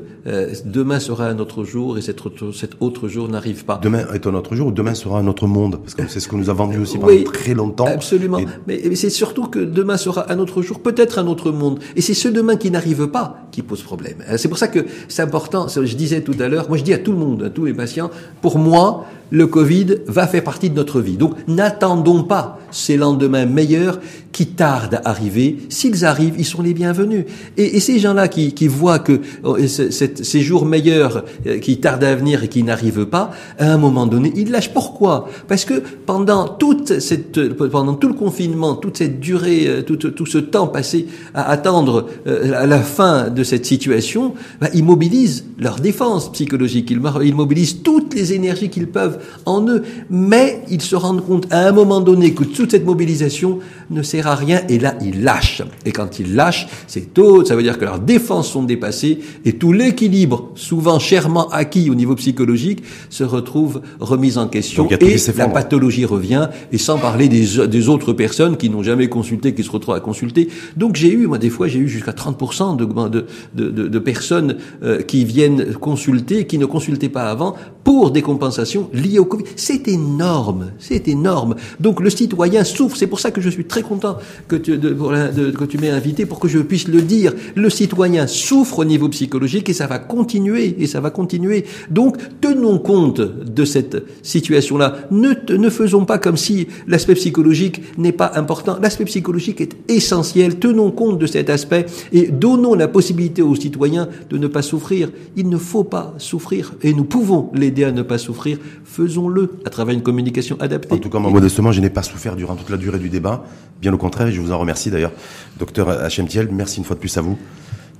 demain 0.66 1.00
sera 1.00 1.28
un 1.28 1.38
autre 1.40 1.64
jour 1.64 1.98
et 1.98 2.02
cet 2.02 2.26
autre, 2.26 2.52
cet 2.52 2.72
autre 2.80 3.08
jour 3.08 3.28
n'arrive 3.28 3.66
pas. 3.66 3.80
Demain 3.82 4.08
est 4.14 4.26
un 4.26 4.34
autre 4.34 4.56
jour 4.56 4.68
ou 4.68 4.72
demain 4.72 4.96
sera 4.96 5.20
un 5.20 5.28
autre 5.28 5.48
monde 5.48 5.80
Parce 5.82 5.94
que 5.94 6.08
c'est 6.08 6.20
ce 6.20 6.28
que 6.28 6.36
nous 6.36 6.50
a 6.50 6.54
vendu 6.54 6.80
aussi 6.80 6.98
pendant 6.98 7.24
très 7.26 7.54
longtemps. 7.54 7.86
Absolument. 7.86 8.40
Mais, 8.66 8.82
mais 8.88 8.96
c'est 8.96 9.10
surtout 9.10 9.48
que 9.48 9.60
demain 9.60 9.98
sera 9.98 10.32
un 10.32 10.40
autre 10.40 10.62
jour, 10.62 10.80
peut-être 10.80 11.20
un 11.20 11.28
autre 11.28 11.52
monde. 11.52 11.80
Et 11.96 12.02
c'est 12.02 12.14
ce 12.14 12.30
demain 12.30 12.56
qui 12.56 12.72
n'arrive 12.72 13.08
pas 13.08 13.48
qui 13.52 13.62
pose 13.62 13.82
problème. 13.82 14.18
C'est 14.38 14.48
pour 14.50 14.58
ça 14.58 14.68
que 14.68 14.86
c'est 15.08 15.22
important. 15.22 15.68
Je 15.68 15.96
disais 15.96 16.22
tout 16.22 16.36
à 16.40 16.48
l'heure, 16.48 16.68
moi 16.70 16.78
je 16.78 16.84
dis 16.84 16.94
à 16.94 16.98
tout 16.98 17.12
le 17.12 17.18
monde, 17.18 17.44
à 17.44 17.50
tous 17.50 17.64
mes 17.64 17.74
patients, 17.74 18.10
pour 18.42 18.58
moi, 18.58 19.06
le 19.32 19.48
Covid 19.48 19.98
va 20.08 20.28
faire 20.28 20.44
partie 20.44 20.70
de 20.70 20.76
notre 20.76 21.02
vie. 21.02 21.18
Donc 21.18 21.34
n'attendons 21.48 22.24
pas 22.24 22.60
ces 22.72 22.98
lendemains 22.98 23.46
meilleurs 23.46 24.00
qui 24.32 24.48
tardent 24.48 24.96
à 24.96 25.12
arriver. 25.12 25.60
S'ils 25.70 26.04
arrivent, 26.04 26.36
ils 26.38 26.46
sont 26.46 26.62
les 26.62 26.74
bienvenus. 26.74 27.24
Et, 27.56 27.78
et 27.78 27.80
ces 27.80 28.00
gens-là 28.00 28.28
qui, 28.28 28.54
qui, 28.54 28.68
voient 28.68 29.00
que 29.00 29.22
oh, 29.44 29.58
ces 29.66 30.42
jours 30.42 30.66
meilleurs 30.66 31.24
euh, 31.48 31.60
qui 31.60 31.80
tardent 31.80 32.04
à 32.04 32.16
venir 32.16 32.44
et 32.44 32.50
qui 32.50 32.62
n'arrivent 32.64 33.06
pas, 33.06 33.32
à 33.58 33.72
un 33.72 33.78
moment 33.78 34.06
donné, 34.06 34.34
ils 34.36 34.52
lâchent. 34.52 34.74
Pourquoi? 34.74 35.30
Parce 35.48 35.64
que 35.64 35.82
pendant 36.06 36.50
toute 36.50 37.00
cette, 37.00 37.54
pendant 37.54 37.94
tout 37.94 38.10
le 38.10 38.14
confinement, 38.14 38.76
toute 38.76 38.98
cette 38.98 39.22
durée, 39.22 39.68
euh, 39.68 39.82
tout, 39.84 39.96
tout 39.96 40.26
ce 40.26 40.38
temps 40.38 40.68
passé 40.68 41.08
à 41.34 41.50
attendre 41.50 42.08
euh, 42.28 42.62
à 42.62 42.66
la 42.66 42.80
fin 42.80 43.30
de 43.30 43.44
cette 43.44 43.66
situation, 43.66 44.34
bah, 44.60 44.68
ils 44.74 44.84
mobilisent 44.84 45.46
leur 45.60 45.80
défense 45.80 46.30
psychologique. 46.34 46.92
Ils 46.92 47.36
mobilisent 47.36 47.84
toutes 47.84 48.14
les 48.14 48.34
énergies 48.34 48.70
qu'ils 48.70 48.88
peuvent 48.88 49.15
en 49.46 49.68
eux, 49.68 49.84
mais 50.10 50.62
ils 50.70 50.82
se 50.82 50.96
rendent 50.96 51.26
compte 51.26 51.48
à 51.52 51.68
un 51.68 51.72
moment 51.72 52.02
donné 52.02 52.34
que 52.34 52.44
toute 52.44 52.72
cette 52.72 52.86
mobilisation 52.86 53.60
ne 53.90 54.02
sert 54.02 54.28
à 54.28 54.36
rien, 54.36 54.62
et 54.70 54.80
là 54.80 54.96
ils 55.02 55.24
lâchent. 55.24 55.64
Et 55.86 55.92
quand 55.92 56.20
ils 56.20 56.36
lâchent, 56.36 56.68
c'est 56.88 57.14
tôt, 57.14 57.46
ça 57.46 57.56
veut 57.56 57.64
dire 57.64 57.78
que 57.78 57.86
leurs 57.86 58.00
défenses 58.00 58.50
sont 58.50 58.64
dépassées, 58.64 59.20
et 59.44 59.54
tout 59.54 59.74
l'équilibre, 59.74 60.52
souvent 60.56 61.00
chèrement 61.00 61.50
acquis 61.50 61.90
au 61.90 61.96
niveau 61.96 62.16
psychologique, 62.16 62.84
se 63.10 63.24
retrouve 63.24 63.82
remis 64.00 64.38
en 64.38 64.48
question, 64.48 64.88
et 64.90 65.18
la 65.38 65.48
pathologie 65.48 66.06
revient, 66.06 66.50
et 66.72 66.78
sans 66.78 66.98
parler 66.98 67.28
des, 67.28 67.68
des 67.68 67.90
autres 67.90 68.14
personnes 68.14 68.58
qui 68.58 68.70
n'ont 68.70 68.84
jamais 68.84 69.08
consulté, 69.08 69.54
qui 69.54 69.64
se 69.64 69.72
retrouvent 69.72 69.96
à 69.96 70.00
consulter. 70.00 70.50
Donc 70.78 70.96
j'ai 70.96 71.12
eu, 71.12 71.28
moi 71.28 71.38
des 71.38 71.50
fois 71.50 71.68
j'ai 71.68 71.80
eu 71.80 71.88
jusqu'à 71.88 72.12
30% 72.12 72.76
de, 72.76 72.86
de, 72.86 73.26
de, 73.54 73.88
de, 73.88 74.00
personnes 74.00 74.58
euh, 74.84 75.02
qui 75.02 75.26
viennent 75.26 75.74
consulter, 75.74 76.46
qui 76.46 76.58
ne 76.58 76.66
consultaient 76.66 77.10
pas 77.10 77.30
avant, 77.30 77.56
pour 77.86 78.10
des 78.10 78.24
compensations 78.24 78.90
liées 78.94 79.20
au 79.20 79.26
Covid. 79.26 79.46
C'est 79.56 79.88
énorme, 79.88 80.72
c'est 80.80 81.08
énorme. 81.08 81.56
Donc 81.80 82.02
le 82.02 82.10
citoyen 82.10 82.64
souffre. 82.64 82.98
C'est 82.98 83.08
pour 83.08 83.20
ça 83.20 83.30
que 83.30 83.42
je 83.42 83.50
suis 83.50 83.66
très 83.66 83.84
content 83.84 84.18
que 84.48 84.56
tu, 84.56 84.78
de, 84.78 85.78
m'aies 85.80 85.92
invité 85.92 86.26
pour 86.26 86.40
que 86.40 86.48
je 86.48 86.58
puisse 86.60 86.88
le 86.88 87.04
dire. 87.04 87.34
Le 87.54 87.70
citoyen 87.70 88.26
souffre 88.26 88.80
au 88.80 88.86
niveau 88.86 89.08
psychologique 89.10 89.70
et 89.70 89.74
ça 89.74 89.86
va 89.86 90.00
continuer 90.00 90.76
et 90.80 90.88
ça 90.88 91.00
va 91.00 91.12
continuer. 91.12 91.66
Donc 91.92 92.18
tenons 92.42 92.80
compte 92.80 93.22
de 93.22 93.66
cette 93.66 94.04
situation-là. 94.24 94.96
Ne, 95.12 95.34
ne 95.56 95.70
faisons 95.70 96.06
pas 96.06 96.18
comme 96.18 96.38
si 96.38 96.68
l'aspect 96.88 97.14
psychologique 97.14 97.84
n'est 98.00 98.12
pas 98.12 98.32
important. 98.34 98.78
L'aspect 98.82 99.06
psychologique 99.06 99.62
est 99.62 99.78
essentiel. 99.90 100.58
Tenons 100.58 100.90
compte 100.90 101.20
de 101.20 101.28
cet 101.28 101.52
aspect 101.52 101.86
et 102.12 102.30
donnons 102.32 102.74
la 102.74 102.88
possibilité 102.88 103.44
aux 103.44 103.56
citoyens 103.56 104.10
de 104.32 104.40
ne 104.40 104.48
pas 104.48 104.64
souffrir. 104.64 105.12
Il 105.38 105.50
ne 105.50 105.58
faut 105.58 105.84
pas 105.84 106.16
souffrir 106.18 106.74
et 106.82 106.92
nous 106.92 107.06
pouvons 107.06 107.52
l'aider 107.54 107.75
à 107.84 107.92
ne 107.92 108.02
pas 108.02 108.18
souffrir. 108.18 108.58
Faisons-le 108.84 109.52
à 109.66 109.70
travers 109.70 109.94
une 109.94 110.04
communication 110.04 110.58
adaptée. 110.60 110.94
En 110.94 110.98
tout 110.98 111.10
cas, 111.10 111.20
moi, 111.20 111.32
modestement, 111.32 111.72
je 111.72 111.82
n'ai 111.82 111.90
pas 111.90 112.04
souffert 112.04 112.36
durant 112.36 112.56
toute 112.56 112.70
la 112.70 112.78
durée 112.78 113.00
du 113.00 113.10
débat. 113.10 113.46
Bien 113.82 113.94
au 113.94 113.98
contraire, 113.98 114.28
et 114.28 114.32
je 114.32 114.42
vous 114.42 114.52
en 114.52 114.58
remercie 114.58 114.90
d'ailleurs. 114.90 115.12
Docteur 115.60 116.08
Thiel, 116.08 116.50
merci 116.52 116.78
une 116.78 116.86
fois 116.86 116.96
de 116.96 117.02
plus 117.02 117.18
à 117.18 117.22
vous 117.22 117.38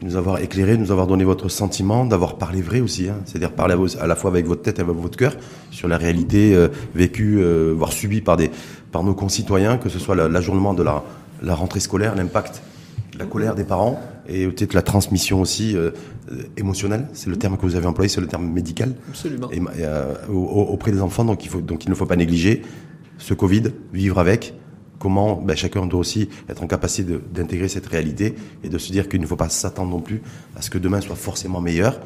de 0.02 0.06
nous 0.06 0.18
avoir 0.18 0.40
éclairé, 0.40 0.76
de 0.76 0.82
nous 0.82 0.92
avoir 0.92 1.08
donné 1.08 1.24
votre 1.24 1.50
sentiment, 1.50 2.06
d'avoir 2.06 2.38
parlé 2.38 2.62
vrai 2.62 2.82
aussi, 2.82 3.08
hein. 3.08 3.16
c'est-à-dire 3.26 3.52
parler 3.52 3.76
à, 4.00 4.08
la 4.08 4.16
fois 4.16 4.30
avec 4.30 4.46
votre 4.46 4.62
tête 4.62 4.80
et 4.80 4.82
avec 4.82 4.96
votre 4.96 5.18
cœur 5.18 5.36
sur 5.72 5.88
la 5.88 5.98
réalité 5.98 6.54
euh, 6.54 6.68
vécue, 6.94 7.38
euh, 7.40 7.74
voire 7.76 7.94
subie 7.94 8.22
par, 8.22 8.36
des, 8.38 8.52
par 8.92 9.04
nos 9.04 9.14
concitoyens, 9.14 9.78
que 9.78 9.90
ce 9.90 10.00
soit 10.00 10.16
l'ajournement 10.16 10.74
de 10.74 10.84
la, 10.84 11.04
la 11.42 11.56
rentrée 11.56 11.80
scolaire, 11.80 12.16
l'impact 12.16 12.62
la 13.18 13.26
colère 13.26 13.56
des 13.56 13.64
parents 13.64 14.00
et 14.28 14.48
peut-être 14.48 14.74
la 14.74 14.82
transmission 14.82 15.42
aussi 15.42 15.76
euh, 15.76 15.92
émotionnelle. 16.58 17.08
C'est 17.14 17.30
le 17.30 17.38
terme 17.38 17.58
que 17.58 17.66
vous 17.66 17.76
avez 17.76 17.86
employé, 17.86 18.10
c'est 18.10 18.22
le 18.22 18.28
terme 18.28 18.48
médical. 18.48 18.94
Absolument. 19.10 19.50
Et, 19.52 19.62
euh, 19.80 20.14
auprès 20.30 20.92
des 20.92 21.02
enfants, 21.02 21.26
donc 21.26 21.46
il, 21.46 21.50
faut, 21.50 21.62
donc 21.62 21.86
il 21.86 21.90
ne 21.90 21.96
faut 21.96 22.06
pas 22.06 22.16
négliger 22.16 22.62
ce 23.18 23.34
Covid, 23.34 23.64
vivre 23.94 24.20
avec. 24.20 24.54
Comment 24.98 25.42
ben, 25.42 25.56
chacun 25.56 25.86
doit 25.86 26.00
aussi 26.00 26.30
être 26.50 26.64
en 26.64 26.68
capacité 26.68 27.20
d'intégrer 27.34 27.68
cette 27.68 27.86
réalité 27.86 28.36
et 28.64 28.70
de 28.70 28.78
se 28.78 28.92
dire 28.92 29.10
qu'il 29.10 29.22
ne 29.22 29.28
faut 29.28 29.36
pas 29.36 29.50
s'attendre 29.50 29.92
non 29.92 30.00
plus 30.00 30.22
à 30.56 30.62
ce 30.62 30.70
que 30.70 30.78
demain 30.78 31.02
soit 31.02 31.16
forcément 31.16 31.62
meilleur. 31.62 32.00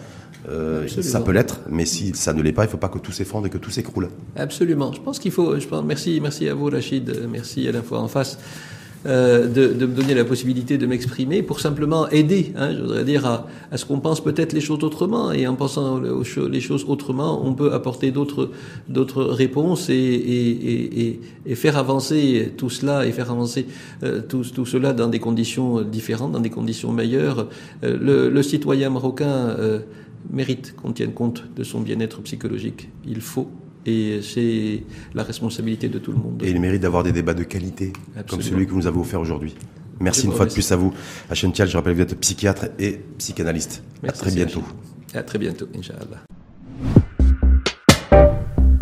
Euh, 0.49 0.88
ça 0.88 1.20
peut 1.20 1.32
l'être, 1.32 1.62
mais 1.70 1.86
si 1.86 2.16
ça 2.16 2.34
ne 2.34 2.41
l'est 2.41 2.51
pas, 2.53 2.64
il 2.64 2.68
ne 2.68 2.72
faut 2.72 2.78
pas 2.78 2.89
que 2.89 2.97
tout 2.97 3.12
s'effondre 3.12 3.45
et 3.47 3.49
que 3.49 3.57
tout 3.57 3.70
s'écroule. 3.70 4.10
Absolument. 4.36 4.91
Je 4.91 5.01
pense 5.01 5.20
qu'il 5.20 5.32
faut. 5.32 5.60
Je 5.60 5.68
pense, 5.68 5.84
merci, 5.84 6.20
merci 6.22 6.49
à 6.49 6.55
vous, 6.55 6.66
Rachid. 6.66 7.28
Merci 7.30 7.68
à 7.68 7.84
fois 7.84 7.99
en 7.99 8.07
face. 8.07 8.39
Euh, 9.05 9.47
de, 9.47 9.73
de, 9.73 9.85
me 9.85 9.93
donner 9.93 10.13
la 10.13 10.25
possibilité 10.25 10.77
de 10.77 10.85
m'exprimer 10.85 11.41
pour 11.41 11.59
simplement 11.59 12.09
aider, 12.09 12.53
hein, 12.55 12.73
je 12.73 12.81
voudrais 12.81 13.03
dire, 13.03 13.25
à, 13.25 13.47
à 13.71 13.77
ce 13.77 13.85
qu'on 13.85 13.99
pense 13.99 14.21
peut-être 14.23 14.53
les 14.53 14.61
choses 14.61 14.83
autrement. 14.83 15.31
Et 15.31 15.47
en 15.47 15.55
pensant 15.55 15.99
les 15.99 16.61
choses 16.61 16.85
autrement, 16.87 17.45
on 17.45 17.53
peut 17.53 17.73
apporter 17.73 18.11
d'autres 18.11 18.51
d'autres 18.87 19.23
réponses 19.23 19.89
et, 19.89 19.93
et, 19.93 21.01
et, 21.01 21.19
et, 21.45 21.55
faire 21.55 21.77
avancer 21.77 22.53
tout 22.57 22.69
cela 22.69 23.05
et 23.05 23.11
faire 23.11 23.31
avancer 23.31 23.65
euh, 24.03 24.21
tout, 24.21 24.43
tout, 24.43 24.65
cela 24.65 24.93
dans 24.93 25.07
des 25.07 25.19
conditions 25.19 25.81
différentes, 25.81 26.31
dans 26.31 26.39
des 26.39 26.49
conditions 26.49 26.91
meilleures. 26.91 27.47
Euh, 27.83 27.97
le, 27.99 28.29
le, 28.29 28.43
citoyen 28.43 28.89
marocain 28.89 29.27
euh, 29.27 29.79
mérite 30.31 30.75
qu'on 30.75 30.91
tienne 30.91 31.13
compte 31.13 31.43
de 31.55 31.63
son 31.63 31.81
bien-être 31.81 32.21
psychologique. 32.21 32.89
Il 33.05 33.21
faut 33.21 33.49
et 33.86 34.21
c'est 34.21 34.84
la 35.13 35.23
responsabilité 35.23 35.89
de 35.89 35.99
tout 35.99 36.11
le 36.11 36.17
monde. 36.17 36.41
Et 36.43 36.49
il 36.49 36.59
mérite 36.59 36.82
d'avoir 36.82 37.03
des 37.03 37.11
débats 37.11 37.34
de 37.34 37.43
qualité, 37.43 37.93
comme 38.27 38.41
celui 38.41 38.65
que 38.65 38.71
vous 38.71 38.77
nous 38.77 38.88
avez 38.88 38.99
offert 38.99 39.21
aujourd'hui. 39.21 39.55
Merci 39.99 40.25
une 40.25 40.32
fois 40.32 40.45
de 40.45 40.53
plus 40.53 40.71
à 40.71 40.75
vous. 40.75 40.93
Hachem 41.30 41.51
Tial, 41.51 41.67
je 41.67 41.75
rappelle 41.75 41.93
que 41.93 41.97
vous 41.97 42.03
êtes 42.03 42.19
psychiatre 42.19 42.67
et 42.80 43.01
psychanalyste. 43.17 43.84
Merci, 44.01 44.21
à 44.21 44.23
très 44.23 44.36
bientôt. 44.36 44.63
À 45.13 45.23
très 45.23 45.39
bientôt, 45.39 45.67
Inch'Allah. 45.77 46.23